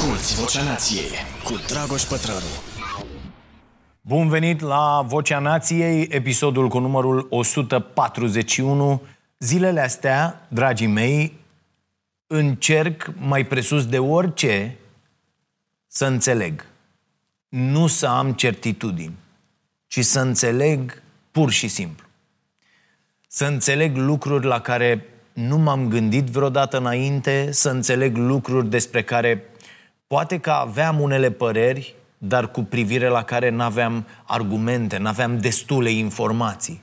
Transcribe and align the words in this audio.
Asculți 0.00 0.34
Vocea 0.34 0.62
Nației 0.62 1.10
cu 1.44 1.54
Dragoș 1.66 2.02
Pătrălu. 2.02 2.46
Bun 4.00 4.28
venit 4.28 4.60
la 4.60 5.02
Vocea 5.06 5.38
Nației, 5.38 6.08
episodul 6.10 6.68
cu 6.68 6.78
numărul 6.78 7.26
141. 7.30 9.02
Zilele 9.38 9.80
astea, 9.80 10.46
dragii 10.48 10.86
mei, 10.86 11.38
încerc 12.26 13.12
mai 13.18 13.46
presus 13.46 13.86
de 13.86 13.98
orice 13.98 14.76
să 15.86 16.04
înțeleg. 16.04 16.66
Nu 17.48 17.86
să 17.86 18.06
am 18.06 18.32
certitudini, 18.32 19.16
ci 19.86 20.04
să 20.04 20.20
înțeleg 20.20 21.02
pur 21.30 21.50
și 21.50 21.68
simplu. 21.68 22.06
Să 23.28 23.44
înțeleg 23.44 23.96
lucruri 23.96 24.46
la 24.46 24.60
care 24.60 25.04
nu 25.32 25.56
m-am 25.56 25.88
gândit 25.88 26.26
vreodată 26.26 26.78
înainte, 26.78 27.52
să 27.52 27.70
înțeleg 27.70 28.16
lucruri 28.16 28.68
despre 28.68 29.02
care 29.02 29.44
poate 30.10 30.38
că 30.38 30.50
aveam 30.50 31.00
unele 31.00 31.30
păreri, 31.30 31.94
dar 32.18 32.50
cu 32.50 32.62
privire 32.62 33.08
la 33.08 33.22
care 33.22 33.48
nu 33.48 33.62
aveam 33.62 34.06
argumente, 34.24 34.96
nu 34.98 35.08
aveam 35.08 35.38
destule 35.38 35.90
informații. 35.90 36.82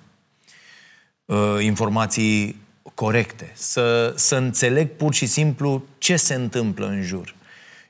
Uh, 1.25 1.57
informații 1.61 2.55
corecte. 2.93 3.51
Să, 3.53 4.13
să 4.15 4.35
înțeleg 4.35 4.89
pur 4.89 5.13
și 5.13 5.25
simplu 5.25 5.83
ce 5.97 6.15
se 6.15 6.33
întâmplă 6.33 6.87
în 6.87 7.01
jur. 7.01 7.35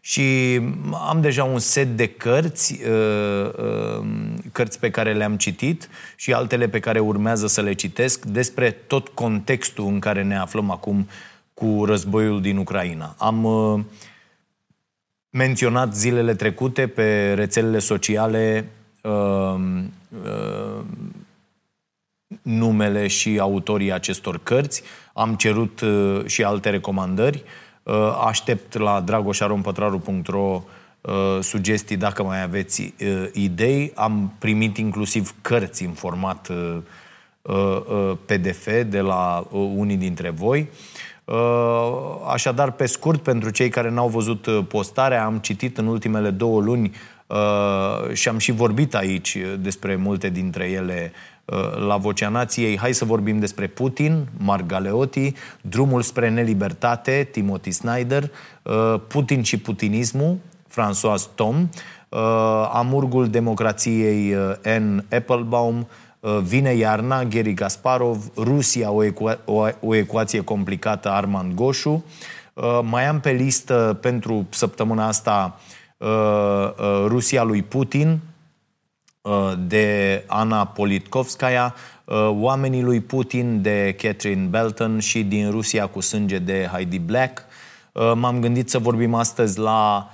Și 0.01 0.59
am 1.07 1.21
deja 1.21 1.43
un 1.43 1.59
set 1.59 1.95
de 1.95 2.07
cărți, 2.07 2.79
uh, 2.83 3.51
uh, 3.57 4.05
cărți 4.51 4.79
pe 4.79 4.89
care 4.89 5.13
le-am 5.13 5.37
citit 5.37 5.89
și 6.15 6.33
altele 6.33 6.69
pe 6.69 6.79
care 6.79 6.99
urmează 6.99 7.47
să 7.47 7.61
le 7.61 7.73
citesc 7.73 8.25
despre 8.25 8.71
tot 8.71 9.07
contextul 9.07 9.85
în 9.85 9.99
care 9.99 10.23
ne 10.23 10.37
aflăm 10.37 10.71
acum 10.71 11.07
cu 11.53 11.85
războiul 11.85 12.41
din 12.41 12.57
Ucraina. 12.57 13.15
Am 13.17 13.43
uh, 13.43 13.79
menționat 15.29 15.95
zilele 15.95 16.35
trecute 16.35 16.87
pe 16.87 17.33
rețelele 17.33 17.79
sociale 17.79 18.69
numele 22.41 23.07
și 23.07 23.39
autorii 23.39 23.91
acestor 23.91 24.39
cărți. 24.43 24.83
Am 25.13 25.35
cerut 25.35 25.83
și 26.25 26.43
alte 26.43 26.69
recomandări. 26.69 27.43
Uh, 27.87 28.17
aștept 28.25 28.77
la 28.77 29.01
dragoșarompătraru.ro 29.01 30.63
uh, 31.01 31.37
sugestii 31.41 31.97
dacă 31.97 32.23
mai 32.23 32.41
aveți 32.41 32.81
uh, 32.81 33.29
idei. 33.33 33.91
Am 33.95 34.33
primit 34.39 34.77
inclusiv 34.77 35.35
cărți 35.41 35.83
în 35.83 35.91
format 35.91 36.51
PDF 38.25 38.67
de 38.85 38.99
la 38.99 39.47
unii 39.51 39.97
dintre 39.97 40.29
voi. 40.29 40.69
Așadar, 42.31 42.71
pe 42.71 42.85
scurt, 42.85 43.21
pentru 43.21 43.49
cei 43.49 43.69
care 43.69 43.89
n-au 43.89 44.07
văzut 44.07 44.47
postarea, 44.67 45.25
am 45.25 45.37
citit 45.37 45.77
în 45.77 45.87
ultimele 45.87 46.29
două 46.29 46.61
luni 46.61 46.91
și 48.13 48.27
am 48.29 48.37
și 48.37 48.51
vorbit 48.51 48.95
aici 48.95 49.37
despre 49.59 49.95
multe 49.95 50.29
dintre 50.29 50.69
ele 50.69 51.11
Uh, 51.53 51.87
la 51.87 51.97
Vocea 51.97 52.29
Nației, 52.29 52.77
hai 52.77 52.93
să 52.93 53.05
vorbim 53.05 53.39
despre 53.39 53.67
Putin, 53.67 54.27
Mark 54.37 54.65
Galeotti, 54.65 55.33
Drumul 55.61 56.01
spre 56.01 56.29
nelibertate, 56.29 57.27
Timothy 57.31 57.71
Snyder, 57.71 58.31
uh, 58.63 58.95
Putin 59.07 59.43
și 59.43 59.57
putinismul, 59.57 60.37
François 60.69 61.35
Tom, 61.35 61.69
uh, 62.09 62.19
Amurgul 62.73 63.27
democrației 63.27 64.35
N. 64.79 65.05
Applebaum, 65.11 65.87
Vine 66.43 66.73
iarna, 66.73 67.23
Gary 67.23 67.53
Gasparov, 67.53 68.17
Rusia, 68.35 68.91
o, 68.91 69.03
ecu- 69.03 69.39
o, 69.45 69.67
o 69.79 69.95
ecuație 69.95 70.41
complicată, 70.41 71.09
Armand 71.09 71.53
Goșu. 71.53 72.05
Mai 72.83 73.07
am 73.07 73.19
pe 73.19 73.31
listă 73.31 73.97
pentru 74.01 74.47
săptămâna 74.49 75.07
asta 75.07 75.59
Rusia 77.07 77.43
lui 77.43 77.61
Putin, 77.63 78.19
Uh, 79.27 79.53
de 79.67 80.23
Ana 80.27 80.65
Politkovskaya, 80.65 81.75
uh, 82.05 82.29
Oamenii 82.31 82.81
lui 82.81 82.99
Putin 82.99 83.61
de 83.61 83.95
Catherine 84.01 84.45
Belton 84.45 84.99
și 84.99 85.23
din 85.23 85.51
Rusia 85.51 85.87
cu 85.87 85.99
sânge 85.99 86.39
de 86.39 86.69
Heidi 86.71 86.99
Black. 86.99 87.43
Uh, 87.91 88.11
m-am 88.15 88.39
gândit 88.39 88.69
să 88.69 88.79
vorbim 88.79 89.13
astăzi 89.13 89.59
la 89.59 90.09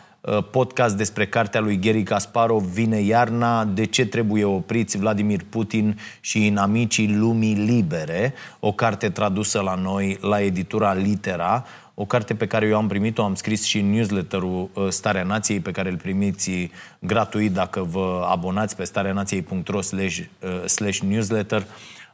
podcast 0.51 0.97
despre 0.97 1.27
cartea 1.27 1.59
lui 1.59 1.79
Gary 1.79 2.03
Kasparov, 2.03 2.63
Vine 2.63 2.99
iarna, 2.99 3.65
de 3.65 3.85
ce 3.85 4.05
trebuie 4.05 4.43
opriți 4.43 4.97
Vladimir 4.97 5.41
Putin 5.49 5.99
și 6.19 6.45
inamicii 6.45 7.15
lumii 7.15 7.53
libere, 7.53 8.33
o 8.59 8.71
carte 8.71 9.09
tradusă 9.09 9.61
la 9.61 9.75
noi 9.75 10.17
la 10.21 10.41
editura 10.41 10.93
Litera, 10.93 11.65
o 11.95 12.05
carte 12.05 12.35
pe 12.35 12.47
care 12.47 12.67
eu 12.67 12.77
am 12.77 12.87
primit-o, 12.87 13.23
am 13.23 13.35
scris 13.35 13.63
și 13.63 13.79
în 13.79 13.89
newsletterul 13.89 14.69
uh, 14.73 14.87
Starea 14.89 15.23
Nației, 15.23 15.59
pe 15.59 15.71
care 15.71 15.89
îl 15.89 15.97
primiți 15.97 16.71
gratuit 16.99 17.51
dacă 17.51 17.83
vă 17.83 18.27
abonați 18.29 18.75
pe 18.75 18.83
stareanației.ro 18.83 19.81
slash, 19.81 20.17
uh, 20.17 20.65
slash 20.65 20.97
newsletter. 20.97 21.65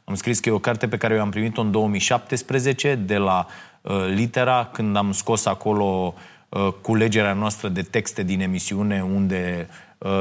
Am 0.04 0.14
scris 0.14 0.40
că 0.40 0.48
e 0.48 0.52
o 0.52 0.58
carte 0.58 0.88
pe 0.88 0.96
care 0.96 1.14
eu 1.14 1.20
am 1.20 1.30
primit-o 1.30 1.60
în 1.60 1.70
2017 1.70 2.94
de 2.94 3.16
la 3.16 3.46
uh, 3.80 3.92
Litera, 4.14 4.68
când 4.72 4.96
am 4.96 5.12
scos 5.12 5.46
acolo 5.46 6.14
culegerea 6.80 7.32
noastră 7.32 7.68
de 7.68 7.82
texte 7.82 8.22
din 8.22 8.40
emisiune 8.40 9.02
unde 9.02 9.68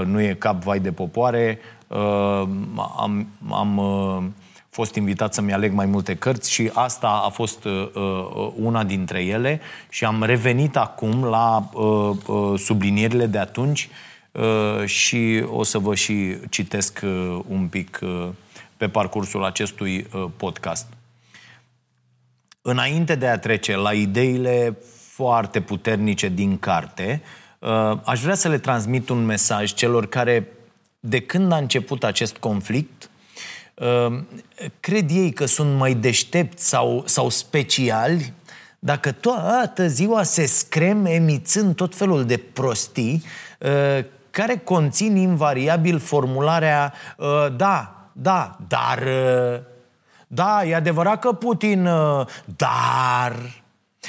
nu 0.06 0.22
e 0.22 0.34
cap 0.34 0.64
vai 0.64 0.80
de 0.80 0.92
popoare. 0.92 1.60
Am, 2.98 3.28
am 3.50 3.80
fost 4.70 4.96
invitat 4.96 5.34
să-mi 5.34 5.54
aleg 5.54 5.74
mai 5.74 5.86
multe 5.86 6.16
cărți 6.16 6.52
și 6.52 6.72
asta 6.74 7.08
a 7.26 7.30
fost 7.30 7.64
uh, 7.64 7.90
uh, 7.96 8.52
una 8.56 8.84
dintre 8.84 9.24
ele 9.24 9.62
și 9.90 10.06
am 10.06 10.24
revenit 10.24 10.76
acum 10.76 11.24
la 11.24 11.70
uh, 11.74 12.16
uh, 12.26 12.60
sublinierile 12.60 13.26
de 13.26 13.38
atunci 13.38 13.90
uh, 14.32 14.86
și 14.86 15.44
o 15.48 15.64
să 15.64 15.78
vă 15.78 15.96
și 15.96 16.36
citesc 16.50 17.00
uh, 17.04 17.40
un 17.48 17.68
pic 17.68 18.00
uh, 18.02 18.28
pe 18.78 18.88
parcursul 18.88 19.44
acestui 19.44 20.08
uh, 20.14 20.26
podcast. 20.38 20.88
Înainte 22.62 23.16
de 23.16 23.28
a 23.28 23.40
trece 23.40 23.76
la 23.76 23.94
ideile 23.94 24.78
foarte 25.24 25.62
puternice 25.62 26.28
din 26.28 26.58
carte, 26.58 27.22
uh, 27.60 27.98
aș 28.04 28.22
vrea 28.22 28.36
să 28.36 28.48
le 28.48 28.58
transmit 28.58 29.10
un 29.10 29.26
mesaj 29.26 29.74
celor 29.74 30.08
care, 30.08 30.48
de 31.00 31.22
când 31.22 31.52
a 31.52 31.58
început 31.58 32.04
acest 32.04 32.38
conflict, 32.38 33.10
Ehm, 33.80 34.28
cred 34.80 35.10
ei 35.10 35.32
că 35.32 35.46
sunt 35.46 35.78
mai 35.78 35.94
deștepți 35.94 36.68
sau, 36.68 37.04
sau 37.06 37.30
speciali 37.30 38.34
dacă 38.80 39.12
toată 39.12 39.88
ziua 39.88 40.24
se 40.24 40.46
screm 40.46 41.06
emițând 41.06 41.76
tot 41.76 41.96
felul 41.96 42.26
de 42.26 42.38
prostii 42.38 43.24
ehm, 43.60 44.06
care 44.30 44.58
conțin 44.58 45.16
invariabil 45.16 46.00
formularea 46.00 46.94
ehm, 47.20 47.56
da, 47.58 47.94
da, 48.14 48.58
dar 48.68 49.04
da, 50.28 50.66
e 50.66 50.76
adevărat 50.76 51.20
că 51.20 51.32
Putin 51.32 51.90
dar 52.56 53.59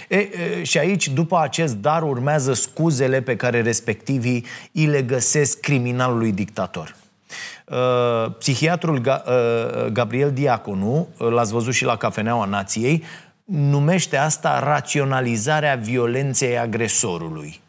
E, 0.08 0.16
e, 0.16 0.62
și 0.62 0.78
aici, 0.78 1.08
după 1.08 1.38
acest 1.38 1.76
dar, 1.76 2.02
urmează 2.02 2.52
scuzele 2.52 3.20
pe 3.20 3.36
care 3.36 3.62
respectivii 3.62 4.46
îi 4.72 4.86
le 4.86 5.02
găsesc 5.02 5.60
criminalului 5.60 6.32
dictator. 6.32 6.96
Uh, 7.66 8.32
psihiatrul 8.38 9.00
Ga- 9.00 9.24
uh, 9.26 9.86
Gabriel 9.92 10.32
Diaconu, 10.32 11.08
uh, 11.18 11.28
l-ați 11.28 11.52
văzut 11.52 11.72
și 11.72 11.84
la 11.84 11.96
Cafeneaua 11.96 12.44
Nației, 12.44 13.04
numește 13.44 14.16
asta 14.16 14.58
raționalizarea 14.58 15.74
violenței 15.74 16.58
agresorului. 16.58 17.60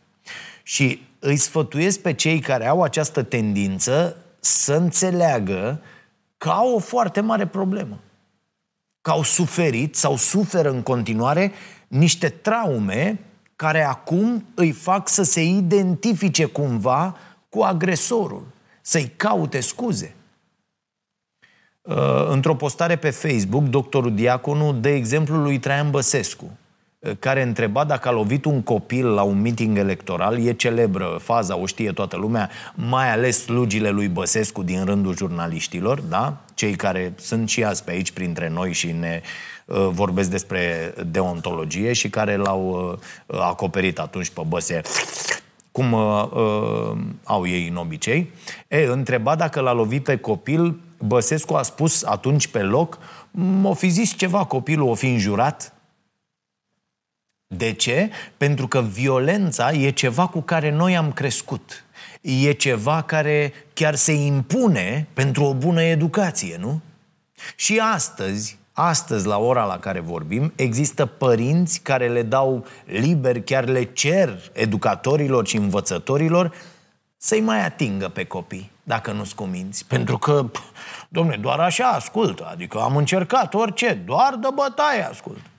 Și 0.63 1.01
îi 1.19 1.35
sfătuiesc 1.35 1.99
pe 1.99 2.13
cei 2.13 2.39
care 2.39 2.67
au 2.67 2.81
această 2.81 3.23
tendință 3.23 4.15
să 4.39 4.73
înțeleagă 4.73 5.81
că 6.37 6.49
au 6.49 6.75
o 6.75 6.79
foarte 6.79 7.21
mare 7.21 7.47
problemă. 7.47 7.99
Că 9.01 9.11
au 9.11 9.23
suferit 9.23 9.95
sau 9.95 10.15
suferă 10.15 10.69
în 10.69 10.81
continuare 10.81 11.51
niște 11.91 12.29
traume 12.29 13.19
care 13.55 13.83
acum 13.83 14.45
îi 14.53 14.71
fac 14.71 15.09
să 15.09 15.23
se 15.23 15.43
identifice 15.43 16.45
cumva 16.45 17.17
cu 17.49 17.61
agresorul 17.61 18.43
să-i 18.81 19.13
caute 19.17 19.59
scuze. 19.59 20.15
Uh, 21.81 22.27
într-o 22.27 22.55
postare 22.55 22.95
pe 22.95 23.09
Facebook, 23.09 23.63
doctorul 23.63 24.15
Diaconu 24.15 24.73
dă 24.73 24.89
exemplu 24.89 25.35
lui 25.35 25.59
Traian 25.59 25.91
Băsescu, 25.91 26.45
uh, 26.45 26.60
care 27.19 27.41
întreba 27.41 27.83
dacă 27.83 28.07
a 28.07 28.11
lovit 28.11 28.45
un 28.45 28.61
copil 28.61 29.07
la 29.07 29.21
un 29.21 29.41
meeting 29.41 29.77
electoral, 29.77 30.45
e 30.45 30.53
celebră 30.53 31.17
faza, 31.21 31.57
o 31.57 31.65
știe 31.65 31.91
toată 31.91 32.17
lumea, 32.17 32.49
mai 32.75 33.11
ales 33.11 33.43
slugile 33.43 33.89
lui 33.89 34.07
Băsescu 34.07 34.63
din 34.63 34.85
rândul 34.85 35.15
jurnaliștilor, 35.15 35.99
da? 35.99 36.37
Cei 36.53 36.75
care 36.75 37.13
sunt 37.17 37.49
și 37.49 37.63
azi 37.63 37.83
pe 37.83 37.91
aici 37.91 38.11
printre 38.11 38.49
noi 38.49 38.73
și 38.73 38.91
ne 38.91 39.21
uh, 39.65 39.89
vorbesc 39.91 40.29
despre 40.29 40.93
deontologie 41.07 41.93
și 41.93 42.09
care 42.09 42.35
l-au 42.35 42.91
uh, 43.27 43.39
acoperit 43.39 43.99
atunci 43.99 44.29
pe 44.29 44.41
Băse 44.47 44.81
cum 45.71 45.91
uh, 45.91 46.27
uh, 46.31 46.97
au 47.23 47.47
ei 47.47 47.67
în 47.67 47.75
obicei. 47.75 48.31
E, 48.67 48.85
întreba 48.85 49.35
dacă 49.35 49.59
l-a 49.59 49.73
lovit 49.73 50.03
pe 50.03 50.17
copil, 50.17 50.79
Băsescu 50.99 51.53
a 51.53 51.61
spus 51.61 52.03
atunci 52.03 52.47
pe 52.47 52.61
loc, 52.61 52.97
m-o 53.31 53.73
fi 53.73 53.89
zis 53.89 54.15
ceva 54.15 54.45
copilul, 54.45 54.89
o 54.89 54.93
fi 54.93 55.07
înjurat. 55.07 55.73
De 57.57 57.73
ce? 57.73 58.09
Pentru 58.37 58.67
că 58.67 58.81
violența 58.81 59.71
e 59.71 59.89
ceva 59.89 60.27
cu 60.27 60.41
care 60.41 60.71
noi 60.71 60.97
am 60.97 61.11
crescut. 61.11 61.83
E 62.21 62.51
ceva 62.51 63.01
care 63.01 63.53
chiar 63.73 63.95
se 63.95 64.11
impune 64.11 65.07
pentru 65.13 65.43
o 65.43 65.53
bună 65.53 65.81
educație, 65.81 66.57
nu? 66.59 66.81
Și 67.55 67.79
astăzi, 67.93 68.57
astăzi, 68.71 69.27
la 69.27 69.37
ora 69.37 69.63
la 69.63 69.79
care 69.79 69.99
vorbim, 69.99 70.53
există 70.55 71.05
părinți 71.05 71.79
care 71.79 72.07
le 72.07 72.23
dau 72.23 72.65
liber, 72.85 73.41
chiar 73.41 73.65
le 73.65 73.83
cer 73.83 74.41
educatorilor 74.53 75.47
și 75.47 75.55
învățătorilor 75.55 76.53
să-i 77.17 77.41
mai 77.41 77.65
atingă 77.65 78.07
pe 78.07 78.23
copii, 78.23 78.71
dacă 78.83 79.11
nu-ți 79.11 79.35
cuminți. 79.35 79.85
Pentru 79.85 80.17
că, 80.17 80.45
domne, 81.09 81.37
doar 81.41 81.59
așa 81.59 81.87
ascultă, 81.87 82.47
adică 82.51 82.79
am 82.79 82.95
încercat 82.95 83.53
orice, 83.53 83.93
doar 84.05 84.35
de 84.41 84.47
bătaie 84.53 85.07
ascultă. 85.09 85.50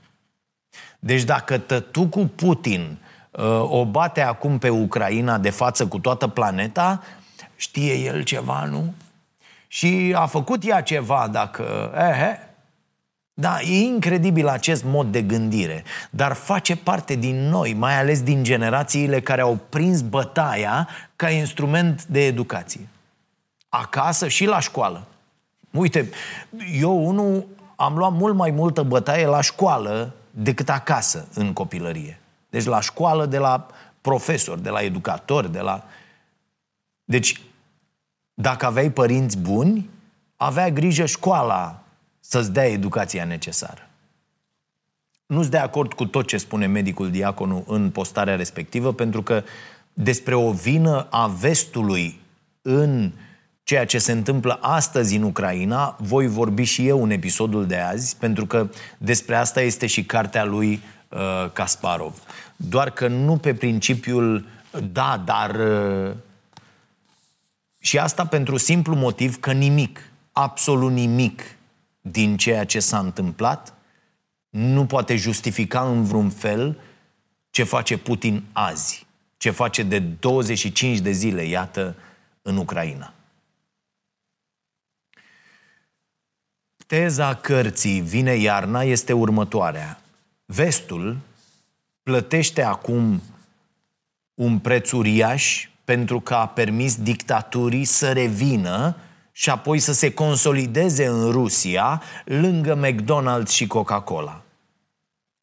Deci 1.04 1.22
dacă 1.22 1.58
tătucul 1.58 2.26
Putin 2.26 2.98
uh, 3.30 3.70
o 3.70 3.84
bate 3.84 4.20
acum 4.20 4.58
pe 4.58 4.68
Ucraina 4.68 5.38
de 5.38 5.50
față 5.50 5.86
cu 5.86 5.98
toată 5.98 6.28
planeta, 6.28 7.02
știe 7.56 7.94
el 7.94 8.22
ceva, 8.22 8.64
nu? 8.64 8.94
Și 9.66 10.14
a 10.16 10.26
făcut 10.26 10.66
ea 10.66 10.80
ceva 10.80 11.28
dacă... 11.32 11.92
Ehe, 11.96 12.54
da, 13.34 13.60
e 13.60 13.80
incredibil 13.80 14.48
acest 14.48 14.84
mod 14.84 15.06
de 15.06 15.22
gândire, 15.22 15.84
dar 16.10 16.32
face 16.32 16.76
parte 16.76 17.14
din 17.14 17.48
noi, 17.48 17.72
mai 17.72 17.98
ales 17.98 18.22
din 18.22 18.42
generațiile 18.42 19.20
care 19.20 19.40
au 19.40 19.58
prins 19.68 20.00
bătaia 20.00 20.88
ca 21.16 21.30
instrument 21.30 22.04
de 22.04 22.26
educație. 22.26 22.88
Acasă 23.68 24.28
și 24.28 24.44
la 24.44 24.60
școală. 24.60 25.06
Uite, 25.70 26.10
eu 26.80 27.06
unul 27.06 27.46
am 27.76 27.96
luat 27.96 28.12
mult 28.12 28.34
mai 28.34 28.50
multă 28.50 28.82
bătaie 28.82 29.26
la 29.26 29.40
școală 29.40 30.14
decât 30.32 30.68
acasă 30.68 31.28
în 31.34 31.52
copilărie. 31.52 32.20
Deci 32.50 32.64
la 32.64 32.80
școală, 32.80 33.26
de 33.26 33.38
la 33.38 33.66
profesor, 34.00 34.58
de 34.58 34.70
la 34.70 34.82
educator, 34.82 35.46
de 35.46 35.60
la... 35.60 35.84
Deci, 37.04 37.40
dacă 38.34 38.66
aveai 38.66 38.90
părinți 38.90 39.38
buni, 39.38 39.90
avea 40.36 40.70
grijă 40.70 41.06
școala 41.06 41.82
să-ți 42.20 42.52
dea 42.52 42.66
educația 42.66 43.24
necesară. 43.24 43.88
Nu-s 45.26 45.48
de 45.48 45.58
acord 45.58 45.92
cu 45.92 46.06
tot 46.06 46.26
ce 46.26 46.36
spune 46.36 46.66
medicul 46.66 47.10
diaconu 47.10 47.64
în 47.66 47.90
postarea 47.90 48.36
respectivă, 48.36 48.92
pentru 48.92 49.22
că 49.22 49.42
despre 49.92 50.34
o 50.34 50.52
vină 50.52 51.06
a 51.10 51.26
vestului 51.26 52.20
în 52.62 53.12
ceea 53.72 53.86
ce 53.86 53.98
se 53.98 54.12
întâmplă 54.12 54.58
astăzi 54.60 55.16
în 55.16 55.22
Ucraina, 55.22 55.96
voi 56.00 56.26
vorbi 56.26 56.62
și 56.62 56.86
eu 56.86 57.02
în 57.02 57.10
episodul 57.10 57.66
de 57.66 57.76
azi, 57.76 58.16
pentru 58.16 58.46
că 58.46 58.68
despre 58.98 59.36
asta 59.36 59.60
este 59.60 59.86
și 59.86 60.04
cartea 60.04 60.44
lui 60.44 60.82
uh, 61.08 61.50
Kasparov. 61.52 62.18
Doar 62.56 62.90
că 62.90 63.08
nu 63.08 63.36
pe 63.36 63.54
principiul, 63.54 64.46
da, 64.92 65.22
dar... 65.24 65.54
Uh, 65.54 66.10
și 67.80 67.98
asta 67.98 68.26
pentru 68.26 68.56
simplu 68.56 68.94
motiv 68.94 69.40
că 69.40 69.52
nimic, 69.52 70.10
absolut 70.32 70.92
nimic 70.92 71.42
din 72.00 72.36
ceea 72.36 72.64
ce 72.64 72.80
s-a 72.80 72.98
întâmplat 72.98 73.74
nu 74.50 74.86
poate 74.86 75.16
justifica 75.16 75.80
în 75.80 76.04
vreun 76.04 76.30
fel 76.30 76.80
ce 77.50 77.62
face 77.62 77.98
Putin 77.98 78.42
azi, 78.52 79.06
ce 79.36 79.50
face 79.50 79.82
de 79.82 79.98
25 79.98 80.98
de 80.98 81.10
zile, 81.10 81.44
iată, 81.44 81.94
în 82.42 82.56
Ucraina. 82.56 83.12
Teza 86.92 87.34
cărții 87.34 88.00
Vine 88.00 88.34
iarna 88.34 88.82
este 88.82 89.12
următoarea. 89.12 90.00
Vestul 90.44 91.18
plătește 92.02 92.62
acum 92.62 93.22
un 94.34 94.58
preț 94.58 94.90
uriaș 94.90 95.68
pentru 95.84 96.20
că 96.20 96.34
a 96.34 96.46
permis 96.46 96.96
dictaturii 96.96 97.84
să 97.84 98.12
revină 98.12 98.96
și 99.30 99.50
apoi 99.50 99.78
să 99.78 99.92
se 99.92 100.12
consolideze 100.12 101.06
în 101.06 101.30
Rusia 101.30 102.02
lângă 102.24 102.80
McDonald's 102.86 103.50
și 103.50 103.66
Coca-Cola. 103.66 104.42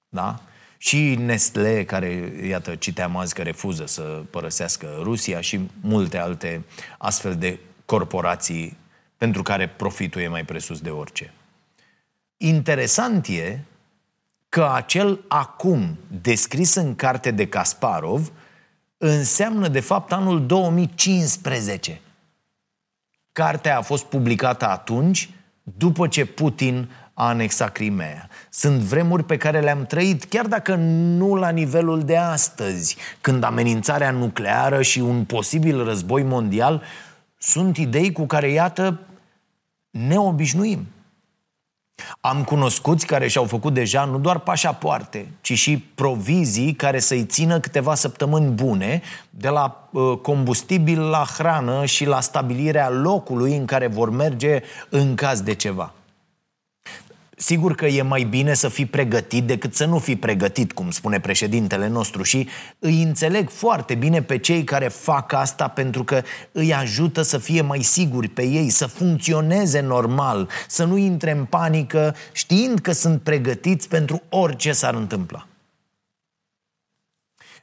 Da? 0.09 0.41
Și 0.77 1.15
Nestlé, 1.15 1.83
care, 1.83 2.33
iată, 2.47 2.75
citeam 2.75 3.17
azi 3.17 3.33
că 3.33 3.41
refuză 3.41 3.85
să 3.85 4.01
părăsească 4.29 4.87
Rusia 5.01 5.41
și 5.41 5.59
multe 5.81 6.17
alte 6.17 6.63
astfel 6.97 7.35
de 7.35 7.59
corporații 7.85 8.77
pentru 9.17 9.41
care 9.41 9.67
profitul 9.67 10.21
e 10.21 10.27
mai 10.27 10.43
presus 10.45 10.79
de 10.79 10.89
orice. 10.89 11.33
Interesant 12.41 13.27
e 13.27 13.59
că 14.49 14.71
acel 14.73 15.19
acum 15.27 15.97
descris 16.21 16.75
în 16.75 16.95
carte 16.95 17.31
de 17.31 17.47
Kasparov 17.47 18.31
înseamnă 18.97 19.67
de 19.67 19.79
fapt 19.79 20.11
anul 20.11 20.45
2015. 20.45 22.01
Cartea 23.31 23.77
a 23.77 23.81
fost 23.81 24.03
publicată 24.05 24.67
atunci, 24.67 25.29
după 25.63 26.07
ce 26.07 26.25
Putin 26.25 26.89
a 27.13 27.27
anexat 27.27 27.71
Crimea. 27.71 28.29
Sunt 28.49 28.79
vremuri 28.79 29.23
pe 29.23 29.37
care 29.37 29.59
le-am 29.59 29.85
trăit, 29.85 30.23
chiar 30.23 30.47
dacă 30.47 30.75
nu 30.75 31.35
la 31.35 31.49
nivelul 31.49 32.03
de 32.03 32.17
astăzi, 32.17 32.97
când 33.21 33.43
amenințarea 33.43 34.11
nucleară 34.11 34.81
și 34.81 34.99
un 34.99 35.25
posibil 35.25 35.83
război 35.83 36.23
mondial 36.23 36.83
sunt 37.37 37.77
idei 37.77 38.11
cu 38.11 38.25
care, 38.25 38.49
iată, 38.49 38.99
ne 39.89 40.17
obișnuim. 40.17 40.87
Am 42.21 42.43
cunoscuți 42.43 43.05
care 43.05 43.27
și-au 43.27 43.45
făcut 43.45 43.73
deja 43.73 44.03
nu 44.03 44.17
doar 44.17 44.39
pașapoarte, 44.39 45.31
ci 45.41 45.53
și 45.53 45.77
provizii 45.77 46.73
care 46.73 46.99
să-i 46.99 47.23
țină 47.23 47.59
câteva 47.59 47.95
săptămâni 47.95 48.51
bune, 48.51 49.01
de 49.29 49.49
la 49.49 49.89
uh, 49.91 50.17
combustibil 50.21 51.01
la 51.01 51.25
hrană 51.37 51.85
și 51.85 52.05
la 52.05 52.21
stabilirea 52.21 52.89
locului 52.89 53.57
în 53.57 53.65
care 53.65 53.87
vor 53.87 54.09
merge 54.09 54.61
în 54.89 55.15
caz 55.15 55.41
de 55.41 55.53
ceva. 55.53 55.93
Sigur 57.41 57.75
că 57.75 57.85
e 57.85 58.01
mai 58.01 58.23
bine 58.23 58.53
să 58.53 58.67
fii 58.67 58.85
pregătit 58.85 59.43
decât 59.43 59.75
să 59.75 59.85
nu 59.85 59.99
fii 59.99 60.15
pregătit, 60.15 60.71
cum 60.71 60.91
spune 60.91 61.19
președintele 61.19 61.87
nostru 61.87 62.23
și 62.23 62.47
îi 62.79 63.01
înțeleg 63.01 63.49
foarte 63.49 63.95
bine 63.95 64.21
pe 64.21 64.37
cei 64.37 64.63
care 64.63 64.87
fac 64.87 65.33
asta 65.33 65.67
pentru 65.67 66.03
că 66.03 66.21
îi 66.51 66.73
ajută 66.73 67.21
să 67.21 67.37
fie 67.37 67.61
mai 67.61 67.81
siguri 67.81 68.27
pe 68.27 68.43
ei, 68.45 68.69
să 68.69 68.85
funcționeze 68.85 69.79
normal, 69.79 70.49
să 70.67 70.83
nu 70.83 70.97
intre 70.97 71.31
în 71.31 71.45
panică 71.45 72.15
știind 72.31 72.79
că 72.79 72.91
sunt 72.91 73.21
pregătiți 73.21 73.87
pentru 73.87 74.21
orice 74.29 74.71
s-ar 74.71 74.93
întâmpla. 74.93 75.47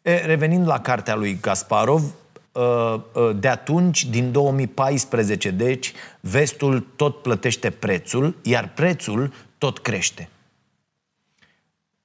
E, 0.03 0.15
revenind 0.15 0.67
la 0.67 0.81
cartea 0.81 1.15
lui 1.15 1.37
Kasparov, 1.37 2.15
ă, 2.55 3.05
ă, 3.15 3.33
de 3.33 3.49
atunci, 3.49 4.05
din 4.05 4.33
2014, 4.33 5.51
deci, 5.51 5.93
vestul 6.21 6.87
tot 6.97 7.23
plătește 7.23 7.71
prețul, 7.71 8.37
iar 8.43 8.73
prețul 8.75 9.33
tot 9.59 9.79
crește. 9.79 10.29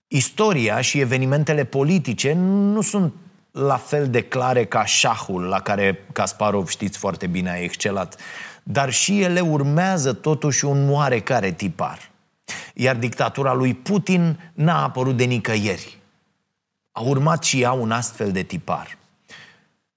Istoria 0.07 0.81
și 0.81 0.99
evenimentele 0.99 1.63
politice 1.63 2.33
nu 2.33 2.81
sunt 2.81 3.13
la 3.51 3.77
fel 3.77 4.09
de 4.09 4.21
clare 4.21 4.65
ca 4.65 4.85
șahul 4.85 5.43
la 5.43 5.59
care 5.59 6.05
Kasparov, 6.13 6.67
știți 6.67 6.97
foarte 6.97 7.27
bine, 7.27 7.49
a 7.49 7.61
excelat, 7.61 8.19
dar 8.63 8.91
și 8.91 9.21
ele 9.21 9.39
urmează 9.39 10.13
totuși 10.13 10.65
un 10.65 10.89
oarecare 10.89 11.51
tipar. 11.51 12.09
Iar 12.73 12.95
dictatura 12.95 13.53
lui 13.53 13.73
Putin 13.73 14.51
n-a 14.53 14.83
apărut 14.83 15.17
de 15.17 15.23
nicăieri. 15.23 15.97
A 16.91 17.01
urmat 17.01 17.43
și 17.43 17.61
ea 17.61 17.71
un 17.71 17.91
astfel 17.91 18.31
de 18.31 18.43
tipar. 18.43 18.97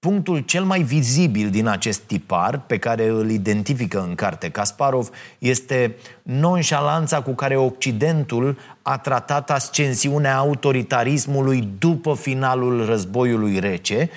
Punctul 0.05 0.39
cel 0.39 0.63
mai 0.63 0.81
vizibil 0.81 1.49
din 1.49 1.67
acest 1.67 2.01
tipar, 2.01 2.59
pe 2.59 2.77
care 2.77 3.07
îl 3.07 3.29
identifică 3.29 4.03
în 4.07 4.15
carte 4.15 4.49
Kasparov, 4.49 5.09
este 5.39 5.95
nonșalanța 6.21 7.21
cu 7.21 7.31
care 7.31 7.55
Occidentul 7.55 8.57
a 8.81 8.97
tratat 8.97 9.51
ascensiunea 9.51 10.37
autoritarismului 10.37 11.69
după 11.79 12.15
finalul 12.15 12.85
războiului 12.85 13.59
rece 13.59 14.09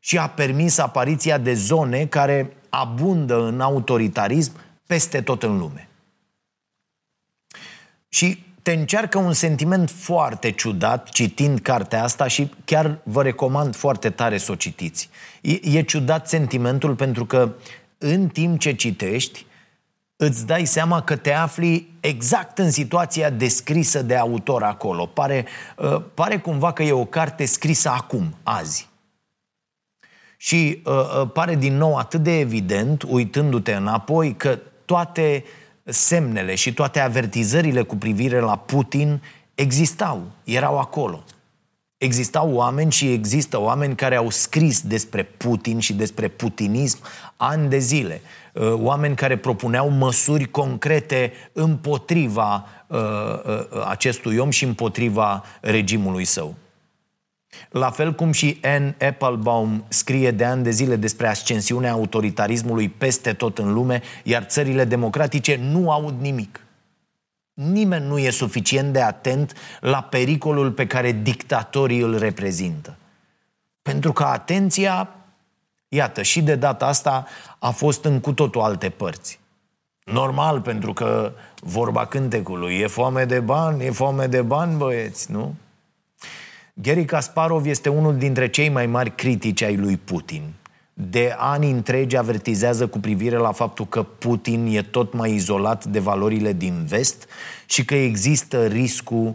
și 0.00 0.18
a 0.18 0.28
permis 0.28 0.78
apariția 0.78 1.38
de 1.38 1.54
zone 1.54 2.06
care 2.06 2.56
abundă 2.68 3.46
în 3.46 3.60
autoritarism 3.60 4.52
peste 4.86 5.20
tot 5.20 5.42
în 5.42 5.58
lume. 5.58 5.88
Și 8.08 8.44
te 8.64 8.72
încearcă 8.72 9.18
un 9.18 9.32
sentiment 9.32 9.90
foarte 9.90 10.50
ciudat 10.50 11.08
citind 11.08 11.60
cartea 11.60 12.02
asta 12.02 12.26
și 12.26 12.50
chiar 12.64 12.98
vă 13.02 13.22
recomand 13.22 13.76
foarte 13.76 14.10
tare 14.10 14.38
să 14.38 14.52
o 14.52 14.54
citiți. 14.54 15.08
E, 15.40 15.78
e 15.78 15.82
ciudat 15.82 16.28
sentimentul 16.28 16.94
pentru 16.94 17.26
că 17.26 17.52
în 17.98 18.28
timp 18.28 18.58
ce 18.58 18.72
citești, 18.72 19.46
îți 20.16 20.46
dai 20.46 20.64
seama 20.64 21.02
că 21.02 21.16
te 21.16 21.32
afli 21.32 21.88
exact 22.00 22.58
în 22.58 22.70
situația 22.70 23.30
descrisă 23.30 24.02
de 24.02 24.16
autor 24.16 24.62
acolo. 24.62 25.06
Pare, 25.06 25.46
uh, 25.76 26.02
pare 26.14 26.38
cumva 26.38 26.72
că 26.72 26.82
e 26.82 26.92
o 26.92 27.04
carte 27.04 27.44
scrisă 27.44 27.88
acum, 27.88 28.34
azi. 28.42 28.88
Și 30.36 30.82
uh, 30.84 30.92
uh, 30.92 31.30
pare 31.32 31.54
din 31.54 31.76
nou 31.76 31.96
atât 31.96 32.22
de 32.22 32.38
evident, 32.38 33.02
uitându-te 33.02 33.72
înapoi, 33.72 34.34
că 34.36 34.58
toate 34.84 35.44
uh, 35.44 35.63
semnele 35.84 36.54
și 36.54 36.74
toate 36.74 37.00
avertizările 37.00 37.82
cu 37.82 37.96
privire 37.96 38.40
la 38.40 38.56
Putin 38.56 39.22
existau, 39.54 40.22
erau 40.44 40.78
acolo. 40.78 41.24
Existau 41.98 42.52
oameni 42.52 42.92
și 42.92 43.12
există 43.12 43.60
oameni 43.60 43.94
care 43.94 44.16
au 44.16 44.30
scris 44.30 44.80
despre 44.80 45.22
Putin 45.22 45.78
și 45.78 45.92
despre 45.92 46.28
putinism 46.28 46.98
ani 47.36 47.68
de 47.68 47.78
zile. 47.78 48.20
Uh, 48.52 48.72
oameni 48.72 49.16
care 49.16 49.36
propuneau 49.36 49.88
măsuri 49.88 50.44
concrete 50.44 51.32
împotriva 51.52 52.66
uh, 52.86 52.98
uh, 52.98 53.86
acestui 53.88 54.36
om 54.36 54.50
și 54.50 54.64
împotriva 54.64 55.44
regimului 55.60 56.24
său. 56.24 56.54
La 57.70 57.90
fel 57.90 58.14
cum 58.14 58.32
și 58.32 58.58
Anne 58.62 58.96
Applebaum 59.00 59.84
scrie 59.88 60.30
de 60.30 60.44
ani 60.44 60.62
de 60.62 60.70
zile 60.70 60.96
despre 60.96 61.28
ascensiunea 61.28 61.92
autoritarismului 61.92 62.88
peste 62.88 63.32
tot 63.32 63.58
în 63.58 63.72
lume, 63.72 64.02
iar 64.22 64.42
țările 64.42 64.84
democratice 64.84 65.56
nu 65.56 65.90
aud 65.90 66.20
nimic. 66.20 66.60
Nimeni 67.54 68.06
nu 68.06 68.18
e 68.18 68.30
suficient 68.30 68.92
de 68.92 69.00
atent 69.00 69.52
la 69.80 70.02
pericolul 70.02 70.72
pe 70.72 70.86
care 70.86 71.12
dictatorii 71.12 72.00
îl 72.00 72.18
reprezintă. 72.18 72.96
Pentru 73.82 74.12
că 74.12 74.24
atenția, 74.24 75.08
iată, 75.88 76.22
și 76.22 76.42
de 76.42 76.54
data 76.54 76.86
asta 76.86 77.26
a 77.58 77.70
fost 77.70 78.04
în 78.04 78.20
cu 78.20 78.32
totul 78.32 78.60
alte 78.60 78.88
părți. 78.88 79.40
Normal, 80.04 80.60
pentru 80.60 80.92
că 80.92 81.32
vorba 81.60 82.06
cântecului, 82.06 82.78
e 82.78 82.86
foame 82.86 83.24
de 83.24 83.40
bani, 83.40 83.84
e 83.84 83.90
foame 83.90 84.26
de 84.26 84.42
bani, 84.42 84.76
băieți, 84.76 85.32
nu? 85.32 85.54
Gary 86.76 87.04
Kasparov 87.04 87.66
este 87.66 87.88
unul 87.88 88.16
dintre 88.16 88.48
cei 88.48 88.68
mai 88.68 88.86
mari 88.86 89.14
critici 89.14 89.62
ai 89.62 89.76
lui 89.76 89.96
Putin. 89.96 90.42
De 90.94 91.34
ani 91.38 91.70
întregi 91.70 92.16
avertizează 92.16 92.86
cu 92.86 92.98
privire 92.98 93.36
la 93.36 93.52
faptul 93.52 93.86
că 93.86 94.02
Putin 94.02 94.66
e 94.66 94.82
tot 94.82 95.12
mai 95.12 95.34
izolat 95.34 95.84
de 95.84 95.98
valorile 95.98 96.52
din 96.52 96.84
vest 96.84 97.28
și 97.66 97.84
că 97.84 97.94
există 97.94 98.66
riscul 98.66 99.34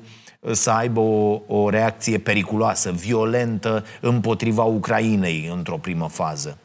să 0.51 0.71
aibă 0.71 0.99
o, 0.99 1.41
o 1.47 1.69
reacție 1.69 2.17
periculoasă, 2.17 2.91
violentă 2.91 3.85
împotriva 4.01 4.63
Ucrainei 4.63 5.49
într-o 5.55 5.77
primă 5.77 6.09
fază. 6.09 6.57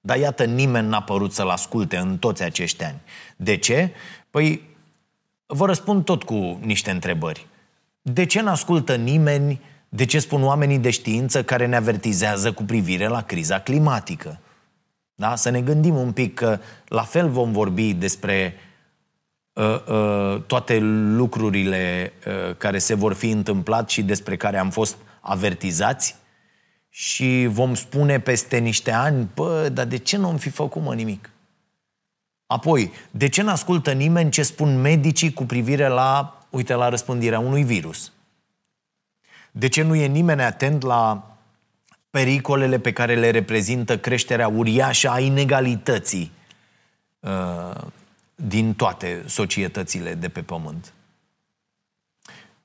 Dar 0.00 0.18
iată, 0.18 0.44
nimeni 0.44 0.88
n-a 0.88 1.02
părut 1.02 1.32
să-l 1.32 1.48
asculte 1.48 1.96
în 1.96 2.18
toți 2.18 2.42
acești 2.42 2.84
ani. 2.84 3.00
De 3.36 3.56
ce? 3.56 3.90
Păi, 4.30 4.62
vă 5.46 5.66
răspund 5.66 6.04
tot 6.04 6.22
cu 6.22 6.58
niște 6.62 6.90
întrebări. 6.90 7.46
De 8.02 8.24
ce 8.24 8.40
n-ascultă 8.40 8.96
nimeni 8.96 9.60
de 9.88 10.04
ce 10.04 10.18
spun 10.18 10.44
oamenii 10.44 10.78
de 10.78 10.90
știință 10.90 11.44
care 11.44 11.66
ne 11.66 11.76
avertizează 11.76 12.52
cu 12.52 12.62
privire 12.62 13.06
la 13.06 13.22
criza 13.22 13.60
climatică? 13.60 14.40
Da? 15.14 15.36
Să 15.36 15.50
ne 15.50 15.60
gândim 15.60 15.96
un 15.96 16.12
pic 16.12 16.34
că 16.34 16.58
la 16.88 17.02
fel 17.02 17.28
vom 17.28 17.52
vorbi 17.52 17.94
despre 17.94 18.54
uh, 19.52 19.84
uh, 19.86 20.42
toate 20.46 20.78
lucrurile 21.16 22.12
uh, 22.26 22.56
care 22.56 22.78
se 22.78 22.94
vor 22.94 23.12
fi 23.12 23.30
întâmplat 23.30 23.90
și 23.90 24.02
despre 24.02 24.36
care 24.36 24.58
am 24.58 24.70
fost 24.70 24.96
avertizați 25.20 26.16
și 26.88 27.46
vom 27.50 27.74
spune 27.74 28.20
peste 28.20 28.58
niște 28.58 28.90
ani, 28.90 29.28
bă, 29.34 29.68
dar 29.72 29.86
de 29.86 29.96
ce 29.96 30.16
nu 30.16 30.28
am 30.28 30.36
fi 30.36 30.50
făcut 30.50 30.82
mă 30.82 30.94
nimic? 30.94 31.30
Apoi, 32.46 32.92
de 33.10 33.28
ce 33.28 33.42
n-ascultă 33.42 33.92
nimeni 33.92 34.30
ce 34.30 34.42
spun 34.42 34.80
medicii 34.80 35.32
cu 35.32 35.44
privire 35.44 35.88
la, 35.88 36.38
uite, 36.50 36.74
la 36.74 36.88
răspândirea 36.88 37.38
unui 37.38 37.62
virus? 37.62 38.12
De 39.50 39.68
ce 39.68 39.82
nu 39.82 39.94
e 39.94 40.06
nimeni 40.06 40.42
atent 40.42 40.82
la 40.82 41.36
pericolele 42.10 42.78
pe 42.78 42.92
care 42.92 43.14
le 43.14 43.30
reprezintă 43.30 43.98
creșterea 43.98 44.48
uriașă 44.48 45.10
a 45.10 45.20
inegalității 45.20 46.32
uh, 47.20 47.82
din 48.34 48.74
toate 48.74 49.22
societățile 49.26 50.14
de 50.14 50.28
pe 50.28 50.42
pământ? 50.42 50.92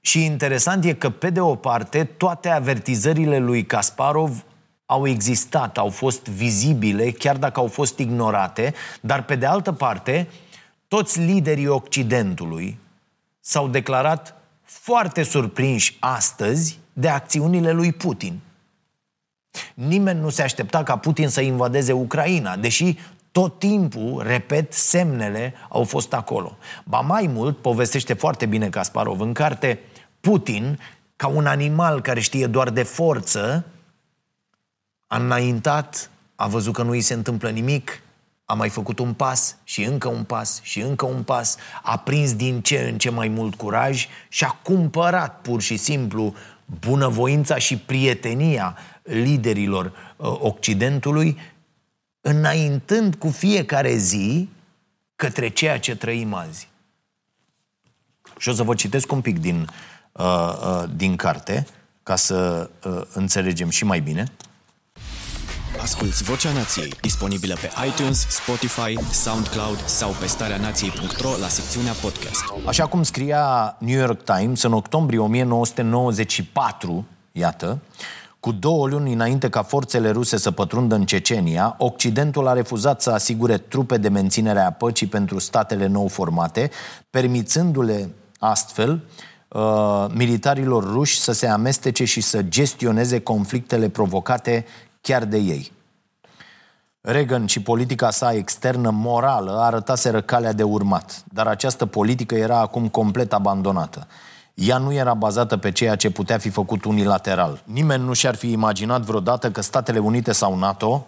Și 0.01 0.25
interesant 0.25 0.85
e 0.85 0.93
că, 0.93 1.09
pe 1.09 1.29
de 1.29 1.39
o 1.39 1.55
parte, 1.55 2.03
toate 2.03 2.49
avertizările 2.49 3.37
lui 3.39 3.65
Kasparov 3.65 4.43
au 4.85 5.07
existat, 5.07 5.77
au 5.77 5.89
fost 5.89 6.27
vizibile, 6.27 7.11
chiar 7.11 7.37
dacă 7.37 7.59
au 7.59 7.67
fost 7.67 7.97
ignorate, 7.97 8.73
dar, 9.01 9.23
pe 9.23 9.35
de 9.35 9.45
altă 9.45 9.71
parte, 9.71 10.27
toți 10.87 11.19
liderii 11.19 11.67
Occidentului 11.67 12.79
s-au 13.39 13.67
declarat 13.67 14.42
foarte 14.81 15.23
surprinși 15.23 15.97
astăzi 15.99 16.79
de 16.93 17.09
acțiunile 17.09 17.71
lui 17.71 17.91
Putin. 17.91 18.39
Nimeni 19.73 20.19
nu 20.19 20.29
se 20.29 20.41
aștepta 20.41 20.83
ca 20.83 20.97
Putin 20.97 21.27
să 21.27 21.41
invadeze 21.41 21.91
Ucraina, 21.91 22.55
deși 22.55 22.97
tot 23.31 23.59
timpul, 23.59 24.23
repet, 24.23 24.73
semnele 24.73 25.53
au 25.69 25.83
fost 25.83 26.13
acolo. 26.13 26.57
Ba 26.83 26.99
mai 26.99 27.27
mult, 27.27 27.57
povestește 27.57 28.13
foarte 28.13 28.45
bine 28.45 28.69
Kasparov 28.69 29.19
în 29.19 29.33
carte, 29.33 29.79
Putin, 30.19 30.79
ca 31.15 31.27
un 31.27 31.45
animal 31.45 32.01
care 32.01 32.19
știe 32.19 32.47
doar 32.47 32.69
de 32.69 32.83
forță, 32.83 33.65
a 35.07 35.17
înaintat, 35.17 36.09
a 36.35 36.47
văzut 36.47 36.73
că 36.73 36.83
nu 36.83 36.91
îi 36.91 37.01
se 37.01 37.13
întâmplă 37.13 37.49
nimic, 37.49 38.02
a 38.45 38.53
mai 38.53 38.69
făcut 38.69 38.99
un 38.99 39.13
pas 39.13 39.57
și 39.63 39.83
încă 39.83 40.07
un 40.07 40.23
pas 40.23 40.59
și 40.63 40.79
încă 40.79 41.05
un 41.05 41.23
pas, 41.23 41.57
a 41.83 41.97
prins 41.97 42.35
din 42.35 42.61
ce 42.61 42.79
în 42.79 42.97
ce 42.97 43.09
mai 43.09 43.27
mult 43.27 43.55
curaj 43.55 44.07
și 44.29 44.43
a 44.43 44.59
cumpărat 44.63 45.41
pur 45.41 45.61
și 45.61 45.77
simplu 45.77 46.35
bunăvoința 46.79 47.57
și 47.57 47.77
prietenia 47.77 48.77
liderilor 49.03 49.85
uh, 49.85 50.37
Occidentului, 50.39 51.37
înaintând 52.21 53.15
cu 53.15 53.29
fiecare 53.29 53.95
zi 53.95 54.49
către 55.15 55.49
ceea 55.49 55.79
ce 55.79 55.95
trăim 55.95 56.33
azi. 56.33 56.67
Și 58.37 58.49
o 58.49 58.53
să 58.53 58.63
vă 58.63 58.75
citesc 58.75 59.11
un 59.11 59.21
pic 59.21 59.39
din, 59.39 59.69
uh, 60.11 60.25
uh, 60.25 60.83
din 60.95 61.15
carte, 61.15 61.65
ca 62.03 62.15
să 62.15 62.69
uh, 62.85 63.01
înțelegem 63.13 63.69
și 63.69 63.85
mai 63.85 63.99
bine. 63.99 64.23
Asculți 65.81 66.23
Vocea 66.23 66.51
Nației, 66.51 66.93
disponibilă 67.01 67.55
pe 67.61 67.69
iTunes, 67.87 68.27
Spotify, 68.29 68.99
SoundCloud 69.11 69.85
sau 69.85 70.09
pe 70.19 70.25
starea 70.25 70.57
nației.ro 70.57 71.29
la 71.41 71.47
secțiunea 71.47 71.91
podcast. 71.91 72.43
Așa 72.65 72.87
cum 72.87 73.03
scria 73.03 73.75
New 73.79 73.99
York 73.99 74.23
Times 74.23 74.61
în 74.63 74.73
octombrie 74.73 75.19
1994, 75.19 77.05
iată, 77.31 77.79
cu 78.39 78.51
două 78.51 78.87
luni 78.87 79.13
înainte 79.13 79.49
ca 79.49 79.63
forțele 79.63 80.09
ruse 80.09 80.37
să 80.37 80.51
pătrundă 80.51 80.95
în 80.95 81.05
Cecenia, 81.05 81.75
Occidentul 81.77 82.47
a 82.47 82.53
refuzat 82.53 83.01
să 83.01 83.09
asigure 83.11 83.57
trupe 83.57 83.97
de 83.97 84.09
menținere 84.09 84.59
a 84.59 84.71
păcii 84.71 85.07
pentru 85.07 85.39
statele 85.39 85.87
nou 85.87 86.07
formate, 86.07 86.69
permițându-le 87.09 88.09
astfel 88.39 89.03
uh, 89.47 90.05
militarilor 90.13 90.91
ruși 90.91 91.19
să 91.19 91.31
se 91.31 91.47
amestece 91.47 92.05
și 92.05 92.21
să 92.21 92.41
gestioneze 92.41 93.19
conflictele 93.19 93.89
provocate 93.89 94.65
chiar 95.03 95.25
de 95.25 95.37
ei. 95.37 95.71
Reagan 97.01 97.45
și 97.45 97.61
politica 97.61 98.09
sa 98.09 98.33
externă 98.33 98.89
morală 98.89 99.51
arătaseră 99.59 100.21
calea 100.21 100.53
de 100.53 100.63
urmat, 100.63 101.23
dar 101.33 101.47
această 101.47 101.85
politică 101.85 102.35
era 102.35 102.59
acum 102.59 102.87
complet 102.87 103.33
abandonată. 103.33 104.07
Ea 104.53 104.77
nu 104.77 104.93
era 104.93 105.13
bazată 105.13 105.57
pe 105.57 105.71
ceea 105.71 105.95
ce 105.95 106.09
putea 106.09 106.37
fi 106.37 106.49
făcut 106.49 106.85
unilateral. 106.85 107.61
Nimeni 107.65 108.03
nu 108.03 108.13
și-ar 108.13 108.35
fi 108.35 108.51
imaginat 108.51 109.01
vreodată 109.01 109.51
că 109.51 109.61
Statele 109.61 109.99
Unite 109.99 110.31
sau 110.31 110.57
NATO 110.57 111.05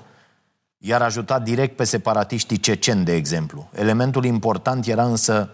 i-ar 0.77 1.01
ajuta 1.01 1.39
direct 1.39 1.75
pe 1.75 1.83
separatiștii 1.83 2.59
ceceni, 2.59 3.05
de 3.05 3.13
exemplu. 3.13 3.69
Elementul 3.73 4.25
important 4.25 4.85
era 4.85 5.03
însă 5.03 5.49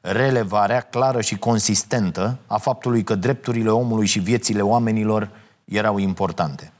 relevarea 0.00 0.80
clară 0.80 1.20
și 1.20 1.38
consistentă 1.38 2.36
a 2.46 2.58
faptului 2.58 3.02
că 3.02 3.14
drepturile 3.14 3.70
omului 3.70 4.06
și 4.06 4.18
viețile 4.18 4.60
oamenilor 4.60 5.28
erau 5.64 5.98
importante. 5.98 6.70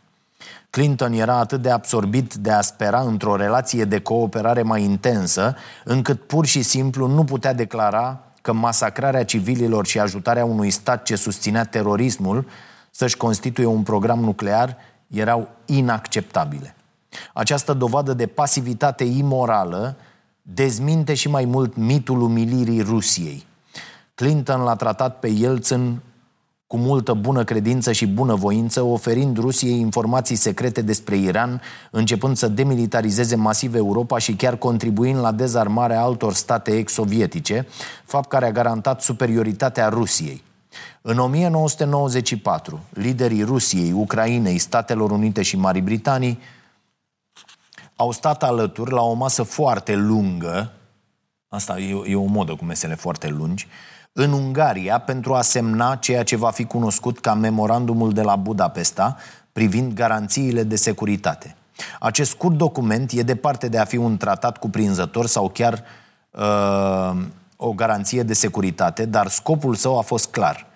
Clinton 0.70 1.12
era 1.12 1.38
atât 1.38 1.62
de 1.62 1.70
absorbit 1.70 2.34
de 2.34 2.50
a 2.50 2.60
spera 2.60 3.00
într-o 3.00 3.36
relație 3.36 3.84
de 3.84 4.00
cooperare 4.00 4.62
mai 4.62 4.82
intensă, 4.82 5.56
încât 5.84 6.22
pur 6.22 6.46
și 6.46 6.62
simplu 6.62 7.06
nu 7.06 7.24
putea 7.24 7.52
declara 7.52 8.20
că 8.42 8.52
masacrarea 8.52 9.24
civililor 9.24 9.86
și 9.86 9.98
ajutarea 9.98 10.44
unui 10.44 10.70
stat 10.70 11.02
ce 11.02 11.16
susținea 11.16 11.64
terorismul 11.64 12.46
să-și 12.90 13.16
constituie 13.16 13.66
un 13.66 13.82
program 13.82 14.20
nuclear 14.20 14.76
erau 15.06 15.48
inacceptabile. 15.64 16.74
Această 17.32 17.72
dovadă 17.72 18.14
de 18.14 18.26
pasivitate 18.26 19.04
imorală 19.04 19.96
dezminte 20.42 21.14
și 21.14 21.28
mai 21.28 21.44
mult 21.44 21.76
mitul 21.76 22.20
umilirii 22.20 22.80
Rusiei. 22.82 23.46
Clinton 24.14 24.60
l-a 24.60 24.74
tratat 24.74 25.18
pe 25.18 25.28
Yeltsin 25.28 26.00
cu 26.66 26.76
multă 26.76 27.14
bună 27.14 27.44
credință 27.44 27.92
și 27.92 28.06
bunăvoință, 28.06 28.82
oferind 28.82 29.38
Rusiei 29.38 29.78
informații 29.78 30.36
secrete 30.36 30.82
despre 30.82 31.16
Iran, 31.16 31.60
începând 31.90 32.36
să 32.36 32.48
demilitarizeze 32.48 33.36
masiv 33.36 33.74
Europa 33.74 34.18
și 34.18 34.34
chiar 34.34 34.56
contribuind 34.56 35.18
la 35.18 35.32
dezarmarea 35.32 36.02
altor 36.02 36.34
state 36.34 36.76
ex-sovietice, 36.76 37.66
fapt 38.04 38.28
care 38.28 38.46
a 38.46 38.52
garantat 38.52 39.02
superioritatea 39.02 39.88
Rusiei. 39.88 40.42
În 41.02 41.18
1994, 41.18 42.80
liderii 42.90 43.42
Rusiei, 43.42 43.92
Ucrainei, 43.92 44.58
Statelor 44.58 45.10
Unite 45.10 45.42
și 45.42 45.56
Marii 45.56 45.82
Britanii 45.82 46.38
au 47.96 48.10
stat 48.10 48.42
alături 48.42 48.92
la 48.92 49.02
o 49.02 49.12
masă 49.12 49.42
foarte 49.42 49.94
lungă, 49.94 50.72
asta 51.48 51.78
e, 51.78 52.02
e 52.06 52.14
o 52.14 52.24
modă 52.24 52.54
cu 52.54 52.64
mesele 52.64 52.94
foarte 52.94 53.28
lungi, 53.28 53.68
în 54.18 54.32
Ungaria 54.32 54.98
pentru 54.98 55.34
a 55.34 55.42
semna 55.42 55.94
ceea 55.94 56.22
ce 56.22 56.36
va 56.36 56.50
fi 56.50 56.64
cunoscut 56.64 57.18
ca 57.18 57.34
memorandumul 57.34 58.12
de 58.12 58.22
la 58.22 58.36
Budapesta 58.36 59.16
privind 59.52 59.92
garanțiile 59.92 60.62
de 60.62 60.76
securitate. 60.76 61.56
Acest 62.00 62.30
scurt 62.30 62.56
document 62.56 63.10
e 63.12 63.22
departe 63.22 63.68
de 63.68 63.78
a 63.78 63.84
fi 63.84 63.96
un 63.96 64.16
tratat 64.16 64.58
cuprinzător 64.58 65.26
sau 65.26 65.48
chiar 65.48 65.82
uh, 66.30 67.16
o 67.56 67.72
garanție 67.72 68.22
de 68.22 68.34
securitate, 68.34 69.04
dar 69.04 69.26
scopul 69.28 69.74
său 69.74 69.98
a 69.98 70.02
fost 70.02 70.26
clar. 70.30 70.66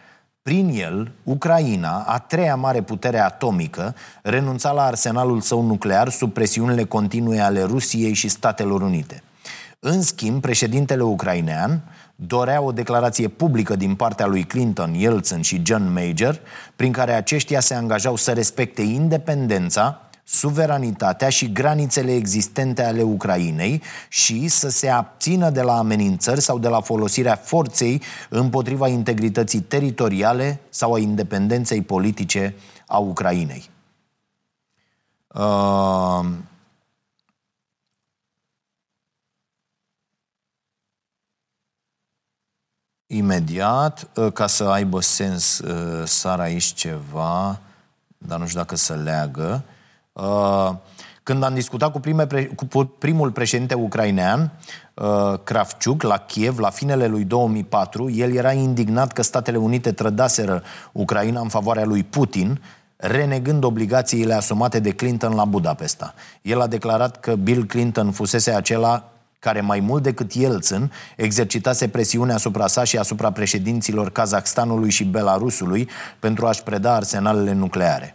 Prin 0.42 0.68
el, 0.74 1.12
Ucraina, 1.22 2.04
a 2.06 2.18
treia 2.18 2.56
mare 2.56 2.82
putere 2.82 3.18
atomică, 3.18 3.94
renunța 4.22 4.72
la 4.72 4.82
arsenalul 4.82 5.40
său 5.40 5.62
nuclear 5.62 6.08
sub 6.08 6.32
presiunile 6.32 6.84
continue 6.84 7.40
ale 7.40 7.62
Rusiei 7.62 8.12
și 8.12 8.28
Statelor 8.28 8.82
Unite. 8.82 9.22
În 9.78 10.02
schimb, 10.02 10.40
președintele 10.40 11.02
ucrainean 11.02 11.82
dorea 12.26 12.60
o 12.60 12.72
declarație 12.72 13.28
publică 13.28 13.76
din 13.76 13.94
partea 13.94 14.26
lui 14.26 14.44
Clinton, 14.44 14.94
Yeltsin 14.94 15.40
și 15.40 15.62
John 15.64 15.92
Major, 15.92 16.40
prin 16.76 16.92
care 16.92 17.12
aceștia 17.12 17.60
se 17.60 17.74
angajau 17.74 18.16
să 18.16 18.32
respecte 18.32 18.82
independența, 18.82 20.00
suveranitatea 20.24 21.28
și 21.28 21.52
granițele 21.52 22.14
existente 22.14 22.84
ale 22.84 23.02
Ucrainei 23.02 23.82
și 24.08 24.48
să 24.48 24.70
se 24.70 24.88
abțină 24.88 25.50
de 25.50 25.62
la 25.62 25.78
amenințări 25.78 26.40
sau 26.40 26.58
de 26.58 26.68
la 26.68 26.80
folosirea 26.80 27.34
forței 27.34 28.02
împotriva 28.28 28.88
integrității 28.88 29.60
teritoriale 29.60 30.60
sau 30.68 30.92
a 30.92 30.98
independenței 30.98 31.82
politice 31.82 32.54
a 32.86 32.98
Ucrainei. 32.98 33.70
Uh... 35.26 36.24
Imediat, 43.12 44.08
uh, 44.14 44.32
ca 44.32 44.46
să 44.46 44.64
aibă 44.64 45.00
sens, 45.00 45.58
uh, 45.58 46.06
sar 46.06 46.40
aici 46.40 46.64
ceva, 46.64 47.58
dar 48.18 48.38
nu 48.38 48.46
știu 48.46 48.58
dacă 48.58 48.76
să 48.76 48.94
leagă. 48.94 49.64
Uh, 49.64 49.78
Uh, 50.12 50.70
când 51.22 51.42
am 51.42 51.54
discutat 51.54 51.92
cu, 51.92 52.00
prime, 52.00 52.26
cu 52.56 52.84
primul 52.98 53.30
președinte 53.30 53.74
ucrainean, 53.74 54.52
uh, 54.94 55.38
Kravchuk, 55.44 56.02
la 56.02 56.16
Kiev, 56.16 56.58
la 56.58 56.70
finele 56.70 57.06
lui 57.06 57.24
2004, 57.24 58.10
el 58.10 58.34
era 58.34 58.52
indignat 58.52 59.12
că 59.12 59.22
Statele 59.22 59.56
Unite 59.56 59.92
trădaseră 59.92 60.62
Ucraina 60.92 61.40
în 61.40 61.48
favoarea 61.48 61.84
lui 61.84 62.02
Putin, 62.02 62.62
renegând 62.96 63.64
obligațiile 63.64 64.34
asumate 64.34 64.80
de 64.80 64.90
Clinton 64.90 65.34
la 65.34 65.44
Budapesta. 65.44 66.14
El 66.42 66.60
a 66.60 66.66
declarat 66.66 67.20
că 67.20 67.34
Bill 67.34 67.64
Clinton 67.64 68.10
fusese 68.10 68.50
acela 68.50 69.12
care 69.40 69.60
mai 69.60 69.80
mult 69.80 70.02
decât 70.02 70.32
Yeltsin 70.32 70.92
exercitase 71.16 71.88
presiune 71.88 72.32
asupra 72.32 72.66
sa 72.66 72.84
și 72.84 72.98
asupra 72.98 73.32
președinților 73.32 74.10
Kazakhstanului 74.10 74.90
și 74.90 75.04
Belarusului 75.04 75.88
pentru 76.18 76.46
a-și 76.46 76.62
preda 76.62 76.94
arsenalele 76.94 77.52
nucleare. 77.52 78.14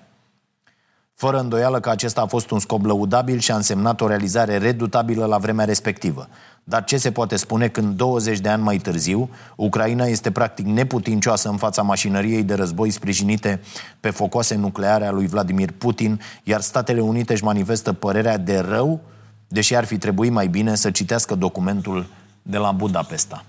Fără 1.13 1.39
îndoială 1.39 1.79
că 1.79 1.89
acesta 1.89 2.22
a 2.22 2.25
fost 2.25 2.51
un 2.51 2.60
scop 2.60 2.86
lăudabil 2.86 3.39
și 3.39 3.51
a 3.51 3.55
însemnat 3.55 4.01
o 4.01 4.08
realizare 4.08 4.58
redutabilă 4.58 5.25
la 5.25 5.38
vremea 5.38 5.65
respectivă. 5.65 6.27
Dar 6.63 6.84
ce 6.84 6.98
se 6.98 7.12
poate 7.12 7.36
spune 7.36 7.67
când 7.67 7.96
20 7.96 8.39
de 8.39 8.50
ani 8.50 8.63
mai 8.63 8.77
târziu, 8.77 9.29
Ucraina 9.55 10.05
este 10.05 10.32
practic 10.32 10.65
neputincioasă 10.65 11.50
în 11.50 11.58
fața 11.58 11.82
mașinăriei 11.82 12.44
de 12.44 12.53
război 12.53 12.89
sprijinite 12.89 13.62
pe 14.00 14.10
focoase 14.10 14.55
nucleare 14.55 15.05
a 15.05 15.12
lui 15.12 15.27
Vladimir 15.27 15.72
Putin, 15.72 16.22
iar 16.44 16.62
Statele 16.62 17.01
Unite 17.01 17.34
își 17.34 17.44
manifestă 17.44 17.94
părerea 17.94 18.38
de 18.38 18.58
rău, 18.60 19.01
deși 19.48 19.75
ar 19.75 19.86
fi 19.86 19.98
trebuit 19.98 20.32
mai 20.32 20.48
bine 20.48 20.75
să 20.75 20.92
citească 20.92 21.36
documentul 21.36 22.06
de 22.42 22.58
la 22.58 22.72
Budapesta. 22.72 23.46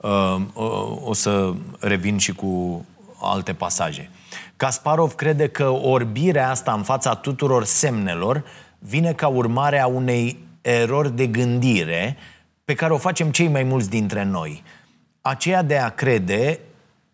Uh, 0.00 0.36
uh, 0.54 0.96
o 1.04 1.12
să 1.12 1.54
revin 1.78 2.18
și 2.18 2.32
cu 2.32 2.84
alte 3.20 3.52
pasaje. 3.52 4.10
Kasparov 4.56 5.14
crede 5.14 5.48
că 5.48 5.68
orbirea 5.68 6.50
asta 6.50 6.72
în 6.72 6.82
fața 6.82 7.14
tuturor 7.14 7.64
semnelor 7.64 8.44
vine 8.78 9.12
ca 9.12 9.28
urmare 9.28 9.80
a 9.80 9.86
unei 9.86 10.38
erori 10.60 11.16
de 11.16 11.26
gândire 11.26 12.16
pe 12.64 12.74
care 12.74 12.92
o 12.92 12.98
facem 12.98 13.30
cei 13.30 13.48
mai 13.48 13.62
mulți 13.62 13.90
dintre 13.90 14.24
noi. 14.24 14.62
Aceea 15.20 15.62
de 15.62 15.78
a 15.78 15.88
crede 15.88 16.60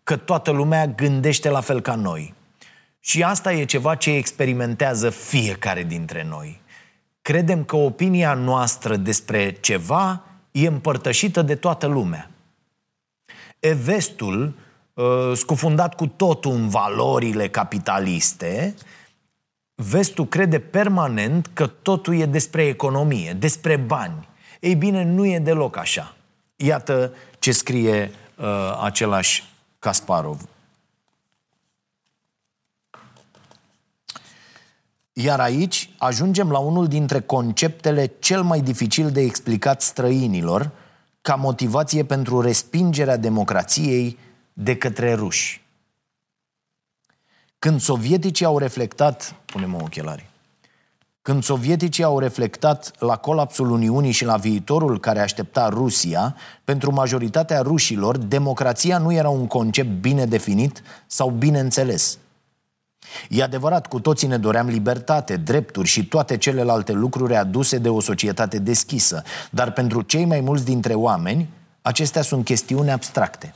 că 0.03 0.17
toată 0.17 0.51
lumea 0.51 0.87
gândește 0.87 1.49
la 1.49 1.61
fel 1.61 1.81
ca 1.81 1.95
noi. 1.95 2.33
Și 3.03 3.23
asta 3.23 3.53
e 3.53 3.65
ceva 3.65 3.95
ce 3.95 4.11
experimentează 4.11 5.09
fiecare 5.09 5.83
dintre 5.83 6.23
noi. 6.23 6.61
Credem 7.21 7.63
că 7.63 7.75
opinia 7.75 8.33
noastră 8.33 8.95
despre 8.95 9.51
ceva 9.51 10.23
e 10.51 10.67
împărtășită 10.67 11.41
de 11.41 11.55
toată 11.55 11.87
lumea. 11.87 12.29
Evestul 13.59 14.55
Uh, 14.93 15.31
scufundat 15.33 15.95
cu 15.95 16.07
totul 16.07 16.51
în 16.51 16.69
valorile 16.69 17.49
capitaliste, 17.49 18.75
vestul 19.75 20.27
crede 20.27 20.59
permanent 20.59 21.49
că 21.53 21.67
totul 21.67 22.19
e 22.19 22.25
despre 22.25 22.65
economie, 22.65 23.33
despre 23.33 23.75
bani. 23.75 24.27
Ei 24.59 24.75
bine, 24.75 25.03
nu 25.03 25.25
e 25.25 25.39
deloc 25.39 25.77
așa. 25.77 26.15
Iată 26.55 27.13
ce 27.39 27.51
scrie 27.51 28.11
uh, 28.35 28.45
același 28.83 29.43
Kasparov. 29.79 30.41
Iar 35.13 35.39
aici 35.39 35.89
ajungem 35.97 36.51
la 36.51 36.57
unul 36.57 36.87
dintre 36.87 37.21
conceptele 37.21 38.11
cel 38.19 38.43
mai 38.43 38.61
dificil 38.61 39.11
de 39.11 39.21
explicat 39.21 39.81
străinilor 39.81 40.71
ca 41.21 41.35
motivație 41.35 42.03
pentru 42.05 42.41
respingerea 42.41 43.17
democrației 43.17 44.17
de 44.53 44.77
către 44.77 45.13
ruși. 45.13 45.61
Când 47.59 47.79
sovieticii 47.81 48.45
au 48.45 48.57
reflectat, 48.57 49.35
punem 49.45 49.75
ochelarii, 49.75 50.29
când 51.21 51.43
sovieticii 51.43 52.03
au 52.03 52.19
reflectat 52.19 52.91
la 52.99 53.17
colapsul 53.17 53.69
Uniunii 53.69 54.11
și 54.11 54.25
la 54.25 54.37
viitorul 54.37 54.99
care 54.99 55.19
aștepta 55.19 55.69
Rusia, 55.69 56.35
pentru 56.63 56.91
majoritatea 56.93 57.61
rușilor, 57.61 58.17
democrația 58.17 58.97
nu 58.97 59.13
era 59.13 59.29
un 59.29 59.47
concept 59.47 59.89
bine 59.89 60.25
definit 60.25 60.83
sau 61.07 61.29
bine 61.29 61.59
înțeles. 61.59 62.17
E 63.29 63.43
adevărat, 63.43 63.87
cu 63.87 63.99
toții 63.99 64.27
ne 64.27 64.37
doream 64.37 64.67
libertate, 64.67 65.37
drepturi 65.37 65.87
și 65.87 66.05
toate 66.05 66.37
celelalte 66.37 66.91
lucruri 66.91 67.35
aduse 67.35 67.77
de 67.77 67.89
o 67.89 67.99
societate 67.99 68.59
deschisă, 68.59 69.23
dar 69.49 69.71
pentru 69.71 70.01
cei 70.01 70.25
mai 70.25 70.39
mulți 70.39 70.65
dintre 70.65 70.93
oameni, 70.93 71.49
acestea 71.81 72.21
sunt 72.21 72.45
chestiuni 72.45 72.91
abstracte. 72.91 73.53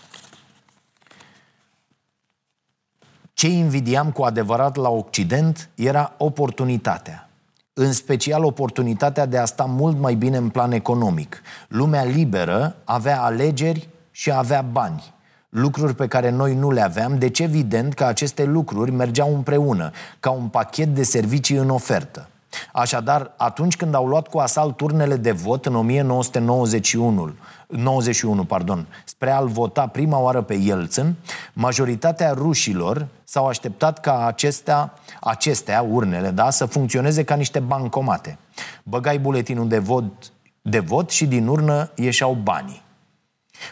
Ce 3.34 3.48
invidiam 3.48 4.12
cu 4.12 4.24
adevărat 4.24 4.76
la 4.76 4.89
Occident 4.89 5.70
era 5.76 6.13
oportunitatea. 6.18 7.30
În 7.74 7.94
special 7.94 8.44
oportunitatea 8.44 9.26
de 9.26 9.38
a 9.38 9.46
sta 9.46 9.63
mult 9.63 9.98
mai 9.98 10.15
bine 10.15 10.38
în 10.38 10.50
plan 10.50 10.72
economic. 10.72 11.41
Lumea 11.68 12.04
liberă 12.04 12.76
avea 12.84 13.22
alegeri 13.22 13.89
și 14.12 14.32
avea 14.32 14.62
bani. 14.62 15.13
Lucruri 15.58 15.96
pe 15.96 16.08
care 16.08 16.30
noi 16.30 16.56
nu 16.56 16.72
le 16.72 16.82
aveam, 16.82 17.18
deci 17.18 17.39
evident 17.39 17.94
că 17.94 18.04
aceste 18.04 18.44
lucruri 18.44 18.91
mergeau 18.91 19.36
împreună, 19.36 19.91
ca 20.20 20.30
un 20.30 20.48
pachet 20.48 20.88
de 20.88 21.04
servicii 21.04 21.56
în 21.56 21.70
ofertă. 21.70 22.28
Așadar, 22.74 23.32
atunci 23.38 23.78
când 23.78 23.94
au 23.96 24.08
luat 24.08 24.28
cu 24.28 24.38
asalt 24.38 24.78
turnele 24.78 25.15
de 25.15 25.32
vot 25.32 25.65
în 25.65 25.76
1991, 25.76 27.34
91, 27.68 28.44
pardon, 28.44 28.88
spre 29.06 29.32
a-l 29.32 29.48
vota 29.48 29.88
prima 29.88 30.20
oară 30.20 30.41
pe 30.41 30.54
Yeltsin, 30.54 31.15
majoritatea 31.54 32.32
rușilor 32.32 33.08
s-au 33.24 33.48
așteptat 33.48 34.00
ca 34.00 34.26
acestea, 34.26 34.94
acestea 35.22 35.82
urnele, 35.82 36.30
da, 36.30 36.50
să 36.50 36.65
funcționeze 36.65 37.24
ca 37.24 37.36
niște 37.36 37.60
bancomate. 37.60 38.38
Băgai 38.84 39.20
buletinul 39.20 39.68
de 39.68 39.80
vot, 39.80 40.32
de 40.62 40.80
vot 40.80 41.10
și 41.10 41.26
din 41.26 41.48
urnă 41.48 41.89
ieșeau 41.96 42.38
banii. 42.44 42.84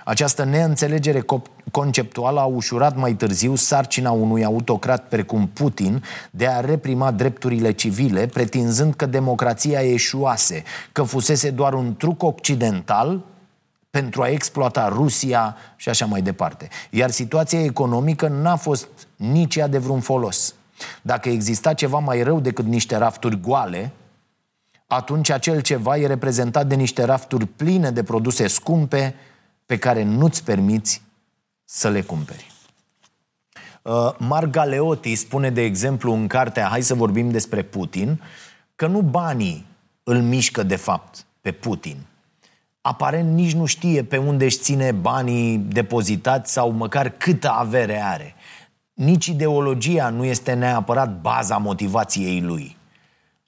Această 0.04 0.44
neînțelegere 0.44 1.26
conceptuală 1.72 2.40
a 2.40 2.46
ușurat 2.46 2.96
mai 2.98 3.14
târziu 3.14 3.56
sarcina 3.56 4.12
unui 4.12 4.44
autocrat 4.44 5.08
precum 5.08 5.48
Putin 5.48 6.04
de 6.32 6.48
a 6.48 6.60
reprima 6.60 7.12
drepturile 7.12 7.72
civile, 7.72 8.28
pretinzând 8.28 8.94
că 8.94 9.06
democrația 9.06 9.82
eșuase, 9.82 10.64
că 10.92 11.04
fusese 11.04 11.50
doar 11.50 11.74
un 11.74 11.96
truc 11.96 12.24
occidental 12.24 13.24
pentru 13.90 14.22
a 14.22 14.28
exploata 14.28 14.88
Rusia 14.88 15.56
și 15.76 15.90
așa 15.90 16.06
mai 16.06 16.22
departe. 16.22 16.68
Iar 16.90 17.10
situația 17.10 17.64
economică 17.64 18.28
n-a 18.28 18.56
fost 18.56 18.88
nici 19.16 19.56
ea 19.56 19.68
de 19.68 19.78
vreun 19.78 20.00
folos. 20.00 20.56
Dacă 21.02 21.30
exista 21.30 21.74
ceva 21.74 22.00
mai 22.00 22.24
rău 22.24 22.40
decât 22.40 22.66
niște 22.66 22.96
rafturi 22.96 23.40
goale, 23.42 23.92
atunci 24.88 25.30
acel 25.30 25.62
ceva 25.62 25.98
e 25.98 26.08
reprezentat 26.08 26.68
de 26.68 26.76
niște 26.76 27.04
rafturi 27.04 27.46
pline 27.46 27.92
de 27.92 28.04
produse 28.04 28.48
scumpe 28.48 29.16
pe 29.74 29.80
care 29.80 30.04
nu-ți 30.04 30.44
permiți 30.44 31.02
să 31.64 31.90
le 31.90 32.02
cumperi. 32.02 32.52
Uh, 33.82 33.94
Mark 34.18 34.50
Galeotti 34.50 35.16
spune, 35.16 35.50
de 35.50 35.62
exemplu, 35.62 36.14
în 36.14 36.28
cartea 36.28 36.68
Hai 36.68 36.82
să 36.82 36.94
vorbim 36.94 37.30
despre 37.32 37.62
Putin, 37.62 38.22
că 38.76 38.88
nu 38.88 39.02
banii 39.02 39.66
îl 40.04 40.22
mișcă 40.22 40.64
de 40.64 40.76
fapt 40.76 41.26
pe 41.42 41.52
Putin– 41.52 41.98
aparent 42.86 43.34
nici 43.34 43.54
nu 43.54 43.66
știe 43.66 44.04
pe 44.04 44.18
unde 44.18 44.46
își 44.46 44.58
ține 44.58 44.92
banii 44.92 45.58
depozitați 45.58 46.52
sau 46.52 46.72
măcar 46.72 47.10
câtă 47.10 47.52
avere 47.52 48.02
are. 48.02 48.36
Nici 48.94 49.26
ideologia 49.26 50.10
nu 50.10 50.24
este 50.24 50.54
neapărat 50.54 51.22
baza 51.22 51.58
motivației 51.58 52.42
lui, 52.42 52.78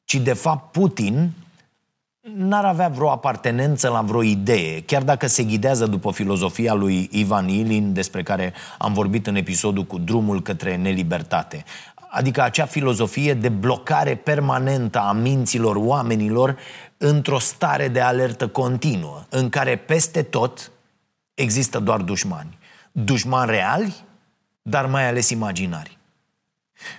ci 0.04 0.16
de 0.16 0.34
fapt 0.34 0.72
Putin 0.72 1.32
n-ar 2.34 2.66
avea 2.66 2.88
vreo 2.88 3.10
apartenență 3.10 3.90
la 3.90 4.02
vreo 4.02 4.24
idee, 4.24 4.82
chiar 4.82 5.04
dacă 5.04 5.28
se 5.28 5.44
ghidează 5.44 5.86
după 5.86 6.12
filozofia 6.12 6.74
lui 6.74 7.10
Ivan 7.12 7.48
Ilin, 7.48 7.94
despre 7.94 8.24
care 8.24 8.54
am 8.78 8.94
vorbit 8.94 9.28
în 9.28 9.36
episodul 9.36 9.84
cu 9.84 9.98
drumul 9.98 10.42
către 10.42 10.76
nelibertate. 10.76 11.64
Adică 12.10 12.42
acea 12.42 12.66
filozofie 12.66 13.34
de 13.34 13.50
blocare 13.50 14.16
permanentă 14.16 15.00
a 15.00 15.12
minților 15.12 15.76
oamenilor 15.76 16.58
într-o 16.98 17.40
stare 17.40 17.88
de 17.88 18.02
alertă 18.02 18.48
continuă, 18.48 19.26
în 19.30 19.50
care 19.50 19.76
peste 19.76 20.22
tot 20.22 20.72
există 21.34 21.80
doar 21.80 22.02
dușmani. 22.02 22.58
Dușmani 22.92 23.52
reali, 23.52 23.96
dar 24.62 24.86
mai 24.86 25.08
ales 25.08 25.30
imaginari. 25.30 25.95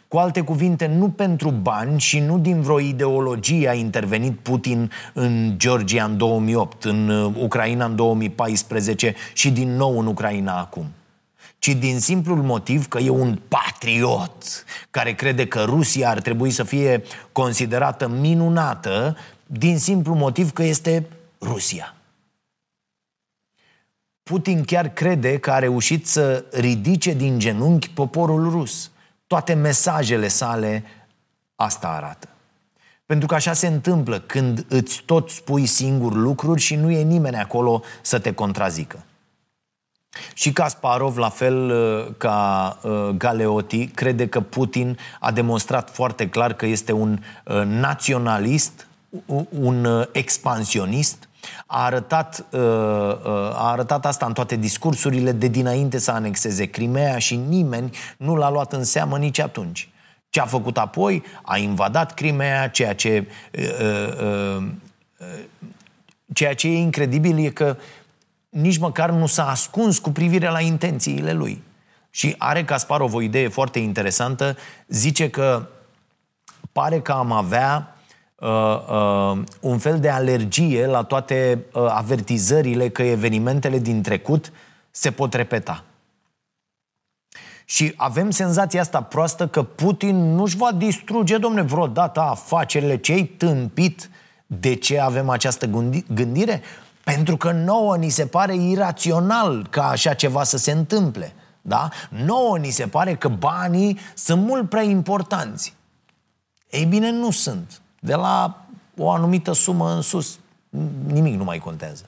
Cu 0.08 0.16
alte 0.16 0.40
cuvinte, 0.40 0.86
nu 0.86 1.08
pentru 1.08 1.50
bani 1.50 2.00
și 2.00 2.18
nu 2.18 2.38
din 2.38 2.60
vreo 2.60 2.80
ideologie 2.80 3.68
a 3.68 3.74
intervenit 3.74 4.38
Putin 4.38 4.90
în 5.12 5.54
Georgia 5.56 6.04
în 6.04 6.16
2008, 6.16 6.84
în 6.84 7.08
uh, 7.08 7.34
Ucraina 7.42 7.84
în 7.84 7.96
2014 7.96 9.14
și 9.32 9.50
din 9.50 9.76
nou 9.76 9.98
în 9.98 10.06
Ucraina 10.06 10.58
acum 10.58 10.84
ci 11.58 11.68
din 11.68 12.00
simplul 12.00 12.42
motiv 12.42 12.88
că 12.88 12.98
e 12.98 13.08
un 13.08 13.38
patriot 13.48 14.64
care 14.90 15.14
crede 15.14 15.46
că 15.46 15.62
Rusia 15.62 16.10
ar 16.10 16.20
trebui 16.20 16.50
să 16.50 16.62
fie 16.62 17.02
considerată 17.32 18.08
minunată 18.08 19.16
din 19.46 19.78
simplu 19.78 20.14
motiv 20.14 20.52
că 20.52 20.62
este 20.62 21.06
Rusia. 21.40 21.94
Putin 24.22 24.64
chiar 24.64 24.88
crede 24.88 25.38
că 25.38 25.50
a 25.50 25.58
reușit 25.58 26.06
să 26.06 26.44
ridice 26.52 27.12
din 27.12 27.38
genunchi 27.38 27.90
poporul 27.90 28.50
rus. 28.50 28.90
Toate 29.26 29.54
mesajele 29.54 30.28
sale 30.28 30.84
asta 31.54 31.88
arată. 31.88 32.28
Pentru 33.06 33.26
că 33.26 33.34
așa 33.34 33.52
se 33.52 33.66
întâmplă 33.66 34.20
când 34.20 34.64
îți 34.68 35.02
tot 35.04 35.30
spui 35.30 35.66
singur 35.66 36.14
lucruri 36.14 36.60
și 36.60 36.74
nu 36.74 36.90
e 36.90 37.02
nimeni 37.02 37.36
acolo 37.36 37.82
să 38.02 38.18
te 38.18 38.32
contrazică. 38.32 39.04
Și 40.34 40.52
Kasparov, 40.52 41.16
la 41.16 41.28
fel 41.28 41.70
uh, 41.70 42.14
ca 42.18 42.78
uh, 42.82 43.08
Galeotti, 43.08 43.86
crede 43.86 44.28
că 44.28 44.40
Putin 44.40 44.98
a 45.20 45.32
demonstrat 45.32 45.90
foarte 45.90 46.28
clar 46.28 46.52
că 46.52 46.66
este 46.66 46.92
un 46.92 47.18
uh, 47.44 47.62
naționalist, 47.64 48.86
un 49.48 50.08
expansionist, 50.12 51.25
a 51.66 51.84
arătat, 51.84 52.46
a 53.52 53.70
arătat 53.70 54.06
asta 54.06 54.26
în 54.26 54.32
toate 54.32 54.56
discursurile 54.56 55.32
de 55.32 55.48
dinainte 55.48 55.98
să 55.98 56.10
anexeze 56.10 56.66
Crimea 56.66 57.18
și 57.18 57.36
nimeni 57.36 57.96
nu 58.16 58.34
l-a 58.36 58.50
luat 58.50 58.72
în 58.72 58.84
seamă 58.84 59.18
nici 59.18 59.38
atunci. 59.38 59.88
Ce 60.30 60.40
a 60.40 60.46
făcut 60.46 60.78
apoi? 60.78 61.22
A 61.42 61.56
invadat 61.56 62.14
Crimea, 62.14 62.68
ceea 62.68 62.94
ce 62.94 63.26
ceea 66.32 66.54
ce 66.54 66.68
e 66.68 66.78
incredibil 66.78 67.44
e 67.44 67.50
că 67.50 67.76
nici 68.48 68.78
măcar 68.78 69.10
nu 69.10 69.26
s-a 69.26 69.48
ascuns 69.48 69.98
cu 69.98 70.10
privire 70.10 70.48
la 70.48 70.60
intențiile 70.60 71.32
lui. 71.32 71.62
Și 72.10 72.34
are 72.38 72.64
Kasparov 72.64 73.14
o 73.14 73.20
idee 73.20 73.48
foarte 73.48 73.78
interesantă, 73.78 74.56
zice 74.88 75.30
că 75.30 75.66
pare 76.72 77.00
că 77.00 77.12
am 77.12 77.32
avea 77.32 77.95
uh, 78.36 78.48
uh, 78.90 79.42
un 79.60 79.78
fel 79.78 80.00
de 80.00 80.08
alergie 80.08 80.86
la 80.86 81.02
toate 81.02 81.64
uh, 81.72 81.86
avertizările 81.88 82.88
că 82.88 83.02
evenimentele 83.02 83.78
din 83.78 84.02
trecut 84.02 84.52
se 84.90 85.10
pot 85.10 85.34
repeta. 85.34 85.84
Și 87.68 87.92
avem 87.96 88.30
senzația 88.30 88.80
asta 88.80 89.02
proastă 89.02 89.48
că 89.48 89.62
Putin 89.62 90.34
nu-și 90.34 90.56
va 90.56 90.72
distruge, 90.72 91.38
domne, 91.38 91.62
vreodată 91.62 92.20
afacerile, 92.20 92.96
ce-ai 92.96 93.24
tâmpit, 93.24 94.10
de 94.46 94.74
ce 94.74 95.00
avem 95.00 95.28
această 95.28 95.66
gândire? 96.14 96.62
Pentru 97.04 97.36
că 97.36 97.52
nouă 97.52 97.96
ni 97.96 98.08
se 98.08 98.26
pare 98.26 98.54
irațional 98.54 99.66
ca 99.70 99.88
așa 99.88 100.14
ceva 100.14 100.42
să 100.42 100.56
se 100.56 100.70
întâmple. 100.70 101.34
Da? 101.62 101.88
Nouă 102.24 102.58
ni 102.58 102.70
se 102.70 102.86
pare 102.86 103.14
că 103.14 103.28
banii 103.28 103.98
sunt 104.14 104.42
mult 104.42 104.68
prea 104.68 104.82
importanți. 104.82 105.74
Ei 106.70 106.84
bine, 106.84 107.10
nu 107.10 107.30
sunt. 107.30 107.80
De 108.00 108.14
la 108.14 108.66
o 108.96 109.10
anumită 109.10 109.52
sumă 109.52 109.94
în 109.94 110.00
sus, 110.00 110.38
nimic 111.06 111.34
nu 111.34 111.44
mai 111.44 111.58
contează. 111.58 112.04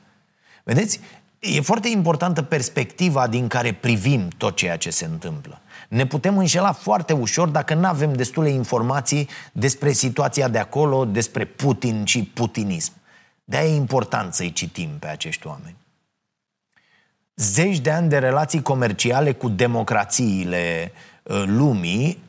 Vedeți? 0.65 1.01
E 1.39 1.61
foarte 1.61 1.89
importantă 1.89 2.43
perspectiva 2.43 3.27
din 3.27 3.49
care 3.49 3.73
privim 3.73 4.29
tot 4.37 4.57
ceea 4.57 4.77
ce 4.77 4.91
se 4.91 5.05
întâmplă. 5.05 5.61
Ne 5.89 6.07
putem 6.07 6.39
înșela 6.39 6.73
foarte 6.73 7.13
ușor 7.13 7.49
dacă 7.49 7.75
nu 7.75 7.87
avem 7.87 8.13
destule 8.13 8.51
informații 8.51 9.29
despre 9.53 9.93
situația 9.93 10.49
de 10.49 10.59
acolo, 10.59 11.05
despre 11.05 11.45
Putin 11.45 12.05
și 12.05 12.23
putinism. 12.23 12.93
De-aia 13.45 13.69
e 13.69 13.75
important 13.75 14.35
să-i 14.35 14.53
citim 14.53 14.91
pe 14.99 15.07
acești 15.07 15.47
oameni. 15.47 15.77
Zeci 17.37 17.79
de 17.79 17.91
ani 17.91 18.09
de 18.09 18.19
relații 18.19 18.63
comerciale 18.63 19.33
cu 19.33 19.49
democrațiile 19.49 20.93
ă, 21.29 21.45
lumii 21.47 22.23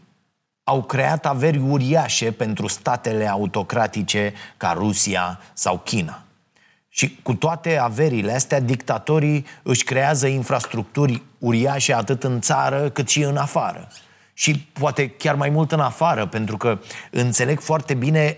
au 0.70 0.84
creat 0.84 1.26
averi 1.26 1.58
uriașe 1.58 2.32
pentru 2.32 2.68
statele 2.68 3.28
autocratice 3.28 4.34
ca 4.58 4.72
Rusia 4.78 5.40
sau 5.54 5.78
China. 5.78 6.22
Și 6.90 7.20
cu 7.24 7.34
toate 7.34 7.78
averile 7.78 8.34
astea, 8.34 8.60
dictatorii 8.60 9.46
își 9.64 9.84
creează 9.84 10.28
infrastructuri 10.28 11.22
uriașe 11.38 11.94
atât 11.94 12.24
în 12.24 12.42
țară 12.42 12.90
cât 12.90 13.10
și 13.10 13.22
în 13.22 13.38
afară. 13.38 13.88
Și 14.34 14.60
poate 14.60 15.10
chiar 15.10 15.36
mai 15.36 15.50
mult 15.50 15.72
în 15.72 15.80
afară, 15.80 16.26
pentru 16.26 16.58
că 16.58 16.80
înțeleg 17.12 17.60
foarte 17.60 17.94
bine 17.94 18.38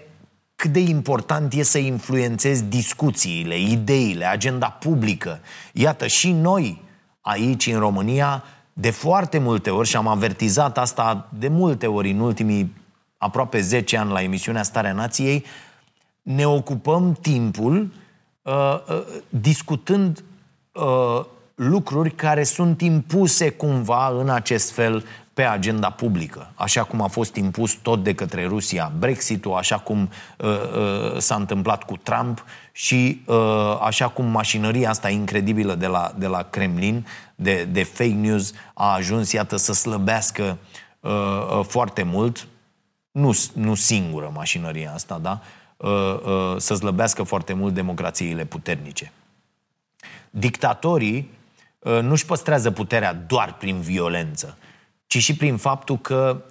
cât 0.56 0.72
de 0.72 0.80
important 0.80 1.54
e 1.54 1.63
să 1.63 1.78
influențezi 1.78 2.63
discuțiile, 2.63 3.60
ideile, 3.60 4.26
agenda 4.26 4.70
publică. 4.70 5.39
Iată, 5.74 6.08
și 6.08 6.32
noi 6.32 6.82
aici 7.22 7.67
în 7.67 7.80
România, 7.80 8.44
de 8.73 8.89
foarte 8.89 9.38
multe 9.38 9.69
ori, 9.69 9.88
și 9.88 9.95
am 9.95 10.07
avertizat 10.07 10.77
asta 10.77 11.29
de 11.38 11.47
multe 11.47 11.88
ori 11.88 12.12
în 12.12 12.19
ultimii 12.19 12.73
aproape 13.17 13.60
10 13.60 13.97
ani 13.97 14.12
la 14.12 14.21
emisiunea 14.21 14.63
Starea 14.63 14.93
Nației, 14.93 15.45
ne 16.21 16.47
ocupăm 16.47 17.17
timpul 17.21 17.93
uh, 18.41 18.53
uh, 18.89 19.03
discutând 19.29 20.23
uh, 20.71 21.25
lucruri 21.55 22.12
care 22.12 22.43
sunt 22.43 22.81
impuse 22.81 23.49
cumva 23.49 24.07
în 24.07 24.29
acest 24.29 24.71
fel 24.71 25.05
pe 25.34 25.43
agenda 25.43 25.89
publică, 25.89 26.51
așa 26.55 26.84
cum 26.84 27.01
a 27.01 27.07
fost 27.07 27.36
impus 27.36 27.73
tot 27.73 28.03
de 28.03 28.13
către 28.13 28.45
Rusia 28.45 28.91
Brexitul, 28.97 29.53
așa 29.53 29.77
cum 29.77 30.10
uh, 30.38 30.49
uh, 30.49 31.17
s-a 31.17 31.36
întâmplat 31.36 31.84
cu 31.84 31.97
Trump 31.97 32.45
și 32.71 33.21
uh, 33.25 33.77
așa 33.81 34.10
cum 34.10 34.25
mașinăria 34.25 34.89
asta 34.89 35.10
incredibilă 35.10 35.75
de 35.75 35.88
la, 35.88 36.13
de 36.17 36.27
la 36.27 36.43
Kremlin, 36.43 37.07
de, 37.36 37.63
de 37.63 37.84
fake 37.84 38.13
news, 38.13 38.53
a 38.73 38.93
ajuns, 38.93 39.31
iată, 39.31 39.55
să 39.55 39.73
slăbească 39.73 40.57
uh, 40.99 41.12
uh, 41.12 41.65
foarte 41.67 42.03
mult, 42.03 42.47
nu, 43.12 43.38
nu 43.53 43.75
singură 43.75 44.31
mașinăria 44.34 44.93
asta, 44.93 45.19
da? 45.21 45.41
Uh, 45.77 45.89
uh, 46.25 46.55
să 46.57 46.75
slăbească 46.75 47.23
foarte 47.23 47.53
mult 47.53 47.73
democrațiile 47.73 48.45
puternice. 48.45 49.12
Dictatorii 50.29 51.29
uh, 51.79 51.99
nu-și 52.01 52.25
păstrează 52.25 52.71
puterea 52.71 53.13
doar 53.13 53.53
prin 53.53 53.79
violență 53.79 54.57
ci 55.12 55.17
și 55.17 55.36
prin 55.36 55.57
faptul 55.57 55.97
că 55.97 56.41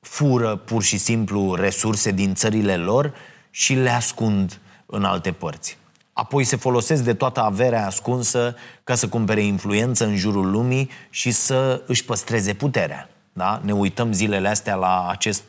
fură 0.00 0.56
pur 0.56 0.82
și 0.82 0.98
simplu 0.98 1.54
resurse 1.54 2.10
din 2.10 2.34
țările 2.34 2.76
lor 2.76 3.14
și 3.50 3.74
le 3.74 3.90
ascund 3.90 4.60
în 4.90 5.04
alte 5.04 5.32
părți. 5.32 5.78
Apoi 6.12 6.44
se 6.44 6.56
folosesc 6.56 7.02
de 7.02 7.14
toată 7.14 7.42
averea 7.42 7.86
ascunsă 7.86 8.56
ca 8.84 8.94
să 8.94 9.08
cumpere 9.08 9.40
influență 9.40 10.04
în 10.04 10.16
jurul 10.16 10.50
lumii 10.50 10.90
și 11.10 11.30
să 11.30 11.82
își 11.86 12.04
păstreze 12.04 12.54
puterea. 12.54 13.08
Da? 13.32 13.60
Ne 13.64 13.72
uităm 13.72 14.12
zilele 14.12 14.48
astea 14.48 14.74
la 14.74 15.08
acest 15.08 15.42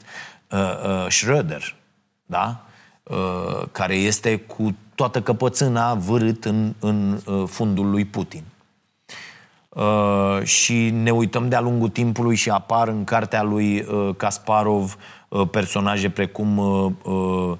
uh, 0.51 0.59
uh, 0.59 1.07
Schröder, 1.07 1.75
da? 2.25 2.65
uh, 3.03 3.67
care 3.71 3.95
este 3.95 4.37
cu 4.37 4.75
toată 4.95 5.21
căpățâna 5.21 5.93
vârât 5.93 6.45
în, 6.45 6.73
în 6.79 7.21
uh, 7.25 7.43
fundul 7.47 7.89
lui 7.89 8.05
Putin. 8.05 8.43
Uh, 9.69 10.43
și 10.43 10.89
ne 10.89 11.11
uităm 11.11 11.49
de-a 11.49 11.59
lungul 11.61 11.89
timpului 11.89 12.35
și 12.35 12.49
apar 12.49 12.87
în 12.87 13.03
cartea 13.03 13.43
lui 13.43 13.79
uh, 13.79 14.15
Kasparov 14.17 14.97
uh, 15.27 15.47
personaje 15.51 16.09
precum 16.09 16.57
uh, 16.57 16.91
uh, 17.03 17.57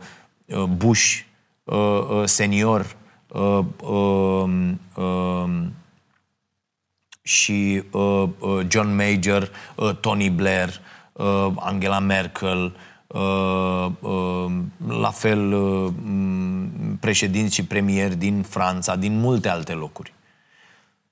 uh 0.48 0.64
Bush 0.64 1.20
uh, 1.20 1.31
uh, 1.76 2.24
senior 2.26 2.96
uh, 3.28 3.60
uh, 3.84 4.50
uh, 4.96 5.50
și 7.22 7.84
uh, 7.92 8.24
uh, 8.40 8.60
John 8.68 8.96
Major, 8.96 9.52
uh, 9.76 9.96
Tony 9.96 10.30
Blair, 10.30 10.82
uh, 11.14 11.48
Angela 11.56 12.00
Merkel, 12.00 12.76
Uh, 13.14 13.92
uh, 14.00 14.52
la 14.88 15.10
fel 15.10 15.54
uh, 15.54 15.94
președinți 17.00 17.56
și 17.56 17.66
premieri 17.66 18.16
din 18.16 18.42
Franța, 18.42 18.96
din 18.96 19.20
multe 19.20 19.50
alte 19.50 19.74
locuri. 19.74 20.14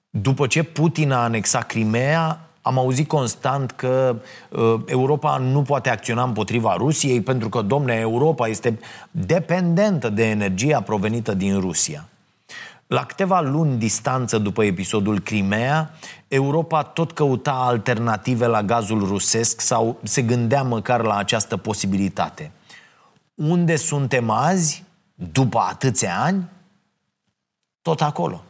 După 0.10 0.48
ce 0.48 0.64
Putin 0.64 1.12
a 1.12 1.24
anexat 1.24 1.66
Crimea, 1.66 2.49
am 2.62 2.78
auzit 2.78 3.08
constant 3.08 3.72
că 3.72 4.22
uh, 4.50 4.76
Europa 4.86 5.38
nu 5.38 5.62
poate 5.62 5.90
acționa 5.90 6.24
împotriva 6.24 6.76
Rusiei 6.78 7.22
pentru 7.22 7.50
că, 7.50 7.62
domne, 7.62 7.94
Europa 7.94 8.48
este 8.48 8.80
dependentă 9.12 10.10
de 10.10 10.26
energia 10.26 10.82
provenită 10.82 11.34
din 11.34 11.60
Rusia. 11.60 12.08
La 12.88 13.06
câteva 13.06 13.42
luni 13.42 13.78
distanță 13.78 14.38
după 14.38 14.64
episodul 14.64 15.20
Crimea, 15.20 15.92
Europa 16.28 16.84
tot 16.84 17.12
căuta 17.12 17.52
alternative 17.52 18.46
la 18.46 18.64
gazul 18.64 19.08
rusesc 19.08 19.62
sau 19.62 20.00
se 20.04 20.22
gândea 20.22 20.64
măcar 20.64 21.02
la 21.02 21.16
această 21.16 21.58
posibilitate. 21.58 22.52
Unde 23.36 23.76
suntem 23.76 24.30
azi, 24.30 24.84
după 25.14 25.60
atâția 25.60 26.22
ani? 26.22 26.46
Tot 27.82 28.02
acolo. 28.02 28.44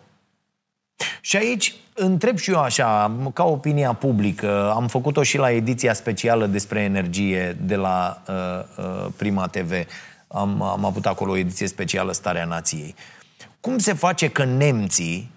Și 1.22 1.38
aici 1.38 1.76
întreb 2.00 2.38
și 2.38 2.52
eu 2.52 2.60
așa, 2.60 3.12
ca 3.34 3.44
opinia 3.44 3.94
publică, 3.94 4.72
am 4.76 4.88
făcut-o 4.88 5.24
și 5.24 5.38
la 5.38 5.52
ediția 5.52 5.94
specială 5.94 6.46
despre 6.46 6.80
energie 6.80 7.58
de 7.62 7.76
la 7.76 8.22
uh, 8.28 8.36
uh, 8.86 9.08
Prima 9.16 9.48
TV. 9.48 9.72
Am, 10.28 10.62
am 10.62 10.86
avut 10.86 11.06
acolo 11.06 11.32
o 11.32 11.38
ediție 11.38 11.68
specială 11.68 12.12
Starea 12.12 12.46
Nației. 12.46 12.96
Cum 13.60 13.78
se 13.78 13.94
face 13.94 14.30
că 14.30 14.44
nemții, 14.44 15.32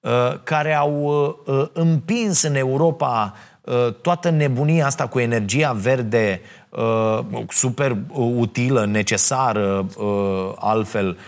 uh, 0.00 0.10
care 0.42 0.74
au 0.74 1.02
uh, 1.46 1.54
uh 1.56 1.68
împins 1.72 2.42
în 2.42 2.54
Europa 2.54 3.34
uh, 3.60 3.94
toată 4.02 4.30
nebunia 4.30 4.86
asta 4.86 5.06
cu 5.06 5.18
energia 5.18 5.72
verde, 5.72 6.40
uh, 6.70 7.18
super 7.48 7.96
utilă, 8.14 8.86
necesară, 8.86 9.86
uh, 9.98 10.52
altfel, 10.58 11.18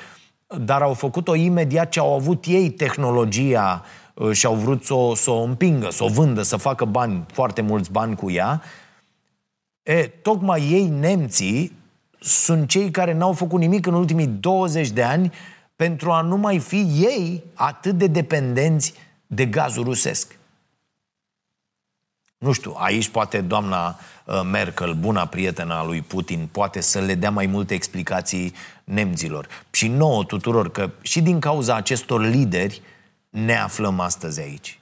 dar 0.46 0.82
au 0.82 0.94
făcut-o 0.94 1.34
imediat 1.34 1.88
ce 1.88 1.98
au 1.98 2.14
avut 2.14 2.44
ei 2.46 2.70
tehnologia 2.70 3.82
uh, 3.84 4.00
Uh, 4.01 4.01
și 4.32 4.46
au 4.46 4.54
vrut 4.54 4.84
să 4.84 4.94
o, 4.94 5.14
să 5.14 5.30
o 5.30 5.42
împingă, 5.42 5.90
să 5.90 6.04
o 6.04 6.08
vândă, 6.08 6.42
să 6.42 6.56
facă 6.56 6.84
bani, 6.84 7.24
foarte 7.32 7.60
mulți 7.60 7.90
bani 7.90 8.16
cu 8.16 8.30
ea, 8.30 8.62
e, 9.82 10.06
tocmai 10.06 10.68
ei, 10.70 10.88
nemții, 10.88 11.72
sunt 12.20 12.68
cei 12.68 12.90
care 12.90 13.12
n-au 13.12 13.32
făcut 13.32 13.60
nimic 13.60 13.86
în 13.86 13.94
ultimii 13.94 14.26
20 14.26 14.90
de 14.90 15.02
ani 15.02 15.32
pentru 15.76 16.10
a 16.10 16.20
nu 16.20 16.36
mai 16.36 16.58
fi 16.58 16.86
ei 16.98 17.44
atât 17.54 17.98
de 17.98 18.06
dependenți 18.06 18.94
de 19.26 19.46
gazul 19.46 19.84
rusesc. 19.84 20.38
Nu 22.38 22.52
știu, 22.52 22.74
aici 22.78 23.08
poate 23.08 23.40
doamna 23.40 23.98
uh, 24.24 24.40
Merkel, 24.50 24.94
buna 24.94 25.26
prietenă 25.26 25.74
a 25.74 25.84
lui 25.84 26.00
Putin, 26.00 26.48
poate 26.52 26.80
să 26.80 27.00
le 27.00 27.14
dea 27.14 27.30
mai 27.30 27.46
multe 27.46 27.74
explicații 27.74 28.54
nemților. 28.84 29.46
Și 29.70 29.88
nouă 29.88 30.24
tuturor, 30.24 30.70
că 30.70 30.90
și 31.00 31.20
din 31.20 31.40
cauza 31.40 31.74
acestor 31.74 32.20
lideri 32.20 32.82
ne 33.32 33.56
aflăm 33.56 34.00
astăzi 34.00 34.40
aici. 34.40 34.80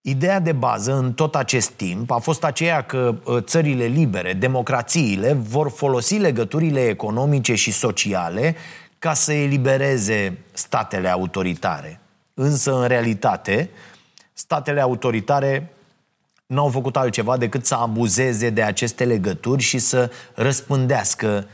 Ideea 0.00 0.40
de 0.40 0.52
bază 0.52 0.94
în 0.94 1.12
tot 1.12 1.34
acest 1.34 1.70
timp 1.70 2.10
a 2.10 2.18
fost 2.18 2.44
aceea 2.44 2.82
că 2.82 3.14
ă, 3.26 3.40
țările 3.40 3.84
libere, 3.84 4.32
democrațiile, 4.32 5.32
vor 5.32 5.70
folosi 5.70 6.16
legăturile 6.16 6.86
economice 6.86 7.54
și 7.54 7.72
sociale 7.72 8.56
ca 8.98 9.14
să 9.14 9.32
elibereze 9.32 10.38
statele 10.52 11.08
autoritare. 11.08 12.00
Însă, 12.34 12.80
în 12.80 12.86
realitate, 12.86 13.70
statele 14.32 14.80
autoritare 14.80 15.72
n-au 16.46 16.68
făcut 16.68 16.96
altceva 16.96 17.36
decât 17.36 17.66
să 17.66 17.74
abuzeze 17.74 18.50
de 18.50 18.62
aceste 18.62 19.04
legături 19.04 19.62
și 19.62 19.78
să 19.78 20.10
răspândească 20.34 21.46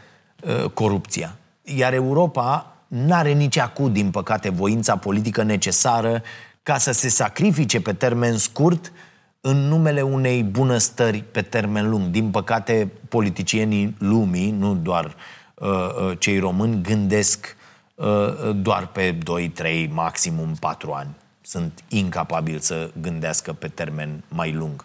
uh, 0.43 0.71
corupția. 0.71 1.37
Iar 1.63 1.93
Europa 1.93 2.78
n-are 2.89 3.33
nici 3.33 3.59
acum, 3.59 3.93
din 3.93 4.11
păcate, 4.11 4.49
voința 4.49 4.97
politică 4.97 5.43
necesară 5.43 6.23
ca 6.63 6.79
să 6.79 6.93
se 6.93 7.09
sacrifice 7.09 7.81
pe 7.81 7.93
termen 7.93 8.37
scurt 8.37 8.93
în 9.41 9.57
numele 9.57 10.03
unei 10.03 10.43
bunăstări 10.43 11.25
pe 11.31 11.43
termen 11.43 11.89
lung. 11.91 12.07
Din 12.07 12.31
păcate, 12.31 12.93
politicienii 13.09 13.97
lumii, 13.99 14.51
nu 14.51 14.75
doar 14.75 15.15
uh, 15.55 15.69
uh 15.69 16.19
cei 16.19 16.39
români, 16.39 16.83
gândesc 16.83 17.57
uh, 17.95 18.07
uh 18.07 18.57
doar 18.63 18.87
pe 18.87 19.11
2, 19.11 19.49
3, 19.49 19.87
maximum 19.87 20.55
4 20.61 20.93
ani. 20.93 21.11
Sunt 21.41 21.85
incapabili 21.89 22.61
să 22.61 22.91
gândească 23.01 23.53
pe 23.53 23.69
termen 23.69 24.23
mai 24.29 24.53
lung. 24.53 24.85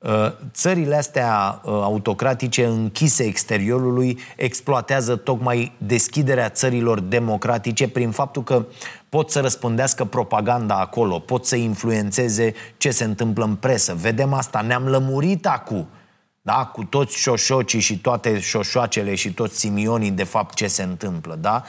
Uh, 0.00 0.32
țările 0.52 0.96
astea 0.96 1.60
uh, 1.64 1.72
autocratice 1.72 2.66
închise 2.66 3.24
exteriorului 3.24 4.18
exploatează 4.36 5.16
tocmai 5.16 5.72
deschiderea 5.78 6.48
țărilor 6.48 7.00
democratice 7.00 7.88
prin 7.88 8.10
faptul 8.10 8.42
că 8.42 8.66
pot 9.08 9.30
să 9.30 9.40
răspândească 9.40 10.04
propaganda 10.04 10.78
acolo, 10.78 11.18
pot 11.18 11.46
să 11.46 11.56
influențeze 11.56 12.54
ce 12.76 12.90
se 12.90 13.04
întâmplă 13.04 13.44
în 13.44 13.54
presă. 13.54 13.94
Vedem 13.94 14.32
asta, 14.32 14.60
ne-am 14.60 14.88
lămurit 14.88 15.46
acum, 15.46 15.88
da? 16.42 16.64
cu 16.64 16.84
toți 16.84 17.16
șoșocii 17.16 17.80
și 17.80 17.98
toate 17.98 18.38
șoșoacele 18.38 19.14
și 19.14 19.32
toți 19.32 19.58
simionii 19.58 20.10
de 20.10 20.24
fapt 20.24 20.54
ce 20.54 20.66
se 20.66 20.82
întâmplă. 20.82 21.34
Da? 21.40 21.62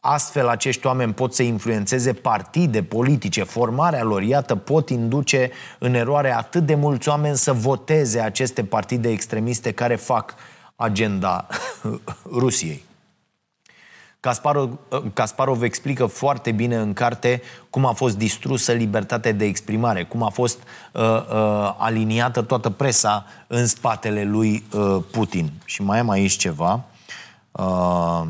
Astfel, 0.00 0.48
acești 0.48 0.86
oameni 0.86 1.12
pot 1.12 1.34
să 1.34 1.42
influențeze 1.42 2.12
partide 2.12 2.82
politice, 2.82 3.42
formarea 3.42 4.02
lor, 4.02 4.22
iată, 4.22 4.56
pot 4.56 4.88
induce 4.90 5.50
în 5.78 5.94
eroare 5.94 6.34
atât 6.34 6.66
de 6.66 6.74
mulți 6.74 7.08
oameni 7.08 7.36
să 7.36 7.52
voteze 7.52 8.20
aceste 8.20 8.64
partide 8.64 9.10
extremiste 9.10 9.72
care 9.72 9.96
fac 9.96 10.34
agenda 10.76 11.46
Rusiei. 12.40 12.84
Kasparov, 14.20 14.78
Kasparov 15.12 15.62
explică 15.62 16.06
foarte 16.06 16.52
bine 16.52 16.76
în 16.76 16.92
carte 16.92 17.42
cum 17.70 17.86
a 17.86 17.92
fost 17.92 18.16
distrusă 18.16 18.72
libertatea 18.72 19.32
de 19.32 19.44
exprimare, 19.44 20.04
cum 20.04 20.22
a 20.22 20.28
fost 20.28 20.58
uh, 20.92 21.02
uh, 21.02 21.74
aliniată 21.78 22.42
toată 22.42 22.70
presa 22.70 23.26
în 23.46 23.66
spatele 23.66 24.24
lui 24.24 24.64
uh, 24.74 24.96
Putin. 25.10 25.52
Și 25.64 25.82
mai 25.82 25.98
am 25.98 26.10
aici 26.10 26.36
ceva. 26.36 26.84
Uh, 27.52 28.22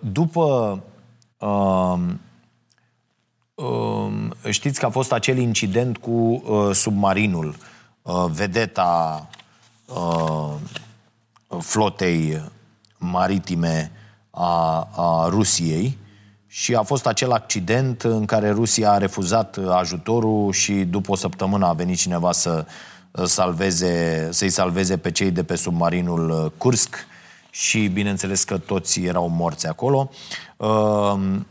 după 0.00 0.80
um, 1.38 2.20
um, 3.54 4.34
știți 4.50 4.78
că 4.80 4.86
a 4.86 4.90
fost 4.90 5.12
acel 5.12 5.38
incident 5.38 5.98
cu 5.98 6.10
uh, 6.10 6.74
submarinul, 6.74 7.56
uh, 8.02 8.24
vedeta 8.30 9.28
flotei 11.58 12.42
maritime 12.98 13.92
a, 14.30 14.88
a 14.96 15.28
Rusiei 15.28 15.98
și 16.46 16.74
a 16.74 16.82
fost 16.82 17.06
acel 17.06 17.32
accident 17.32 18.02
în 18.02 18.24
care 18.24 18.50
Rusia 18.50 18.90
a 18.90 18.98
refuzat 18.98 19.58
ajutorul 19.68 20.52
și 20.52 20.72
după 20.72 21.12
o 21.12 21.16
săptămână 21.16 21.66
a 21.66 21.72
venit 21.72 21.98
cineva 21.98 22.32
să 22.32 22.66
salveze, 23.24 24.28
să-i 24.32 24.50
salveze 24.50 24.96
pe 24.96 25.10
cei 25.10 25.30
de 25.30 25.44
pe 25.44 25.56
submarinul 25.56 26.52
Kursk 26.56 26.96
și 27.56 27.86
bineînțeles 27.86 28.44
că 28.44 28.58
toți 28.58 29.00
erau 29.00 29.28
morți 29.28 29.66
acolo. 29.66 30.10
Ehm, 30.56 31.46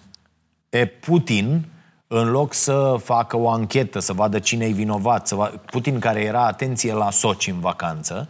e 0.70 0.86
Putin, 0.86 1.66
în 2.08 2.30
loc 2.30 2.54
să 2.54 2.96
facă 3.04 3.38
o 3.38 3.50
anchetă, 3.50 4.00
să 4.00 4.14
vadă 4.14 4.40
cine 4.40 4.66
e 4.66 4.72
vinovat, 4.72 5.28
să 5.28 5.36
va... 5.36 5.52
Putin 5.66 6.00
care 6.00 6.22
era, 6.22 6.46
atenție, 6.46 6.94
la 6.94 7.12
Soci 7.12 7.48
în 7.48 7.60
vacanță, 7.60 8.28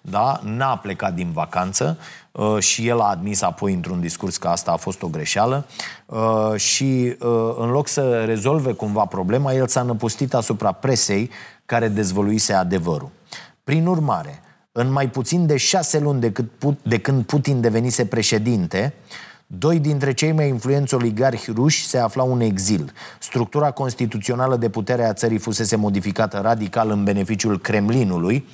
da? 0.00 0.40
n-a 0.42 0.76
plecat 0.76 1.14
din 1.14 1.30
vacanță 1.32 1.98
uh, 2.32 2.58
și 2.58 2.86
el 2.86 3.00
a 3.00 3.08
admis 3.08 3.42
apoi 3.42 3.72
într-un 3.72 4.00
discurs 4.00 4.36
că 4.36 4.48
asta 4.48 4.72
a 4.72 4.76
fost 4.76 5.02
o 5.02 5.08
greșeală 5.08 5.66
uh, 6.06 6.54
și 6.56 7.16
uh, 7.20 7.54
în 7.58 7.70
loc 7.70 7.88
să 7.88 8.24
rezolve 8.24 8.72
cumva 8.72 9.04
problema, 9.04 9.52
el 9.52 9.66
s-a 9.66 9.82
năpustit 9.82 10.34
asupra 10.34 10.72
presei 10.72 11.30
care 11.64 11.88
dezvăluise 11.88 12.52
adevărul. 12.52 13.10
Prin 13.64 13.86
urmare, 13.86 14.40
în 14.78 14.92
mai 14.92 15.10
puțin 15.10 15.46
de 15.46 15.56
șase 15.56 15.98
luni 15.98 16.20
de, 16.20 16.32
cât, 16.32 16.46
de 16.82 16.98
când 16.98 17.24
Putin 17.24 17.60
devenise 17.60 18.06
președinte, 18.06 18.94
Doi 19.48 19.78
dintre 19.78 20.12
cei 20.12 20.32
mai 20.32 20.48
influenți 20.48 20.94
oligarhi 20.94 21.50
ruși 21.50 21.86
se 21.86 21.98
aflau 21.98 22.32
în 22.32 22.40
exil. 22.40 22.92
Structura 23.18 23.70
constituțională 23.70 24.56
de 24.56 24.68
putere 24.68 25.04
a 25.04 25.12
țării 25.12 25.38
fusese 25.38 25.76
modificată 25.76 26.40
radical 26.42 26.90
în 26.90 27.04
beneficiul 27.04 27.60
Kremlinului, 27.60 28.46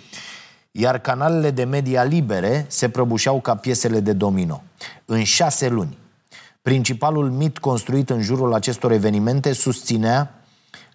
iar 0.70 0.98
canalele 0.98 1.50
de 1.50 1.64
media 1.64 2.02
libere 2.02 2.64
se 2.68 2.88
prăbușeau 2.88 3.40
ca 3.40 3.56
piesele 3.56 4.00
de 4.00 4.12
domino. 4.12 4.62
În 5.04 5.24
șase 5.24 5.68
luni, 5.68 5.98
principalul 6.62 7.30
mit 7.30 7.58
construit 7.58 8.10
în 8.10 8.20
jurul 8.20 8.54
acestor 8.54 8.92
evenimente 8.92 9.52
susținea 9.52 10.34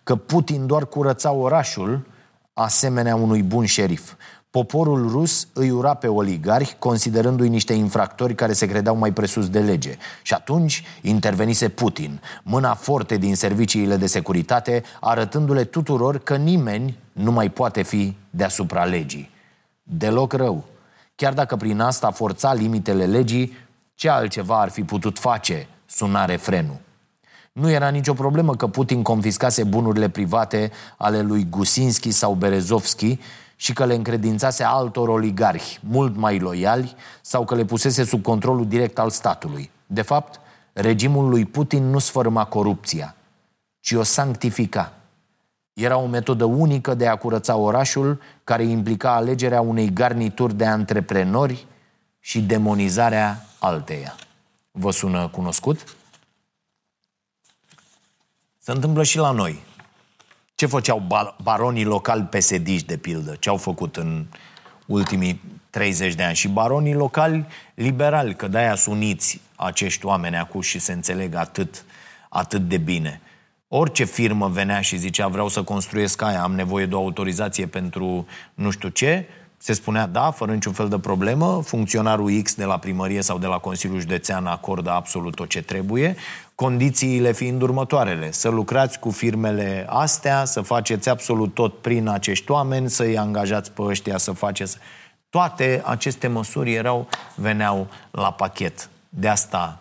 că 0.03 0.15
Putin 0.15 0.65
doar 0.65 0.85
curăța 0.85 1.31
orașul 1.31 2.05
asemenea 2.53 3.15
unui 3.15 3.43
bun 3.43 3.65
șerif. 3.65 4.13
Poporul 4.57 5.09
rus 5.09 5.47
îi 5.53 5.69
ura 5.69 5.93
pe 5.93 6.07
oligarhi, 6.07 6.75
considerându-i 6.79 7.49
niște 7.49 7.73
infractori 7.73 8.35
care 8.35 8.53
se 8.53 8.65
credeau 8.65 8.95
mai 8.95 9.11
presus 9.11 9.49
de 9.49 9.59
lege. 9.59 9.97
Și 10.21 10.33
atunci 10.33 10.83
intervenise 11.01 11.69
Putin, 11.69 12.21
mâna 12.43 12.73
forte 12.73 13.17
din 13.17 13.35
serviciile 13.35 13.97
de 13.97 14.07
securitate, 14.07 14.83
arătându-le 14.99 15.63
tuturor 15.63 16.17
că 16.19 16.35
nimeni 16.35 16.97
nu 17.11 17.31
mai 17.31 17.49
poate 17.49 17.81
fi 17.81 18.17
deasupra 18.29 18.83
legii. 18.83 19.29
Deloc 19.83 20.33
rău. 20.33 20.63
Chiar 21.15 21.33
dacă 21.33 21.55
prin 21.55 21.79
asta 21.79 22.11
forța 22.11 22.53
limitele 22.53 23.05
legii, 23.05 23.57
ce 23.95 24.09
altceva 24.09 24.61
ar 24.61 24.69
fi 24.69 24.83
putut 24.83 25.19
face, 25.19 25.67
suna 25.85 26.25
refrenul. 26.25 26.77
Nu 27.51 27.69
era 27.69 27.89
nicio 27.89 28.13
problemă 28.13 28.55
că 28.55 28.67
Putin 28.67 29.01
confiscase 29.01 29.63
bunurile 29.63 30.09
private 30.09 30.71
ale 30.97 31.21
lui 31.21 31.47
Gusinski 31.49 32.11
sau 32.11 32.33
Berezovski 32.33 33.19
și 33.59 33.73
că 33.73 33.85
le 33.85 33.93
încredințase 33.93 34.63
altor 34.63 35.07
oligarhi 35.07 35.79
mult 35.81 36.15
mai 36.15 36.39
loiali 36.39 36.95
sau 37.21 37.45
că 37.45 37.55
le 37.55 37.65
pusese 37.65 38.03
sub 38.03 38.21
controlul 38.21 38.67
direct 38.67 38.99
al 38.99 39.09
statului. 39.09 39.71
De 39.87 40.01
fapt, 40.01 40.39
regimul 40.73 41.29
lui 41.29 41.45
Putin 41.45 41.89
nu 41.89 41.99
sfărâma 41.99 42.45
corupția, 42.45 43.15
ci 43.79 43.91
o 43.91 44.03
sanctifica. 44.03 44.93
Era 45.73 45.97
o 45.97 46.05
metodă 46.05 46.45
unică 46.45 46.93
de 46.93 47.07
a 47.07 47.15
curăța 47.15 47.55
orașul 47.55 48.21
care 48.43 48.63
implica 48.63 49.15
alegerea 49.15 49.61
unei 49.61 49.93
garnituri 49.93 50.53
de 50.53 50.65
antreprenori 50.65 51.65
și 52.19 52.41
demonizarea 52.41 53.45
alteia. 53.59 54.15
Vă 54.71 54.91
sună 54.91 55.27
cunoscut? 55.27 55.95
Se 58.57 58.71
întâmplă 58.71 59.03
și 59.03 59.17
la 59.17 59.31
noi. 59.31 59.63
Ce 60.57 60.65
făceau 60.65 61.07
baronii 61.43 61.83
locali 61.83 62.21
psd 62.21 62.81
de 62.81 62.97
pildă? 62.97 63.35
Ce 63.39 63.49
au 63.49 63.57
făcut 63.57 63.95
în 63.95 64.25
ultimii 64.85 65.41
30 65.69 66.13
de 66.13 66.23
ani? 66.23 66.35
Și 66.35 66.47
baronii 66.47 66.93
locali 66.93 67.45
liberali, 67.73 68.35
că 68.35 68.47
de-aia 68.47 68.75
sunt 68.75 68.95
uniți 68.95 69.41
acești 69.55 70.05
oameni 70.05 70.37
acum 70.37 70.61
și 70.61 70.79
se 70.79 70.93
înțeleg 70.93 71.35
atât, 71.35 71.85
atât 72.29 72.67
de 72.67 72.77
bine. 72.77 73.21
Orice 73.67 74.03
firmă 74.03 74.47
venea 74.47 74.81
și 74.81 74.97
zicea 74.97 75.27
vreau 75.27 75.47
să 75.47 75.63
construiesc 75.63 76.21
aia, 76.21 76.43
am 76.43 76.55
nevoie 76.55 76.85
de 76.85 76.95
o 76.95 76.99
autorizație 76.99 77.65
pentru 77.65 78.25
nu 78.53 78.69
știu 78.69 78.89
ce, 78.89 79.27
se 79.57 79.73
spunea 79.73 80.07
da, 80.07 80.31
fără 80.31 80.53
niciun 80.53 80.73
fel 80.73 80.89
de 80.89 80.99
problemă, 80.99 81.61
funcționarul 81.61 82.41
X 82.41 82.55
de 82.55 82.65
la 82.65 82.77
primărie 82.77 83.21
sau 83.21 83.37
de 83.37 83.47
la 83.47 83.57
Consiliul 83.57 83.99
Județean 83.99 84.45
acordă 84.45 84.91
absolut 84.91 85.35
tot 85.35 85.49
ce 85.49 85.61
trebuie, 85.61 86.15
condițiile 86.57 87.31
fiind 87.31 87.61
următoarele. 87.61 88.31
Să 88.31 88.49
lucrați 88.49 88.99
cu 88.99 89.11
firmele 89.11 89.85
astea, 89.89 90.45
să 90.45 90.61
faceți 90.61 91.09
absolut 91.09 91.53
tot 91.53 91.77
prin 91.81 92.07
acești 92.07 92.51
oameni, 92.51 92.89
să-i 92.89 93.17
angajați 93.17 93.71
pe 93.71 93.81
ăștia 93.81 94.17
să 94.17 94.31
faceți... 94.31 94.77
Toate 95.29 95.81
aceste 95.85 96.27
măsuri 96.27 96.73
erau, 96.73 97.07
veneau 97.35 97.87
la 98.11 98.31
pachet. 98.31 98.89
De 99.09 99.27
asta 99.27 99.79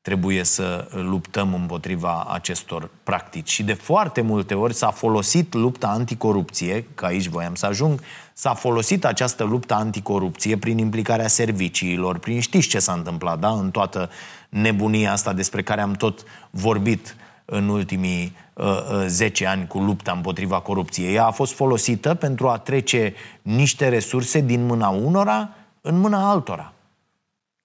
trebuie 0.00 0.42
să 0.42 0.88
luptăm 0.90 1.54
împotriva 1.54 2.26
acestor 2.30 2.90
practici. 3.02 3.50
Și 3.50 3.62
de 3.62 3.72
foarte 3.74 4.20
multe 4.20 4.54
ori 4.54 4.74
s-a 4.74 4.90
folosit 4.90 5.54
lupta 5.54 5.88
anticorupție, 5.88 6.86
că 6.94 7.04
aici 7.04 7.26
voiam 7.26 7.54
să 7.54 7.66
ajung, 7.66 8.00
s-a 8.36 8.54
folosit 8.54 9.04
această 9.04 9.44
luptă 9.44 9.74
anticorupție 9.74 10.56
prin 10.56 10.78
implicarea 10.78 11.28
serviciilor, 11.28 12.18
prin 12.18 12.40
știți 12.40 12.68
ce 12.68 12.78
s-a 12.78 12.92
întâmplat, 12.92 13.38
da? 13.38 13.48
În 13.48 13.70
toată 13.70 14.10
nebunia 14.48 15.12
asta 15.12 15.32
despre 15.32 15.62
care 15.62 15.80
am 15.80 15.92
tot 15.92 16.24
vorbit 16.50 17.16
în 17.44 17.68
ultimii 17.68 18.36
uh, 18.52 18.64
uh, 18.66 19.04
10 19.06 19.46
ani 19.46 19.66
cu 19.66 19.78
lupta 19.78 20.12
împotriva 20.12 20.60
corupției. 20.60 21.14
Ea 21.14 21.26
a 21.26 21.30
fost 21.30 21.52
folosită 21.52 22.14
pentru 22.14 22.48
a 22.48 22.58
trece 22.58 23.14
niște 23.42 23.88
resurse 23.88 24.40
din 24.40 24.66
mâna 24.66 24.88
unora 24.88 25.48
în 25.80 25.98
mâna 25.98 26.30
altora, 26.30 26.72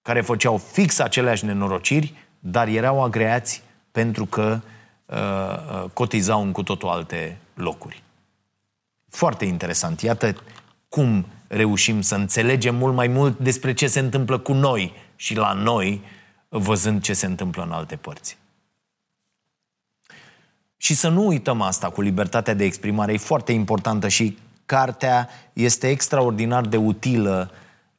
care 0.01 0.21
făceau 0.21 0.57
fix 0.57 0.99
aceleași 0.99 1.45
nenorociri, 1.45 2.13
dar 2.39 2.67
erau 2.67 3.03
agreați 3.03 3.63
pentru 3.91 4.25
că 4.25 4.59
uh, 5.05 5.17
uh, 5.17 5.89
cotizau 5.93 6.41
în 6.41 6.51
cu 6.51 6.63
totul 6.63 6.89
alte 6.89 7.37
locuri. 7.53 8.03
Foarte 9.09 9.45
interesant. 9.45 10.01
Iată 10.01 10.35
cum 10.89 11.25
reușim 11.47 12.01
să 12.01 12.15
înțelegem 12.15 12.75
mult 12.75 12.95
mai 12.95 13.07
mult 13.07 13.39
despre 13.39 13.73
ce 13.73 13.87
se 13.87 13.99
întâmplă 13.99 14.37
cu 14.37 14.53
noi 14.53 14.93
și 15.15 15.35
la 15.35 15.53
noi, 15.53 16.01
văzând 16.49 17.01
ce 17.01 17.13
se 17.13 17.25
întâmplă 17.25 17.63
în 17.63 17.71
alte 17.71 17.95
părți. 17.95 18.37
Și 20.77 20.93
să 20.93 21.09
nu 21.09 21.27
uităm 21.27 21.61
asta 21.61 21.89
cu 21.89 22.01
libertatea 22.01 22.53
de 22.53 22.63
exprimare, 22.63 23.13
e 23.13 23.17
foarte 23.17 23.51
importantă 23.51 24.07
și 24.07 24.37
cartea 24.65 25.29
este 25.53 25.89
extraordinar 25.89 26.65
de 26.65 26.77
utilă 26.77 27.51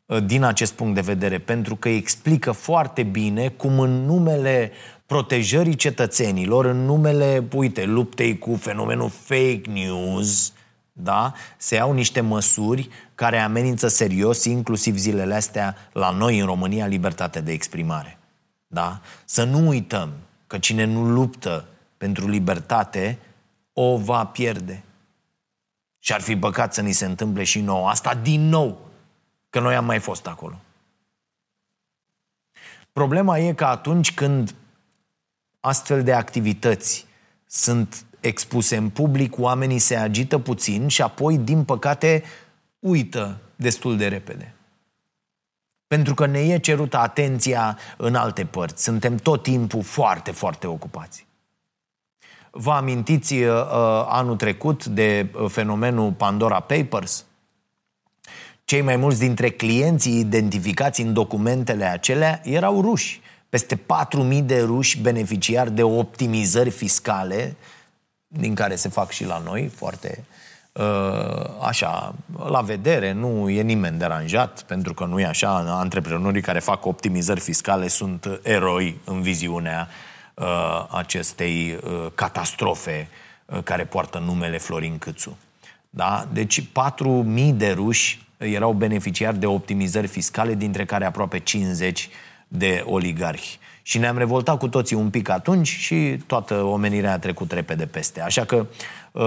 uh, 0.07 0.25
din 0.25 0.43
acest 0.43 0.73
punct 0.73 0.95
de 0.95 1.01
vedere, 1.01 1.39
pentru 1.39 1.77
că 1.77 1.89
explică 1.89 2.53
foarte 2.53 3.03
bine 3.03 3.49
cum 3.49 3.81
în 3.81 4.05
numele 4.05 4.73
protejării 5.07 5.75
cetățenilor, 5.75 6.65
în 6.65 6.85
numele, 6.85 7.45
uite, 7.55 7.85
luptei 7.85 8.39
cu 8.39 8.55
fenomenul 8.55 9.09
fake 9.09 9.63
news, 9.73 10.53
da? 11.03 11.33
se 11.57 11.75
iau 11.75 11.93
niște 11.93 12.21
măsuri 12.21 12.89
care 13.15 13.39
amenință 13.39 13.89
serios, 13.89 14.45
inclusiv 14.45 14.97
zilele 14.97 15.35
astea, 15.35 15.77
la 15.93 16.11
noi 16.11 16.39
în 16.39 16.47
România, 16.47 16.87
libertatea 16.87 17.41
de 17.41 17.53
exprimare. 17.53 18.19
Da? 18.67 19.01
Să 19.25 19.45
nu 19.45 19.69
uităm 19.69 20.13
că 20.47 20.59
cine 20.59 20.85
nu 20.85 21.05
luptă 21.05 21.65
pentru 21.97 22.29
libertate 22.29 23.19
o 23.73 23.99
va 23.99 24.25
pierde. 24.25 24.83
Și 25.99 26.13
ar 26.13 26.21
fi 26.21 26.37
păcat 26.37 26.75
să 26.75 26.81
ni 26.81 26.93
se 26.93 27.05
întâmple 27.05 27.45
și 27.45 27.61
nouă. 27.61 27.89
Asta 27.89 28.15
din 28.15 28.49
nou, 28.49 28.79
că 29.51 29.61
noi 29.61 29.75
am 29.75 29.85
mai 29.85 29.99
fost 29.99 30.27
acolo. 30.27 30.61
Problema 32.93 33.39
e 33.39 33.53
că 33.53 33.65
atunci 33.65 34.15
când 34.15 34.55
astfel 35.61 36.03
de 36.03 36.13
activități 36.13 37.07
sunt 37.47 38.05
expuse 38.21 38.77
în 38.77 38.89
public, 38.89 39.39
oamenii 39.39 39.79
se 39.79 39.97
agită 39.97 40.39
puțin 40.39 40.89
și 40.89 41.03
apoi, 41.03 41.39
din 41.39 41.65
păcate, 41.65 42.23
uită 42.79 43.41
destul 43.57 43.97
de 43.97 44.09
repede. 44.09 44.55
Pentru 45.87 46.15
că 46.15 46.27
ne 46.27 46.39
e 46.39 46.59
cerută 46.59 46.99
atenția 46.99 47.79
în 47.97 48.15
alte 48.15 48.45
părți. 48.45 48.83
Suntem 48.83 49.17
tot 49.17 49.43
timpul 49.43 49.83
foarte, 49.83 50.31
foarte 50.31 50.67
ocupați. 50.67 51.27
Vă 52.51 52.73
amintiți 52.73 53.35
uh, 53.35 53.53
anul 54.07 54.37
trecut 54.37 54.87
de 54.87 55.29
uh, 55.35 55.51
fenomenul 55.51 56.13
Pandora 56.13 56.61
Papers? 56.61 57.25
Cei 58.65 58.81
mai 58.81 58.97
mulți 58.97 59.19
dintre 59.19 59.51
clienții 59.51 60.19
identificați 60.19 61.01
în 61.01 61.13
documentele 61.13 61.85
acelea 61.85 62.41
erau 62.45 62.81
ruși. 62.81 63.21
Peste 63.49 63.77
4.000 63.77 64.43
de 64.45 64.61
ruși 64.61 65.01
beneficiari 65.01 65.71
de 65.71 65.83
optimizări 65.83 66.71
fiscale 66.71 67.57
din 68.33 68.55
care 68.55 68.75
se 68.75 68.89
fac 68.89 69.11
și 69.11 69.25
la 69.25 69.39
noi, 69.45 69.67
foarte 69.67 70.25
uh, 70.73 71.45
așa, 71.63 72.15
la 72.49 72.61
vedere, 72.61 73.13
nu 73.13 73.49
e 73.49 73.63
nimeni 73.63 73.99
deranjat, 73.99 74.63
pentru 74.63 74.95
că 74.95 75.05
nu 75.05 75.21
e 75.21 75.27
așa, 75.27 75.57
antreprenorii 75.79 76.43
care 76.43 76.59
fac 76.59 76.87
optimizări 76.87 77.41
fiscale 77.41 77.89
sunt 77.89 78.41
eroi 78.43 79.01
în 79.05 79.23
viziunea 79.23 79.89
uh, 80.35 80.87
acestei 80.91 81.79
uh, 81.85 82.07
catastrofe 82.15 83.09
care 83.65 83.85
poartă 83.85 84.19
numele 84.19 84.59
Florin 84.59 84.99
Câțu. 84.99 85.37
Da? 85.91 86.29
Deci 86.33 86.61
4.000 86.61 86.67
de 87.55 87.71
ruși 87.71 88.27
erau 88.37 88.73
beneficiari 88.73 89.39
de 89.39 89.47
optimizări 89.47 90.07
fiscale, 90.07 90.55
dintre 90.55 90.85
care 90.85 91.05
aproape 91.05 91.39
50 91.39 92.09
de 92.49 92.85
oligarhi. 92.87 93.59
Și 93.91 93.99
ne-am 93.99 94.19
revoltat 94.19 94.59
cu 94.59 94.69
toții 94.69 94.97
un 94.97 95.11
pic 95.11 95.29
atunci 95.29 95.69
și 95.69 96.19
toată 96.27 96.55
omenirea 96.55 97.13
a 97.13 97.19
trecut 97.19 97.53
repede 97.53 97.87
peste. 97.87 98.23
Așa 98.23 98.45
că 98.45 98.67
uh, 99.13 99.23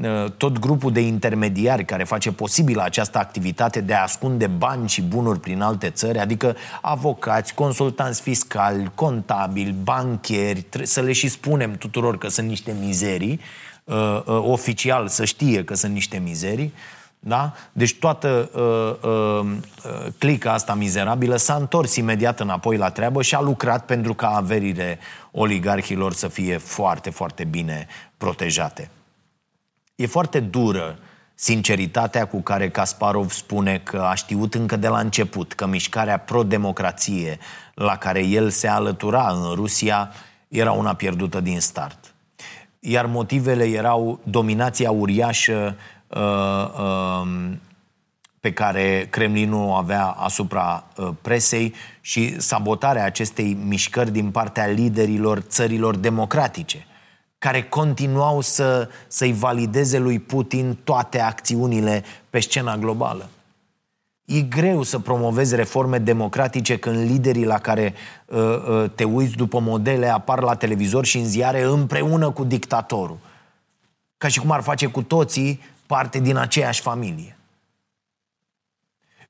uh, 0.00 0.30
tot 0.36 0.58
grupul 0.58 0.92
de 0.92 1.00
intermediari 1.00 1.84
care 1.84 2.04
face 2.04 2.32
posibilă 2.32 2.82
această 2.82 3.18
activitate 3.18 3.80
de 3.80 3.94
a 3.94 4.02
ascunde 4.02 4.46
bani 4.46 4.88
și 4.88 5.02
bunuri 5.02 5.40
prin 5.40 5.60
alte 5.60 5.90
țări, 5.90 6.18
adică 6.18 6.56
avocați, 6.80 7.54
consultanți 7.54 8.20
fiscali, 8.20 8.90
contabili, 8.94 9.74
bancheri, 9.82 10.66
să 10.82 11.00
le 11.00 11.12
și 11.12 11.28
spunem 11.28 11.72
tuturor 11.72 12.18
că 12.18 12.28
sunt 12.28 12.48
niște 12.48 12.76
mizerii, 12.80 13.40
uh, 13.84 14.22
oficial 14.26 15.08
să 15.08 15.24
știe 15.24 15.64
că 15.64 15.74
sunt 15.74 15.92
niște 15.92 16.18
mizerii, 16.24 16.72
da? 17.26 17.52
Deci 17.72 17.98
toată 17.98 18.50
uh, 18.54 19.10
uh, 19.10 19.56
uh, 19.84 20.12
clica 20.18 20.52
asta 20.52 20.74
mizerabilă 20.74 21.36
s-a 21.36 21.54
întors 21.54 21.96
imediat 21.96 22.40
înapoi 22.40 22.76
la 22.76 22.90
treabă 22.90 23.22
și 23.22 23.34
a 23.34 23.40
lucrat 23.40 23.84
pentru 23.84 24.14
ca 24.14 24.28
averile 24.28 24.98
oligarhilor 25.30 26.12
să 26.12 26.28
fie 26.28 26.56
foarte, 26.56 27.10
foarte 27.10 27.44
bine 27.44 27.86
protejate. 28.16 28.90
E 29.96 30.06
foarte 30.06 30.40
dură 30.40 30.98
sinceritatea 31.34 32.26
cu 32.26 32.40
care 32.40 32.70
Kasparov 32.70 33.30
spune 33.30 33.78
că 33.78 33.98
a 33.98 34.14
știut 34.14 34.54
încă 34.54 34.76
de 34.76 34.88
la 34.88 34.98
început 34.98 35.52
că 35.52 35.66
mișcarea 35.66 36.18
pro-democrație 36.18 37.38
la 37.74 37.96
care 37.96 38.24
el 38.24 38.50
se 38.50 38.68
alătura 38.68 39.28
în 39.28 39.54
Rusia 39.54 40.12
era 40.48 40.72
una 40.72 40.94
pierdută 40.94 41.40
din 41.40 41.60
start. 41.60 42.14
Iar 42.80 43.06
motivele 43.06 43.64
erau 43.64 44.20
dominația 44.24 44.90
uriașă 44.90 45.54
Uh, 45.56 45.72
um, 45.74 45.95
pe 48.46 48.52
care 48.52 49.06
Kremlinul 49.10 49.66
o 49.66 49.72
avea 49.72 50.06
asupra 50.06 50.84
uh, 50.96 51.08
presei 51.22 51.74
și 52.00 52.40
sabotarea 52.40 53.04
acestei 53.04 53.56
mișcări 53.66 54.10
din 54.10 54.30
partea 54.30 54.66
liderilor 54.66 55.38
țărilor 55.38 55.96
democratice, 55.96 56.86
care 57.38 57.62
continuau 57.62 58.40
să, 58.40 58.88
să-i 59.08 59.32
valideze 59.32 59.98
lui 59.98 60.18
Putin 60.18 60.78
toate 60.84 61.20
acțiunile 61.20 62.04
pe 62.30 62.40
scena 62.40 62.76
globală. 62.76 63.28
E 64.24 64.40
greu 64.40 64.82
să 64.82 64.98
promovezi 64.98 65.54
reforme 65.54 65.98
democratice 65.98 66.76
când 66.76 67.10
liderii 67.10 67.44
la 67.44 67.58
care 67.58 67.94
uh, 68.26 68.38
uh, 68.38 68.90
te 68.94 69.04
uiți 69.04 69.36
după 69.36 69.60
modele 69.60 70.08
apar 70.08 70.42
la 70.42 70.54
televizor 70.54 71.04
și 71.04 71.18
în 71.18 71.26
ziare 71.26 71.62
împreună 71.62 72.30
cu 72.30 72.44
dictatorul. 72.44 73.18
Ca 74.18 74.28
și 74.28 74.40
cum 74.40 74.50
ar 74.50 74.62
face 74.62 74.86
cu 74.86 75.02
toții 75.02 75.60
parte 75.86 76.20
din 76.20 76.36
aceeași 76.36 76.80
familie 76.80 77.36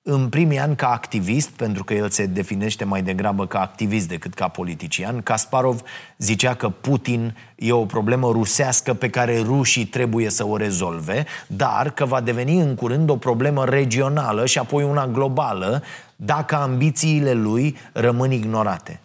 în 0.08 0.28
primii 0.28 0.58
ani 0.58 0.76
ca 0.76 0.90
activist, 0.90 1.48
pentru 1.48 1.84
că 1.84 1.94
el 1.94 2.10
se 2.10 2.26
definește 2.26 2.84
mai 2.84 3.02
degrabă 3.02 3.46
ca 3.46 3.60
activist 3.60 4.08
decât 4.08 4.34
ca 4.34 4.48
politician, 4.48 5.22
Kasparov 5.22 5.82
zicea 6.18 6.54
că 6.54 6.68
Putin 6.68 7.36
e 7.56 7.72
o 7.72 7.84
problemă 7.84 8.30
rusească 8.30 8.94
pe 8.94 9.10
care 9.10 9.40
rușii 9.40 9.84
trebuie 9.84 10.30
să 10.30 10.46
o 10.46 10.56
rezolve, 10.56 11.26
dar 11.46 11.90
că 11.90 12.04
va 12.04 12.20
deveni 12.20 12.60
în 12.60 12.74
curând 12.74 13.10
o 13.10 13.16
problemă 13.16 13.64
regională 13.64 14.46
și 14.46 14.58
apoi 14.58 14.84
una 14.84 15.06
globală 15.06 15.82
dacă 16.16 16.54
ambițiile 16.54 17.32
lui 17.32 17.76
rămân 17.92 18.30
ignorate. 18.30 19.00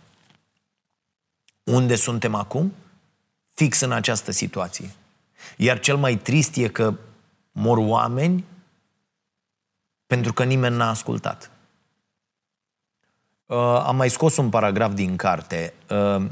Unde 1.64 1.96
suntem 1.96 2.36
acum? 2.36 2.74
Fix 3.54 3.80
în 3.80 3.92
această 3.92 4.32
situație. 4.32 4.90
Iar 5.58 5.80
cel 5.80 5.96
mai 5.96 6.16
trist 6.16 6.56
e 6.56 6.68
că 6.68 6.94
mor 7.52 7.78
oameni 7.78 8.46
pentru 10.08 10.34
că 10.34 10.44
nimeni 10.44 10.76
n-a 10.76 10.90
ascultat. 10.90 11.52
Uh, 13.46 13.58
am 13.86 13.96
mai 13.96 14.10
scos 14.10 14.38
un 14.38 14.50
paragraf 14.50 14.94
din 14.94 15.16
carte. 15.16 15.74
Uh, 15.90 16.26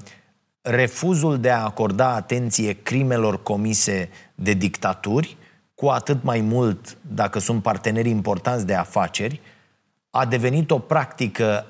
refuzul 0.62 1.40
de 1.40 1.50
a 1.52 1.64
acorda 1.64 2.14
atenție 2.14 2.74
crimelor 2.74 3.44
comise 3.44 4.10
de 4.36 4.54
dictaturi, 4.54 5.38
cu 5.76 5.88
atât 5.88 6.24
mai 6.24 6.42
mult 6.42 6.98
dacă 7.02 7.40
sunt 7.40 7.62
parteneri 7.62 8.10
importanți 8.10 8.66
de 8.66 8.76
afaceri, 8.76 9.42
a 10.10 10.26
devenit 10.26 10.72
o 10.72 10.80
practică 10.80 11.66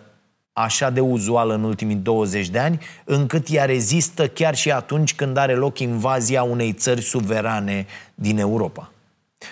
așa 0.53 0.89
de 0.89 0.99
uzuală 0.99 1.53
în 1.53 1.63
ultimii 1.63 1.95
20 1.95 2.49
de 2.49 2.59
ani, 2.59 2.79
încât 3.03 3.47
ea 3.49 3.65
rezistă 3.65 4.27
chiar 4.27 4.55
și 4.55 4.71
atunci 4.71 5.15
când 5.15 5.37
are 5.37 5.53
loc 5.53 5.79
invazia 5.79 6.43
unei 6.43 6.73
țări 6.73 7.01
suverane 7.01 7.85
din 8.15 8.37
Europa. 8.37 8.91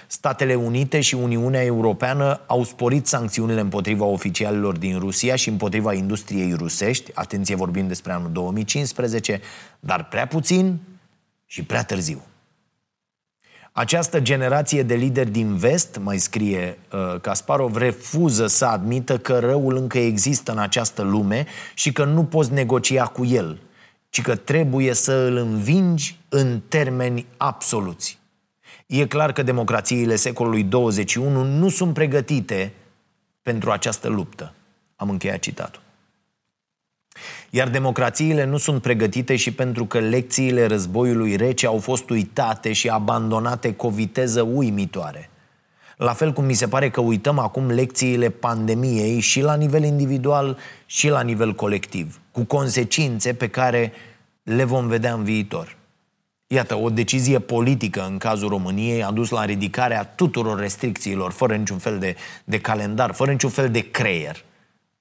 Statele 0.08 0.56
Unite 0.56 1.02
și 1.02 1.16
Uniunea 1.16 1.64
Europeană 1.64 2.42
au 2.46 2.64
sporit 2.64 3.08
sancțiunile 3.08 3.60
împotriva 3.60 4.06
oficialilor 4.06 4.78
din 4.78 5.00
Rusia 5.00 5.36
și 5.36 5.50
împotriva 5.50 5.94
industriei 5.94 6.54
rusești, 6.54 7.12
atenție 7.14 7.56
vorbim 7.56 7.88
despre 7.88 8.12
anul 8.12 8.32
2015, 8.32 9.42
dar 9.80 10.08
prea 10.08 10.28
puțin 10.28 10.80
și 11.46 11.64
prea 11.64 11.84
târziu. 11.84 12.22
Această 13.72 14.20
generație 14.20 14.84
de 14.84 14.96
lideri 14.96 15.30
din 15.30 15.56
vest, 15.56 16.00
mai 16.04 16.18
scrie 16.18 16.78
uh, 16.92 17.20
Kasparov, 17.22 17.76
refuză 17.76 18.48
să 18.48 18.66
admită 18.66 19.18
că 19.18 19.40
răul 19.40 19.76
încă 19.76 19.98
există 19.98 20.52
în 20.52 20.58
această 20.58 21.02
lume 21.02 21.46
și 21.74 21.92
că 21.92 22.04
nu 22.04 22.24
poți 22.24 22.54
negocia 22.54 23.06
cu 23.06 23.26
el, 23.26 23.60
ci 24.10 24.22
că 24.22 24.36
trebuie 24.36 24.94
să 24.94 25.12
îl 25.12 25.36
învingi 25.36 26.20
în 26.30 26.62
termeni 26.68 27.26
absoluți. 27.38 28.17
E 28.88 29.06
clar 29.06 29.32
că 29.32 29.44
democrațiile 29.44 30.16
secolului 30.16 30.64
21 30.64 31.44
nu 31.44 31.70
sunt 31.70 31.94
pregătite 31.94 32.74
pentru 33.42 33.72
această 33.72 34.08
luptă. 34.08 34.54
Am 34.96 35.10
încheiat 35.10 35.40
citatul. 35.40 35.82
Iar 37.50 37.70
democrațiile 37.70 38.44
nu 38.44 38.58
sunt 38.58 38.82
pregătite 38.82 39.36
și 39.36 39.54
pentru 39.54 39.86
că 39.86 40.00
lecțiile 40.00 40.66
războiului 40.66 41.36
rece 41.36 41.66
au 41.66 41.78
fost 41.78 42.10
uitate 42.10 42.74
și 42.74 42.90
abandonate 42.90 43.74
cu 43.74 43.86
o 43.86 43.90
viteză 43.90 44.42
uimitoare. 44.42 45.30
La 45.98 46.14
fel 46.14 46.34
cum 46.34 46.46
mi 46.46 46.54
se 46.54 46.68
pare 46.68 46.90
că 46.90 47.02
uităm 47.02 47.40
acum 47.40 47.70
lecțiile 47.70 48.30
pandemiei 48.30 49.20
și 49.20 49.42
la 49.42 49.56
nivel 49.56 49.84
individual 49.84 50.58
și 50.86 51.10
la 51.10 51.22
nivel 51.22 51.56
colectiv, 51.56 52.20
cu 52.32 52.44
consecințe 52.44 53.34
pe 53.34 53.48
care 53.48 53.92
le 54.44 54.64
vom 54.64 54.88
vedea 54.88 55.14
în 55.14 55.24
viitor. 55.24 55.77
Iată, 56.50 56.76
o 56.76 56.90
decizie 56.90 57.40
politică 57.40 58.06
în 58.10 58.18
cazul 58.18 58.50
României 58.50 59.04
a 59.04 59.12
dus 59.12 59.30
la 59.30 59.46
ridicarea 59.46 60.06
tuturor 60.06 60.60
restricțiilor, 60.60 61.32
fără 61.32 61.56
niciun 61.56 61.78
fel 61.78 62.00
de, 62.00 62.16
de 62.44 62.60
calendar, 62.60 63.14
fără 63.14 63.32
niciun 63.32 63.50
fel 63.50 63.70
de 63.72 63.92
creier. 63.92 64.44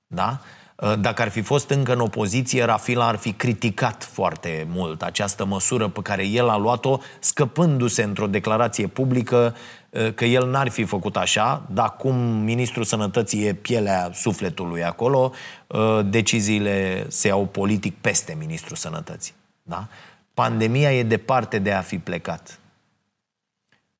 Da? 0.07 0.40
Ă, 0.82 0.97
dacă 0.97 1.22
ar 1.22 1.28
fi 1.28 1.40
fost 1.40 1.70
încă 1.70 1.92
în 1.92 2.01
opoziție, 2.01 2.64
Rafila 2.64 3.07
ar 3.07 3.16
fi 3.16 3.32
criticat 3.32 4.05
foarte 4.05 4.66
mult 4.70 5.03
această 5.03 5.44
măsură 5.44 5.88
pe 5.88 6.01
care 6.03 6.26
el 6.26 6.49
a 6.49 6.57
luat-o, 6.57 6.99
scăpându-se 7.18 8.03
într-o 8.03 8.26
declarație 8.26 8.86
publică 8.86 9.55
ă, 9.94 10.11
că 10.11 10.24
el 10.24 10.51
n-ar 10.51 10.68
fi 10.68 10.84
făcut 10.84 11.16
așa, 11.16 11.62
dar 11.70 11.97
cum 11.97 12.16
ministrul 12.24 12.84
sănătății 12.84 13.44
e 13.44 13.53
pielea 13.53 14.11
sufletului 14.14 14.84
acolo, 14.84 15.32
ă, 15.70 16.03
deciziile 16.03 17.07
se 17.09 17.28
iau 17.28 17.47
politic 17.47 17.94
peste 18.01 18.36
ministrul 18.38 18.76
sănătății. 18.76 19.34
Da? 19.62 19.88
Pandemia 20.37 20.93
e 20.93 21.03
departe 21.03 21.59
de 21.59 21.72
a 21.72 21.80
fi 21.80 21.99
plecat. 21.99 22.59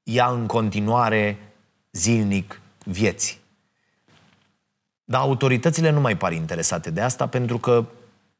Ea 0.03 0.27
în 0.27 0.47
continuare 0.47 1.39
zilnic 1.93 2.61
vieții. 2.85 3.39
Dar 5.05 5.21
autoritățile 5.21 5.91
nu 5.91 6.01
mai 6.01 6.17
par 6.17 6.33
interesate 6.33 6.91
de 6.91 7.01
asta 7.01 7.27
pentru 7.27 7.59
că 7.59 7.85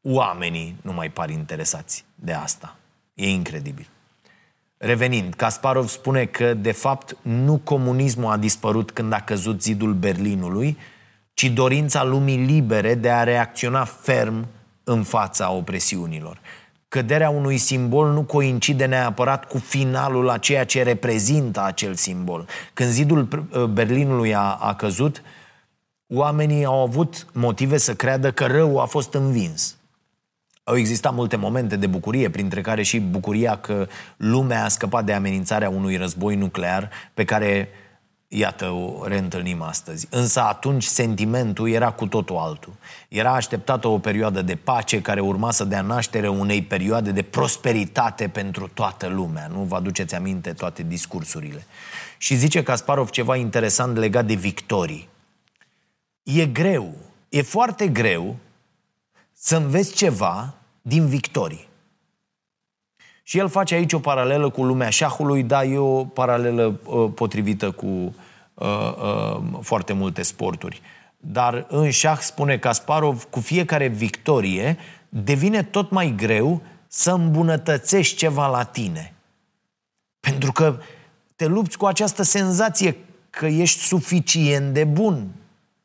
oamenii 0.01 0.75
nu 0.81 0.93
mai 0.93 1.09
par 1.09 1.29
interesați 1.29 2.05
de 2.15 2.33
asta. 2.33 2.75
E 3.13 3.29
incredibil. 3.29 3.87
Revenind, 4.77 5.33
Kasparov 5.33 5.87
spune 5.87 6.25
că, 6.25 6.53
de 6.53 6.71
fapt, 6.71 7.17
nu 7.21 7.57
comunismul 7.63 8.31
a 8.31 8.37
dispărut 8.37 8.91
când 8.91 9.13
a 9.13 9.21
căzut 9.21 9.61
zidul 9.61 9.93
Berlinului, 9.93 10.77
ci 11.33 11.45
dorința 11.45 12.03
lumii 12.03 12.37
libere 12.37 12.95
de 12.95 13.11
a 13.11 13.23
reacționa 13.23 13.83
ferm 13.83 14.47
în 14.83 15.03
fața 15.03 15.51
opresiunilor 15.51 16.39
căderea 16.87 17.29
unui 17.29 17.57
simbol 17.57 18.11
nu 18.11 18.23
coincide 18.23 18.85
neapărat 18.85 19.45
cu 19.45 19.57
finalul 19.57 20.29
a 20.29 20.37
ceea 20.37 20.65
ce 20.65 20.83
reprezintă 20.83 21.63
acel 21.63 21.93
simbol. 21.93 22.47
Când 22.73 22.89
zidul 22.89 23.27
uh, 23.51 23.63
Berlinului 23.63 24.35
a, 24.35 24.57
a 24.61 24.75
căzut, 24.75 25.21
oamenii 26.07 26.65
au 26.65 26.81
avut 26.81 27.27
motive 27.33 27.77
să 27.77 27.95
creadă 27.95 28.31
că 28.31 28.45
răul 28.45 28.79
a 28.79 28.85
fost 28.85 29.13
învins. 29.13 29.77
Au 30.63 30.77
existat 30.77 31.13
multe 31.13 31.35
momente 31.35 31.75
de 31.75 31.87
bucurie, 31.87 32.29
printre 32.29 32.61
care 32.61 32.81
și 32.81 32.99
bucuria 32.99 33.57
că 33.57 33.87
lumea 34.17 34.63
a 34.63 34.67
scăpat 34.67 35.05
de 35.05 35.13
amenințarea 35.13 35.69
unui 35.69 35.97
război 35.97 36.35
nuclear 36.35 36.89
pe 37.13 37.25
care 37.25 37.69
Iată, 38.29 38.69
o 38.69 39.07
reîntâlnim 39.07 39.61
astăzi. 39.61 40.07
Însă 40.09 40.41
atunci 40.41 40.83
sentimentul 40.83 41.69
era 41.69 41.91
cu 41.91 42.07
totul 42.07 42.37
altul. 42.37 42.73
Era 43.07 43.33
așteptată 43.33 43.87
o 43.87 43.99
perioadă 43.99 44.41
de 44.41 44.55
pace 44.55 45.01
care 45.01 45.19
urma 45.19 45.51
să 45.51 45.63
dea 45.63 45.81
naștere 45.81 46.27
unei 46.27 46.63
perioade 46.63 47.11
de 47.11 47.21
prosperitate 47.21 48.27
pentru 48.27 48.67
toată 48.67 49.07
lumea. 49.07 49.47
Nu 49.47 49.61
vă 49.61 49.75
aduceți 49.75 50.15
aminte 50.15 50.53
toate 50.53 50.83
discursurile. 50.83 51.65
Și 52.17 52.35
zice 52.35 52.63
Kasparov 52.63 53.09
ceva 53.09 53.35
interesant 53.35 53.97
legat 53.97 54.25
de 54.25 54.33
victorii. 54.33 55.09
E 56.23 56.45
greu, 56.45 56.93
e 57.29 57.41
foarte 57.41 57.87
greu 57.87 58.35
să 59.33 59.55
înveți 59.55 59.93
ceva 59.93 60.53
din 60.81 61.07
victorii. 61.07 61.67
Și 63.27 63.37
el 63.37 63.49
face 63.49 63.75
aici 63.75 63.93
o 63.93 63.99
paralelă 63.99 64.49
cu 64.49 64.63
lumea 64.63 64.89
șahului, 64.89 65.43
dar 65.43 65.63
e 65.63 65.77
o 65.77 66.05
paralelă 66.05 66.79
uh, 66.85 67.11
potrivită 67.15 67.71
cu 67.71 67.85
uh, 67.85 68.65
uh, 68.97 69.41
foarte 69.61 69.93
multe 69.93 70.21
sporturi. 70.21 70.81
Dar 71.17 71.65
în 71.69 71.89
șah, 71.89 72.17
spune 72.19 72.57
Kasparov, 72.57 73.23
cu 73.23 73.39
fiecare 73.39 73.87
victorie 73.87 74.77
devine 75.09 75.63
tot 75.63 75.91
mai 75.91 76.13
greu 76.17 76.61
să 76.87 77.11
îmbunătățești 77.11 78.17
ceva 78.17 78.47
la 78.47 78.63
tine. 78.63 79.13
Pentru 80.19 80.51
că 80.51 80.79
te 81.35 81.45
lupți 81.45 81.77
cu 81.77 81.85
această 81.85 82.23
senzație 82.23 82.95
că 83.29 83.45
ești 83.45 83.79
suficient 83.79 84.73
de 84.73 84.83
bun, 84.83 85.27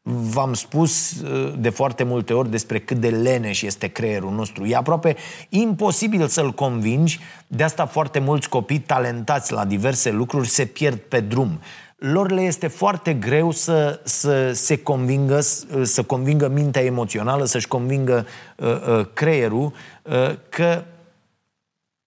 V-am 0.04 0.54
spus 0.54 1.20
uh, 1.20 1.54
de 1.58 1.68
foarte 1.68 2.04
multe 2.04 2.32
ori 2.32 2.50
despre 2.50 2.78
cât 2.78 2.96
de 2.96 3.08
leneș 3.08 3.62
este 3.62 3.86
creierul 3.86 4.32
nostru. 4.32 4.64
E 4.64 4.76
aproape 4.76 5.16
imposibil 5.48 6.26
să-l 6.26 6.52
convingi, 6.52 7.20
de 7.46 7.62
asta 7.62 7.86
foarte 7.86 8.18
mulți 8.18 8.48
copii 8.48 8.78
talentați 8.78 9.52
la 9.52 9.64
diverse 9.64 10.10
lucruri 10.10 10.48
se 10.48 10.64
pierd 10.66 10.98
pe 10.98 11.20
drum. 11.20 11.60
Lor 11.96 12.30
le 12.30 12.40
este 12.40 12.66
foarte 12.66 13.14
greu 13.14 13.50
să, 13.50 14.00
să 14.04 14.52
se 14.52 14.76
convingă, 14.76 15.40
să 15.82 16.02
convingă 16.06 16.48
mintea 16.48 16.82
emoțională, 16.82 17.44
să-și 17.44 17.68
convingă 17.68 18.26
uh, 18.56 18.68
uh, 18.68 19.06
creierul 19.12 19.72
uh, 20.02 20.34
că 20.48 20.84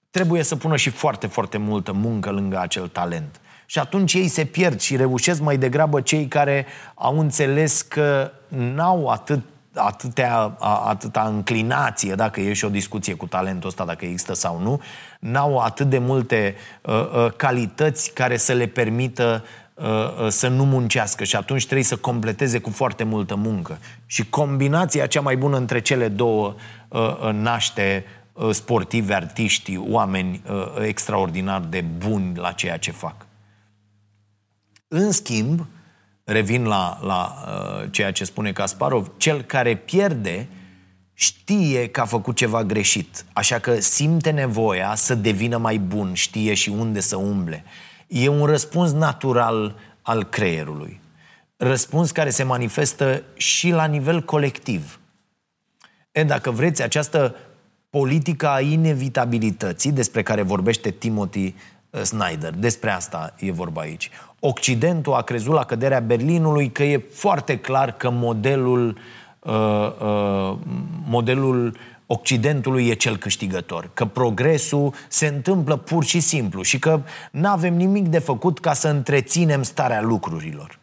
trebuie 0.09 0.43
să 0.43 0.55
pună 0.55 0.75
și 0.75 0.89
foarte, 0.89 1.27
foarte 1.27 1.57
multă 1.57 1.91
muncă 1.91 2.31
lângă 2.31 2.59
acel 2.59 2.87
talent. 2.87 3.39
Și 3.65 3.79
atunci 3.79 4.13
ei 4.13 4.27
se 4.27 4.45
pierd 4.45 4.79
și 4.79 4.95
reușesc 4.95 5.41
mai 5.41 5.57
degrabă 5.57 6.01
cei 6.01 6.27
care 6.27 6.65
au 6.95 7.19
înțeles 7.19 7.81
că 7.81 8.31
n-au 8.47 9.07
atât 9.07 9.39
atâtea, 9.75 10.57
atâta 10.85 11.21
înclinație, 11.21 12.15
dacă 12.15 12.41
e 12.41 12.53
și 12.53 12.65
o 12.65 12.69
discuție 12.69 13.13
cu 13.13 13.27
talentul 13.27 13.69
ăsta, 13.69 13.85
dacă 13.85 14.05
există 14.05 14.33
sau 14.33 14.59
nu, 14.59 14.81
n-au 15.19 15.57
atât 15.57 15.89
de 15.89 15.97
multe 15.97 16.55
uh, 16.81 16.93
uh, 16.93 17.31
calități 17.35 18.11
care 18.13 18.37
să 18.37 18.53
le 18.53 18.65
permită 18.65 19.43
uh, 19.73 20.27
să 20.27 20.47
nu 20.47 20.65
muncească 20.65 21.23
și 21.23 21.35
atunci 21.35 21.63
trebuie 21.63 21.85
să 21.85 21.95
completeze 21.95 22.59
cu 22.59 22.69
foarte 22.69 23.03
multă 23.03 23.35
muncă. 23.35 23.77
Și 24.05 24.29
combinația 24.29 25.07
cea 25.07 25.21
mai 25.21 25.37
bună 25.37 25.57
între 25.57 25.81
cele 25.81 26.07
două 26.07 26.55
naște 27.31 28.05
sportivi, 28.51 29.13
artiști, 29.13 29.77
oameni 29.77 30.41
extraordinar 30.81 31.61
de 31.61 31.81
buni 31.81 32.35
la 32.35 32.51
ceea 32.51 32.77
ce 32.77 32.91
fac. 32.91 33.24
În 34.87 35.11
schimb, 35.11 35.67
revin 36.23 36.65
la, 36.65 36.99
la 37.01 37.43
uh, 37.47 37.91
ceea 37.91 38.11
ce 38.11 38.23
spune 38.23 38.51
Kasparov, 38.51 39.11
cel 39.17 39.41
care 39.41 39.75
pierde 39.75 40.47
știe 41.13 41.87
că 41.87 42.01
a 42.01 42.05
făcut 42.05 42.35
ceva 42.35 42.63
greșit, 42.63 43.25
așa 43.33 43.59
că 43.59 43.79
simte 43.79 44.29
nevoia 44.29 44.95
să 44.95 45.15
devină 45.15 45.57
mai 45.57 45.77
bun, 45.77 46.13
știe 46.13 46.53
și 46.53 46.69
unde 46.69 46.99
să 46.99 47.15
umble. 47.15 47.63
E 48.07 48.27
un 48.27 48.45
răspuns 48.45 48.91
natural 48.91 49.75
al 50.01 50.23
creierului. 50.23 50.99
Răspuns 51.57 52.11
care 52.11 52.29
se 52.29 52.43
manifestă 52.43 53.23
și 53.35 53.69
la 53.69 53.85
nivel 53.85 54.21
colectiv. 54.21 54.99
E, 56.11 56.23
dacă 56.23 56.51
vreți, 56.51 56.81
această 56.81 57.35
politică 57.89 58.47
a 58.47 58.59
inevitabilității 58.59 59.91
despre 59.91 60.23
care 60.23 60.41
vorbește 60.41 60.89
Timothy 60.89 61.45
uh, 61.45 61.53
Snyder, 62.03 62.53
despre 62.53 62.91
asta 62.91 63.33
e 63.39 63.51
vorba 63.51 63.81
aici. 63.81 64.09
Occidentul 64.39 65.13
a 65.13 65.21
crezut 65.21 65.53
la 65.53 65.63
căderea 65.63 65.99
Berlinului 65.99 66.71
că 66.71 66.83
e 66.83 67.03
foarte 67.13 67.57
clar 67.57 67.91
că 67.91 68.09
modelul, 68.09 68.97
uh, 69.39 69.91
uh, 70.01 70.57
modelul 71.07 71.77
Occidentului 72.07 72.87
e 72.87 72.93
cel 72.93 73.17
câștigător, 73.17 73.89
că 73.93 74.05
progresul 74.05 74.93
se 75.07 75.27
întâmplă 75.27 75.75
pur 75.75 76.03
și 76.03 76.19
simplu 76.19 76.61
și 76.61 76.79
că 76.79 77.01
nu 77.31 77.49
avem 77.49 77.75
nimic 77.75 78.07
de 78.07 78.19
făcut 78.19 78.59
ca 78.59 78.73
să 78.73 78.87
întreținem 78.87 79.63
starea 79.63 80.01
lucrurilor. 80.01 80.79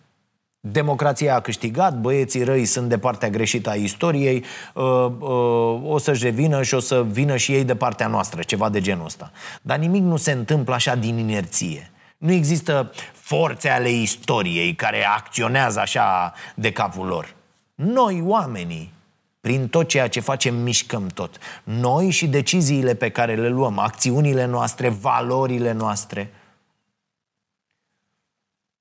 Democrația 0.64 1.34
a 1.34 1.40
câștigat, 1.40 2.00
băieții 2.00 2.44
răi 2.44 2.64
sunt 2.64 2.88
de 2.88 2.98
partea 2.98 3.30
greșită 3.30 3.70
a 3.70 3.74
istoriei, 3.74 4.44
uh, 4.74 4.84
uh, 5.18 5.80
o 5.84 5.98
să-și 5.98 6.24
revină 6.24 6.62
și 6.62 6.74
o 6.74 6.78
să 6.78 7.04
vină 7.04 7.36
și 7.36 7.52
ei 7.52 7.64
de 7.64 7.76
partea 7.76 8.06
noastră, 8.06 8.42
ceva 8.42 8.68
de 8.68 8.80
genul 8.80 9.04
ăsta. 9.04 9.32
Dar 9.62 9.78
nimic 9.78 10.02
nu 10.02 10.16
se 10.16 10.32
întâmplă 10.32 10.74
așa 10.74 10.94
din 10.94 11.18
inerție. 11.18 11.90
Nu 12.18 12.32
există 12.32 12.92
forțe 13.12 13.68
ale 13.68 13.90
istoriei 13.90 14.74
care 14.74 15.04
acționează 15.04 15.80
așa 15.80 16.32
de 16.54 16.72
capul 16.72 17.06
lor. 17.06 17.34
Noi, 17.74 18.22
oamenii, 18.26 18.92
prin 19.40 19.68
tot 19.68 19.88
ceea 19.88 20.08
ce 20.08 20.20
facem, 20.20 20.54
mișcăm 20.54 21.06
tot. 21.06 21.38
Noi 21.64 22.10
și 22.10 22.26
deciziile 22.26 22.94
pe 22.94 23.10
care 23.10 23.34
le 23.34 23.48
luăm, 23.48 23.78
acțiunile 23.78 24.44
noastre, 24.44 24.88
valorile 24.88 25.72
noastre. 25.72 26.32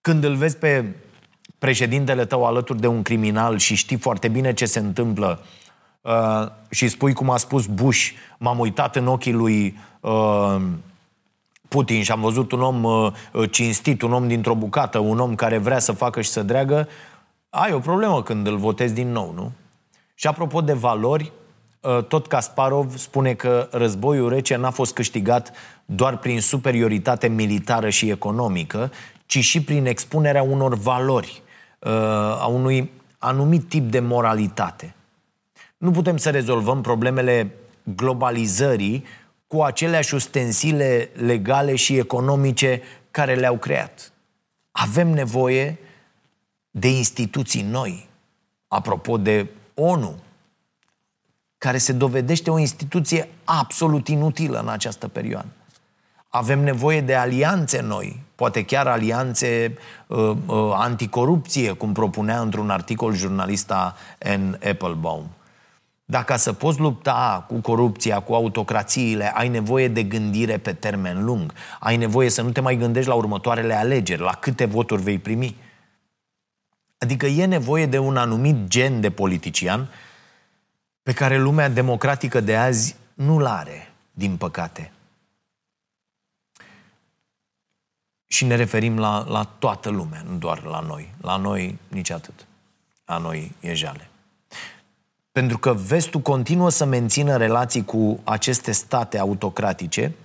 Când 0.02 0.24
îl 0.24 0.36
vezi 0.36 0.58
pe 0.58 0.86
președintele 1.62 2.26
tău 2.26 2.46
alături 2.46 2.80
de 2.80 2.88
un 2.88 3.02
criminal 3.02 3.58
și 3.58 3.76
știi 3.76 3.98
foarte 3.98 4.28
bine 4.28 4.54
ce 4.54 4.66
se 4.66 4.80
întâmplă 4.80 5.40
uh, 6.02 6.48
și 6.70 6.88
spui 6.88 7.14
cum 7.14 7.30
a 7.30 7.38
spus 7.38 7.66
Bush, 7.66 8.10
m-am 8.38 8.60
uitat 8.60 8.96
în 8.96 9.08
ochii 9.08 9.32
lui 9.32 9.78
uh, 10.00 10.62
Putin 11.68 12.04
și 12.04 12.12
am 12.12 12.22
văzut 12.22 12.52
un 12.52 12.62
om 12.62 12.84
uh, 12.84 13.12
uh, 13.34 13.52
cinstit, 13.52 14.02
un 14.02 14.14
om 14.14 14.28
dintr-o 14.28 14.56
bucată, 14.56 15.00
un 15.00 15.20
om 15.20 15.36
care 15.36 15.58
vrea 15.58 15.80
să 15.80 15.92
facă 15.92 16.22
și 16.22 16.30
să 16.30 16.44
dreagă, 16.44 16.88
ai 17.50 17.74
o 17.74 17.80
problemă 17.80 18.24
când 18.24 18.48
îl 18.48 18.58
votezi 18.58 18.94
din 18.94 19.12
nou, 19.12 19.34
nu? 19.36 19.52
Și 20.16 20.28
apropo 20.28 20.62
de 20.62 20.74
valori, 20.74 21.32
uh, 21.82 22.04
tot 22.04 22.28
Kasparov 22.28 22.98
spune 22.98 23.34
că 23.34 23.68
războiul 23.72 24.30
rece 24.30 24.56
n-a 24.56 24.72
fost 24.72 24.94
câștigat 24.94 25.52
doar 25.86 26.18
prin 26.18 26.42
superioritate 26.42 27.28
militară 27.28 27.90
și 27.90 28.10
economică, 28.10 28.92
ci 29.26 29.40
și 29.40 29.64
prin 29.64 29.86
expunerea 29.86 30.44
unor 30.44 30.76
valori, 30.76 31.42
a 32.40 32.46
unui 32.46 32.92
anumit 33.18 33.70
tip 33.70 33.92
de 33.92 34.00
moralitate. 34.00 34.96
Nu 35.78 35.92
putem 35.92 36.18
să 36.18 36.30
rezolvăm 36.30 36.82
problemele 36.82 37.56
globalizării 37.84 39.04
cu 39.48 39.62
aceleași 39.62 40.16
ustensile 40.16 41.10
legale 41.14 41.76
și 41.76 41.98
economice 41.98 42.82
care 43.12 43.36
le-au 43.36 43.58
creat. 43.58 44.12
Avem 44.72 45.08
nevoie 45.08 45.80
de 46.72 46.88
instituții 46.88 47.62
noi. 47.62 48.10
Apropo 48.68 49.18
de 49.18 49.50
ONU, 49.74 50.16
care 51.58 51.78
se 51.78 51.92
dovedește 51.92 52.50
o 52.50 52.60
instituție 52.60 53.30
absolut 53.44 54.08
inutilă 54.08 54.60
în 54.60 54.70
această 54.70 55.08
perioadă. 55.08 55.52
Avem 56.34 56.60
nevoie 56.60 57.02
de 57.02 57.16
alianțe 57.16 57.82
noi, 57.82 58.20
poate 58.36 58.66
chiar 58.66 58.88
alianțe 58.88 59.78
uh, 60.08 60.18
uh, 60.46 60.72
anticorupție, 60.74 61.72
cum 61.72 61.94
propunea 61.94 62.40
într-un 62.40 62.70
articol 62.70 63.14
jurnalista 63.14 63.96
N. 64.38 64.68
Applebaum. 64.70 65.30
Dacă 66.06 66.36
să 66.36 66.54
poți 66.54 66.80
lupta 66.80 67.46
cu 67.48 67.56
corupția, 67.60 68.20
cu 68.20 68.34
autocrațiile, 68.34 69.32
ai 69.36 69.48
nevoie 69.48 69.88
de 69.88 70.04
gândire 70.04 70.58
pe 70.58 70.74
termen 70.74 71.24
lung. 71.24 71.54
Ai 71.80 71.98
nevoie 71.98 72.30
să 72.30 72.42
nu 72.42 72.52
te 72.52 72.62
mai 72.62 72.78
gândești 72.78 73.10
la 73.10 73.16
următoarele 73.16 73.74
alegeri, 73.74 74.22
la 74.22 74.32
câte 74.32 74.66
voturi 74.66 75.02
vei 75.02 75.20
primi. 75.20 75.56
Adică 76.98 77.26
e 77.26 77.46
nevoie 77.46 77.86
de 77.86 77.98
un 77.98 78.18
anumit 78.18 78.68
gen 78.68 79.02
de 79.02 79.10
politician 79.10 79.88
pe 81.04 81.14
care 81.14 81.40
lumea 81.40 81.70
democratică 81.70 82.40
de 82.40 82.56
azi 82.56 82.96
nu-l 83.14 83.46
are, 83.46 83.92
din 84.12 84.36
păcate. 84.36 84.92
Și 88.32 88.46
ne 88.46 88.56
referim 88.56 89.00
la, 89.00 89.26
la 89.28 89.44
toată 89.60 89.90
lumea, 89.90 90.24
nu 90.30 90.38
doar 90.38 90.64
la 90.64 90.80
noi. 90.80 91.14
La 91.22 91.38
noi 91.38 91.78
nici 91.88 92.10
atât. 92.10 92.48
La 93.06 93.18
noi 93.18 93.52
e 93.60 93.74
jale. 93.74 94.10
Pentru 95.32 95.58
că 95.58 95.74
vestul 95.74 96.20
continuă 96.20 96.70
să 96.70 96.86
mențină 96.86 97.38
relații 97.38 97.86
cu 97.86 98.20
aceste 98.24 98.72
state 98.72 99.20
autocratice, 99.20 100.16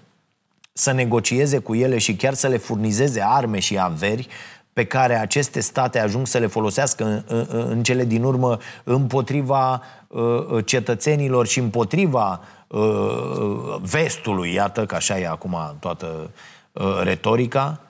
să 0.73 0.93
negocieze 0.93 1.59
cu 1.59 1.75
ele 1.75 1.99
și 1.99 2.17
chiar 2.17 2.35
să 2.35 2.49
le 2.49 2.57
furnizeze 2.57 3.23
arme 3.25 3.59
și 3.59 3.79
averi 3.79 4.29
pe 4.73 4.85
care 4.85 5.19
aceste 5.19 5.61
state 5.61 5.99
ajung 5.99 6.27
să 6.27 6.39
le 6.39 6.47
folosească 6.47 7.05
în, 7.05 7.23
în, 7.27 7.47
în 7.49 7.83
cele 7.83 8.05
din 8.05 8.23
urmă 8.25 8.59
împotriva 8.85 9.83
uh, 10.07 10.65
cetățenilor 10.65 11.47
și 11.47 11.59
împotriva 11.59 12.41
uh, 12.67 13.77
vestului, 13.81 14.53
iată 14.53 14.87
că 14.87 14.95
așa 14.95 15.19
e 15.19 15.29
acum 15.29 15.77
toată 15.81 16.31
uh, 16.73 17.01
retorica. 17.03 17.81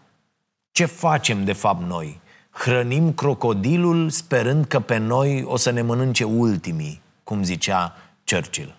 Ce 0.76 0.84
facem 0.84 1.44
de 1.44 1.52
fapt 1.52 1.82
noi? 1.82 2.20
Hrănim 2.50 3.12
crocodilul 3.12 4.10
sperând 4.10 4.64
că 4.64 4.80
pe 4.80 4.96
noi 4.96 5.44
o 5.46 5.56
să 5.56 5.70
ne 5.70 5.82
mănânce 5.82 6.24
ultimii 6.24 7.00
cum 7.24 7.42
zicea 7.42 7.94
Churchill. 8.24 8.76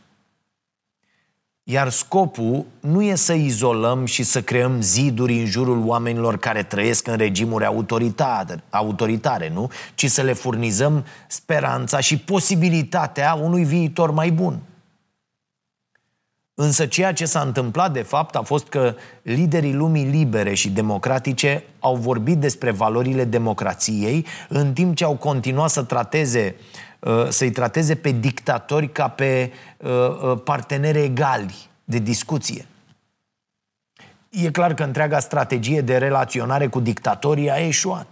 Iar 1.63 1.89
scopul 1.89 2.65
nu 2.79 3.01
e 3.01 3.15
să 3.15 3.33
izolăm 3.33 4.05
și 4.05 4.23
să 4.23 4.41
creăm 4.41 4.81
ziduri 4.81 5.39
în 5.39 5.45
jurul 5.45 5.87
oamenilor 5.87 6.37
care 6.37 6.63
trăiesc 6.63 7.07
în 7.07 7.17
regimuri 7.17 7.65
autoritare, 7.65 8.63
autoritare, 8.69 9.49
nu? 9.49 9.71
Ci 9.95 10.05
să 10.09 10.21
le 10.21 10.33
furnizăm 10.33 11.05
speranța 11.27 11.99
și 11.99 12.17
posibilitatea 12.17 13.33
unui 13.33 13.63
viitor 13.63 14.11
mai 14.11 14.31
bun. 14.31 14.59
Însă 16.59 16.85
ceea 16.85 17.13
ce 17.13 17.25
s-a 17.25 17.41
întâmplat 17.41 17.93
de 17.93 18.01
fapt 18.01 18.35
a 18.35 18.41
fost 18.41 18.67
că 18.67 18.95
liderii 19.21 19.73
lumii 19.73 20.05
libere 20.05 20.53
și 20.53 20.69
democratice 20.69 21.63
au 21.79 21.95
vorbit 21.95 22.37
despre 22.37 22.71
valorile 22.71 23.23
democrației 23.23 24.25
în 24.49 24.73
timp 24.73 24.95
ce 24.95 25.03
au 25.03 25.15
continuat 25.15 25.69
să 25.69 25.83
trateze 25.83 26.55
uh, 26.57 26.87
Uh, 26.99 27.27
să-i 27.29 27.51
trateze 27.51 27.95
pe 27.95 28.11
dictatori 28.11 28.91
ca 28.91 29.07
pe 29.07 29.51
uh, 29.77 29.89
uh, 29.89 30.41
parteneri 30.43 31.03
egali 31.03 31.69
de 31.83 31.97
discuție. 31.97 32.67
E 34.29 34.51
clar 34.51 34.73
că 34.73 34.83
întreaga 34.83 35.19
strategie 35.19 35.81
de 35.81 35.97
relaționare 35.97 36.67
cu 36.67 36.79
dictatorii 36.79 37.51
a 37.51 37.57
eșuat. 37.57 38.07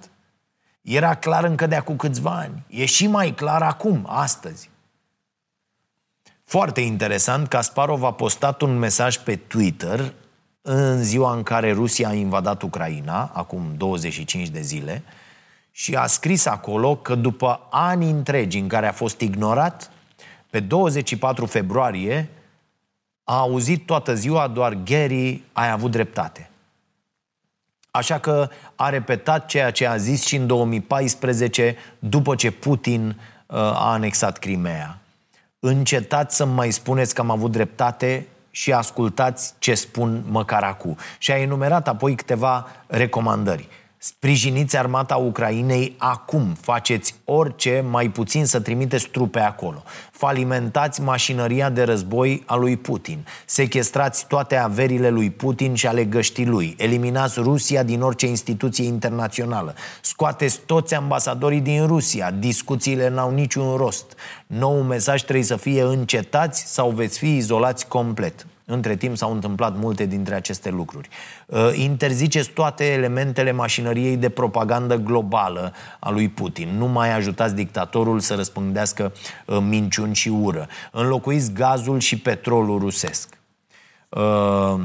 Era 0.82 1.16
clar 1.16 1.44
încă 1.44 1.68
de 1.68 1.76
acum 1.76 1.96
câțiva 1.96 2.32
ani. 2.32 2.64
E 2.68 2.86
și 2.86 3.08
mai 3.08 3.32
clar 3.32 3.62
acum, 3.62 4.06
astăzi. 4.10 4.70
Foarte 6.46 6.82
interesant, 6.82 7.48
Kasparov 7.48 8.04
a 8.04 8.14
postat 8.14 8.62
un 8.62 8.78
mesaj 8.78 9.18
pe 9.18 9.36
Twitter 9.36 10.14
în 10.62 11.04
ziua 11.04 11.34
în 11.34 11.44
care 11.44 11.72
Rusia 11.72 12.08
a 12.08 12.14
invadat 12.14 12.62
Ucraina, 12.62 13.32
acum 13.34 13.74
25 13.78 14.48
de 14.48 14.62
zile, 14.62 15.04
și 15.72 15.96
a 15.96 16.06
scris 16.06 16.46
acolo 16.46 16.96
că 16.96 17.16
după 17.16 17.68
ani 17.72 18.10
întregi 18.10 18.58
în 18.58 18.68
care 18.68 18.88
a 18.88 18.92
fost 18.92 19.20
ignorat, 19.20 19.92
pe 20.50 20.60
24 20.60 21.46
februarie 21.46 22.30
a 23.24 23.38
auzit 23.38 23.86
toată 23.86 24.16
ziua 24.16 24.48
doar 24.48 24.74
Gary, 24.74 25.44
ai 25.54 25.72
avut 25.72 25.92
dreptate. 25.92 26.50
Așa 27.92 28.20
că 28.20 28.50
a 28.76 28.90
repetat 28.90 29.46
ceea 29.46 29.72
ce 29.72 29.88
a 29.88 29.98
zis 29.98 30.26
și 30.26 30.36
în 30.36 30.48
2014, 30.48 31.76
după 32.00 32.36
ce 32.36 32.52
Putin 32.52 33.08
uh, 33.08 33.58
a 33.58 33.92
anexat 33.92 34.38
Crimea. 34.38 35.00
Încetați 35.68 36.36
să 36.36 36.46
mai 36.46 36.72
spuneți 36.72 37.14
că 37.14 37.22
am 37.22 37.30
avut 37.30 37.52
dreptate 37.52 38.28
și 38.52 38.74
ascultați 38.74 39.54
ce 39.60 39.74
spun 39.74 40.24
măcar 40.28 40.64
acum. 40.64 40.98
Și 41.18 41.32
a 41.32 41.38
enumerat 41.38 41.88
apoi 41.88 42.16
câteva 42.16 42.68
recomandări 42.88 43.68
Sprijiniți 44.08 44.78
armata 44.78 45.16
Ucrainei 45.16 45.96
acum, 45.98 46.56
faceți 46.62 47.16
orice, 47.24 47.86
mai 47.90 48.10
puțin 48.10 48.46
să 48.46 48.60
trimiteți 48.60 49.08
trupe 49.08 49.40
acolo. 49.40 49.84
Falimentați 50.12 51.02
mașinăria 51.02 51.70
de 51.70 51.84
război 51.84 52.44
a 52.46 52.56
lui 52.56 52.78
Putin. 52.78 53.26
Sechestrați 53.46 54.28
toate 54.28 54.56
averile 54.56 55.10
lui 55.10 55.30
Putin 55.30 55.74
și 55.74 55.88
ale 55.88 56.04
găștii 56.04 56.46
lui. 56.46 56.76
Eliminați 56.78 57.40
Rusia 57.40 57.84
din 57.84 58.02
orice 58.02 58.28
instituție 58.28 58.86
internațională. 58.86 59.76
Scoateți 60.02 60.60
toți 60.66 60.96
ambasadorii 60.96 61.62
din 61.62 61.88
Rusia. 61.88 62.32
Discuțiile 62.32 63.10
n-au 63.10 63.32
niciun 63.32 63.76
rost. 63.76 64.14
Nou 64.48 64.82
mesaj 64.82 65.22
trebuie 65.22 65.46
să 65.46 65.56
fie 65.56 65.82
încetați 65.82 66.74
sau 66.74 66.90
veți 66.90 67.18
fi 67.18 67.36
izolați 67.36 67.88
complet. 67.88 68.46
Între 68.68 68.96
timp 68.96 69.18
s-au 69.18 69.32
întâmplat 69.32 69.78
multe 69.78 70.06
dintre 70.06 70.36
aceste 70.36 70.70
lucruri. 70.70 71.10
Uh, 71.46 71.72
interziceți 71.74 72.50
toate 72.50 72.86
elementele 72.86 73.52
mașinăriei 73.52 74.18
de 74.18 74.30
propagandă 74.30 74.96
globală 74.96 75.74
a 76.00 76.10
lui 76.10 76.30
Putin. 76.30 76.70
Nu 76.78 76.86
mai 76.86 77.14
ajutați 77.14 77.56
dictatorul 77.56 78.20
să 78.20 78.36
răspândească 78.36 79.14
uh, 79.46 79.58
minciuni 79.62 80.16
și 80.16 80.30
ură. 80.30 80.68
Înlocuiți 80.92 81.52
gazul 81.52 82.00
și 82.00 82.20
petrolul 82.20 82.80
rusesc. 82.80 83.38
Uh, 84.10 84.82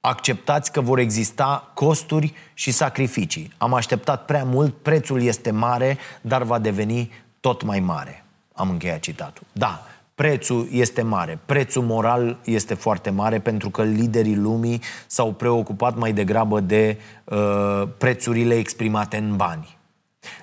acceptați 0.00 0.72
că 0.72 0.80
vor 0.80 0.98
exista 0.98 1.70
costuri 1.74 2.34
și 2.54 2.70
sacrificii. 2.70 3.52
Am 3.58 3.74
așteptat 3.74 4.24
prea 4.24 4.44
mult, 4.44 4.74
prețul 4.74 5.22
este 5.22 5.50
mare, 5.50 5.98
dar 6.20 6.42
va 6.42 6.58
deveni 6.58 7.10
tot 7.40 7.62
mai 7.62 7.80
mare. 7.80 8.24
Am 8.54 8.70
încheiat 8.70 9.00
citatul. 9.00 9.46
Da, 9.52 9.84
prețul 10.20 10.68
este 10.70 11.02
mare. 11.02 11.38
Prețul 11.46 11.82
moral 11.82 12.38
este 12.44 12.74
foarte 12.74 13.10
mare 13.10 13.38
pentru 13.38 13.70
că 13.70 13.82
liderii 13.82 14.36
lumii 14.36 14.80
s-au 15.06 15.32
preocupat 15.32 15.96
mai 15.96 16.12
degrabă 16.12 16.60
de 16.60 16.98
uh, 17.24 17.82
prețurile 17.98 18.54
exprimate 18.54 19.16
în 19.16 19.36
bani. 19.36 19.78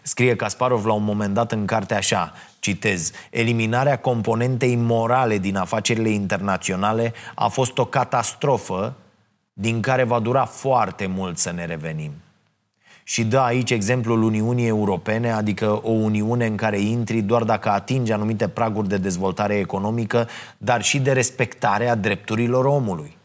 Scrie 0.01 0.35
Kasparov 0.35 0.85
la 0.85 0.93
un 0.93 1.03
moment 1.03 1.33
dat 1.33 1.51
în 1.51 1.65
carte 1.65 1.93
așa, 1.93 2.33
citez, 2.59 3.11
eliminarea 3.29 3.99
componentei 3.99 4.75
morale 4.75 5.37
din 5.37 5.55
afacerile 5.55 6.09
internaționale 6.09 7.13
a 7.35 7.47
fost 7.47 7.77
o 7.77 7.85
catastrofă 7.85 8.95
din 9.53 9.81
care 9.81 10.03
va 10.03 10.19
dura 10.19 10.45
foarte 10.45 11.05
mult 11.05 11.37
să 11.37 11.51
ne 11.51 11.65
revenim 11.65 12.11
și 13.09 13.23
dă 13.23 13.39
aici 13.39 13.71
exemplul 13.71 14.23
Uniunii 14.23 14.67
Europene, 14.67 15.31
adică 15.31 15.79
o 15.83 15.91
Uniune 15.91 16.45
în 16.45 16.55
care 16.55 16.79
intri 16.79 17.21
doar 17.21 17.43
dacă 17.43 17.69
atingi 17.69 18.11
anumite 18.11 18.47
praguri 18.47 18.87
de 18.87 18.97
dezvoltare 18.97 19.57
economică, 19.57 20.27
dar 20.57 20.81
și 20.81 20.99
de 20.99 21.11
respectare 21.11 21.89
a 21.89 21.95
drepturilor 21.95 22.65
omului. 22.65 23.17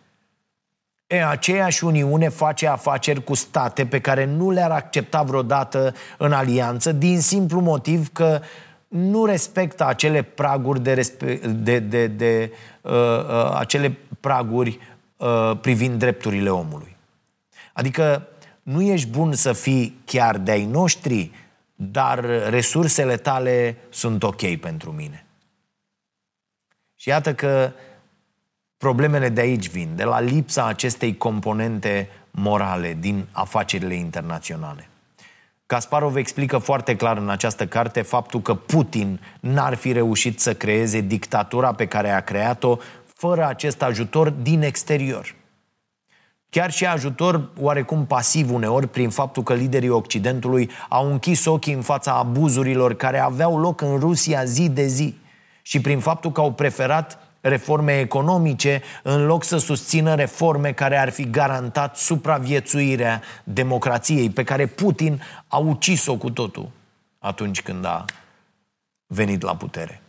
E, 1.06 1.24
aceeași 1.24 1.84
Uniune 1.84 2.28
face 2.28 2.66
afaceri 2.66 3.24
cu 3.24 3.34
state 3.34 3.86
pe 3.86 4.00
care 4.00 4.24
nu 4.24 4.50
le-ar 4.50 4.70
accepta 4.70 5.22
vreodată 5.22 5.94
în 6.18 6.32
alianță, 6.32 6.92
din 6.92 7.20
simplu 7.20 7.60
motiv 7.60 8.12
că 8.12 8.40
nu 8.88 9.24
respectă 9.24 9.86
acele 9.86 10.22
praguri 10.22 10.82
de, 10.82 10.94
respe- 10.94 11.40
de, 11.54 11.78
de, 11.78 12.06
de 12.06 12.52
uh, 12.80 12.92
uh, 12.92 13.56
acele 13.58 13.98
praguri 14.20 14.78
uh, 15.16 15.52
privind 15.60 15.98
drepturile 15.98 16.50
omului. 16.50 16.96
Adică 17.72 18.26
nu 18.62 18.82
ești 18.82 19.08
bun 19.08 19.34
să 19.34 19.52
fii 19.52 20.00
chiar 20.04 20.38
de-ai 20.38 20.64
noștri, 20.64 21.30
dar 21.74 22.24
resursele 22.48 23.16
tale 23.16 23.76
sunt 23.90 24.22
ok 24.22 24.56
pentru 24.56 24.90
mine. 24.90 25.26
Și 26.96 27.08
iată 27.08 27.34
că 27.34 27.72
problemele 28.76 29.28
de 29.28 29.40
aici 29.40 29.68
vin, 29.68 29.88
de 29.96 30.04
la 30.04 30.20
lipsa 30.20 30.66
acestei 30.66 31.16
componente 31.16 32.08
morale 32.30 32.96
din 33.00 33.26
afacerile 33.32 33.94
internaționale. 33.94 34.88
Kasparov 35.66 36.16
explică 36.16 36.58
foarte 36.58 36.96
clar 36.96 37.16
în 37.16 37.28
această 37.28 37.66
carte 37.66 38.02
faptul 38.02 38.40
că 38.40 38.54
Putin 38.54 39.20
n-ar 39.40 39.74
fi 39.74 39.92
reușit 39.92 40.40
să 40.40 40.54
creeze 40.54 41.00
dictatura 41.00 41.74
pe 41.74 41.86
care 41.86 42.10
a 42.10 42.20
creat-o 42.20 42.76
fără 43.14 43.46
acest 43.46 43.82
ajutor 43.82 44.30
din 44.30 44.62
exterior. 44.62 45.34
Chiar 46.52 46.70
și 46.70 46.86
ajutor 46.86 47.48
oarecum 47.60 48.06
pasiv 48.06 48.52
uneori 48.52 48.88
prin 48.88 49.10
faptul 49.10 49.42
că 49.42 49.54
liderii 49.54 49.88
Occidentului 49.88 50.70
au 50.88 51.10
închis 51.10 51.44
ochii 51.44 51.72
în 51.72 51.82
fața 51.82 52.12
abuzurilor 52.12 52.94
care 52.94 53.18
aveau 53.18 53.58
loc 53.58 53.80
în 53.80 53.98
Rusia 53.98 54.44
zi 54.44 54.68
de 54.68 54.86
zi 54.86 55.14
și 55.62 55.80
prin 55.80 56.00
faptul 56.00 56.32
că 56.32 56.40
au 56.40 56.52
preferat 56.52 57.18
reforme 57.40 57.98
economice 57.98 58.82
în 59.02 59.26
loc 59.26 59.44
să 59.44 59.56
susțină 59.56 60.14
reforme 60.14 60.72
care 60.72 60.96
ar 60.96 61.10
fi 61.10 61.30
garantat 61.30 61.96
supraviețuirea 61.96 63.22
democrației 63.44 64.30
pe 64.30 64.44
care 64.44 64.66
Putin 64.66 65.22
a 65.48 65.56
ucis-o 65.56 66.16
cu 66.16 66.30
totul 66.30 66.70
atunci 67.18 67.62
când 67.62 67.84
a 67.84 68.04
venit 69.06 69.42
la 69.42 69.56
putere. 69.56 70.02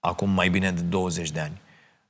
Acum 0.00 0.30
mai 0.30 0.48
bine 0.48 0.70
de 0.70 0.80
20 0.80 1.30
de 1.30 1.40
ani. 1.40 1.62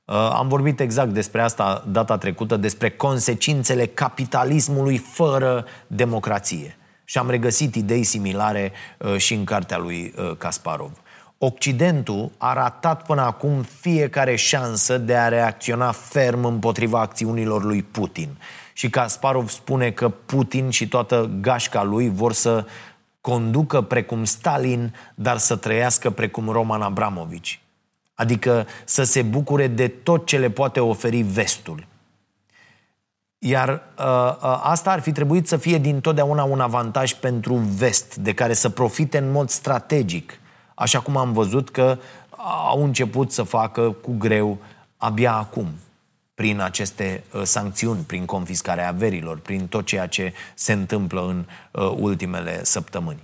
Uh, 0.05 0.15
am 0.15 0.47
vorbit 0.47 0.79
exact 0.79 1.09
despre 1.09 1.41
asta 1.41 1.83
data 1.87 2.17
trecută, 2.17 2.57
despre 2.57 2.89
consecințele 2.89 3.85
capitalismului 3.85 4.97
fără 4.97 5.65
democrație. 5.87 6.77
Și 7.03 7.17
am 7.17 7.29
regăsit 7.29 7.75
idei 7.75 8.03
similare 8.03 8.71
uh, 8.97 9.17
și 9.17 9.33
în 9.33 9.43
cartea 9.43 9.77
lui 9.77 10.13
uh, 10.17 10.31
Kasparov. 10.37 10.91
Occidentul 11.37 12.31
a 12.37 12.53
ratat 12.53 13.05
până 13.05 13.21
acum 13.21 13.61
fiecare 13.79 14.35
șansă 14.35 14.97
de 14.97 15.15
a 15.15 15.27
reacționa 15.27 15.91
ferm 15.91 16.45
împotriva 16.45 16.99
acțiunilor 16.99 17.63
lui 17.63 17.83
Putin. 17.83 18.29
Și 18.73 18.89
Kasparov 18.89 19.49
spune 19.49 19.91
că 19.91 20.09
Putin 20.09 20.69
și 20.69 20.87
toată 20.87 21.29
gașca 21.41 21.83
lui 21.83 22.09
vor 22.09 22.33
să 22.33 22.65
conducă 23.21 23.81
precum 23.81 24.23
Stalin, 24.23 24.93
dar 25.15 25.37
să 25.37 25.55
trăiască 25.55 26.09
precum 26.09 26.49
Roman 26.49 26.81
Abramovici. 26.81 27.59
Adică 28.15 28.67
să 28.85 29.03
se 29.03 29.21
bucure 29.21 29.67
de 29.67 29.87
tot 29.87 30.25
ce 30.25 30.37
le 30.37 30.49
poate 30.49 30.79
oferi 30.79 31.21
vestul. 31.21 31.87
Iar 33.37 33.69
uh, 33.69 34.05
uh, 34.05 34.59
asta 34.63 34.91
ar 34.91 34.99
fi 34.99 35.11
trebuit 35.11 35.47
să 35.47 35.57
fie 35.57 35.77
din 35.77 36.01
totdeauna 36.01 36.43
un 36.43 36.59
avantaj 36.59 37.13
pentru 37.13 37.53
vest, 37.53 38.15
de 38.15 38.33
care 38.33 38.53
să 38.53 38.69
profite 38.69 39.17
în 39.17 39.31
mod 39.31 39.49
strategic, 39.49 40.39
așa 40.75 40.99
cum 40.99 41.17
am 41.17 41.33
văzut 41.33 41.69
că 41.69 41.97
au 42.69 42.83
început 42.83 43.31
să 43.31 43.43
facă 43.43 43.91
cu 43.91 44.15
greu 44.17 44.57
abia 44.97 45.33
acum, 45.33 45.67
prin 46.33 46.59
aceste 46.59 47.23
uh, 47.33 47.41
sancțiuni, 47.43 48.03
prin 48.03 48.25
confiscarea 48.25 48.87
averilor, 48.87 49.39
prin 49.39 49.67
tot 49.67 49.85
ceea 49.85 50.07
ce 50.07 50.33
se 50.53 50.73
întâmplă 50.73 51.21
în 51.27 51.45
uh, 51.71 51.93
ultimele 51.97 52.63
săptămâni. 52.63 53.19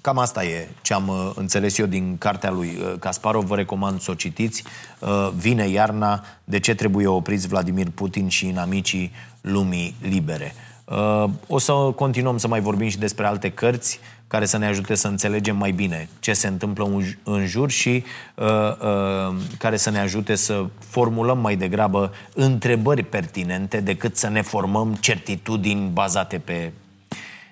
Cam 0.00 0.18
asta 0.18 0.44
e 0.44 0.68
ce 0.82 0.94
am 0.94 1.08
uh, 1.08 1.30
înțeles 1.34 1.78
eu 1.78 1.86
din 1.86 2.18
cartea 2.18 2.50
lui 2.50 2.78
uh, 2.78 2.94
Kasparov. 2.98 3.44
Vă 3.44 3.56
recomand 3.56 4.00
să 4.00 4.10
o 4.10 4.14
citiți. 4.14 4.64
Uh, 4.98 5.30
vine 5.36 5.68
iarna. 5.68 6.24
De 6.44 6.58
ce 6.58 6.74
trebuie 6.74 7.06
opriți 7.06 7.48
Vladimir 7.48 7.90
Putin 7.90 8.28
și 8.28 8.46
inamicii 8.46 9.12
lumii 9.40 9.94
libere? 10.00 10.54
O 11.46 11.58
să 11.58 11.72
continuăm 11.72 12.38
să 12.38 12.48
mai 12.48 12.60
vorbim 12.60 12.88
și 12.88 12.98
despre 12.98 13.26
alte 13.26 13.50
cărți 13.50 14.00
care 14.28 14.46
să 14.46 14.58
ne 14.58 14.66
ajute 14.66 14.94
să 14.94 15.08
înțelegem 15.08 15.56
mai 15.56 15.70
bine 15.70 16.08
ce 16.20 16.32
se 16.32 16.46
întâmplă 16.46 17.04
în 17.22 17.46
jur 17.46 17.70
și 17.70 18.04
uh, 18.34 18.46
uh, 18.46 19.36
care 19.58 19.76
să 19.76 19.90
ne 19.90 19.98
ajute 19.98 20.34
să 20.34 20.64
formulăm 20.78 21.38
mai 21.38 21.56
degrabă 21.56 22.12
întrebări 22.34 23.02
pertinente 23.02 23.80
decât 23.80 24.16
să 24.16 24.28
ne 24.28 24.42
formăm 24.42 24.94
certitudini 24.94 25.90
bazate 25.92 26.38
pe 26.38 26.72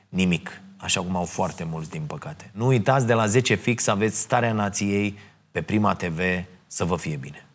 nimic 0.09 0.61
așa 0.87 1.01
cum 1.01 1.17
au 1.17 1.25
foarte 1.25 1.65
mulți, 1.65 1.91
din 1.91 2.03
păcate. 2.03 2.51
Nu 2.53 2.67
uitați, 2.67 3.07
de 3.07 3.13
la 3.13 3.27
10 3.27 3.55
fix 3.55 3.87
aveți 3.87 4.21
Starea 4.21 4.53
Nației 4.53 5.19
pe 5.51 5.63
Prima 5.63 5.95
TV. 5.95 6.21
Să 6.67 6.85
vă 6.85 6.97
fie 6.97 7.17
bine! 7.17 7.46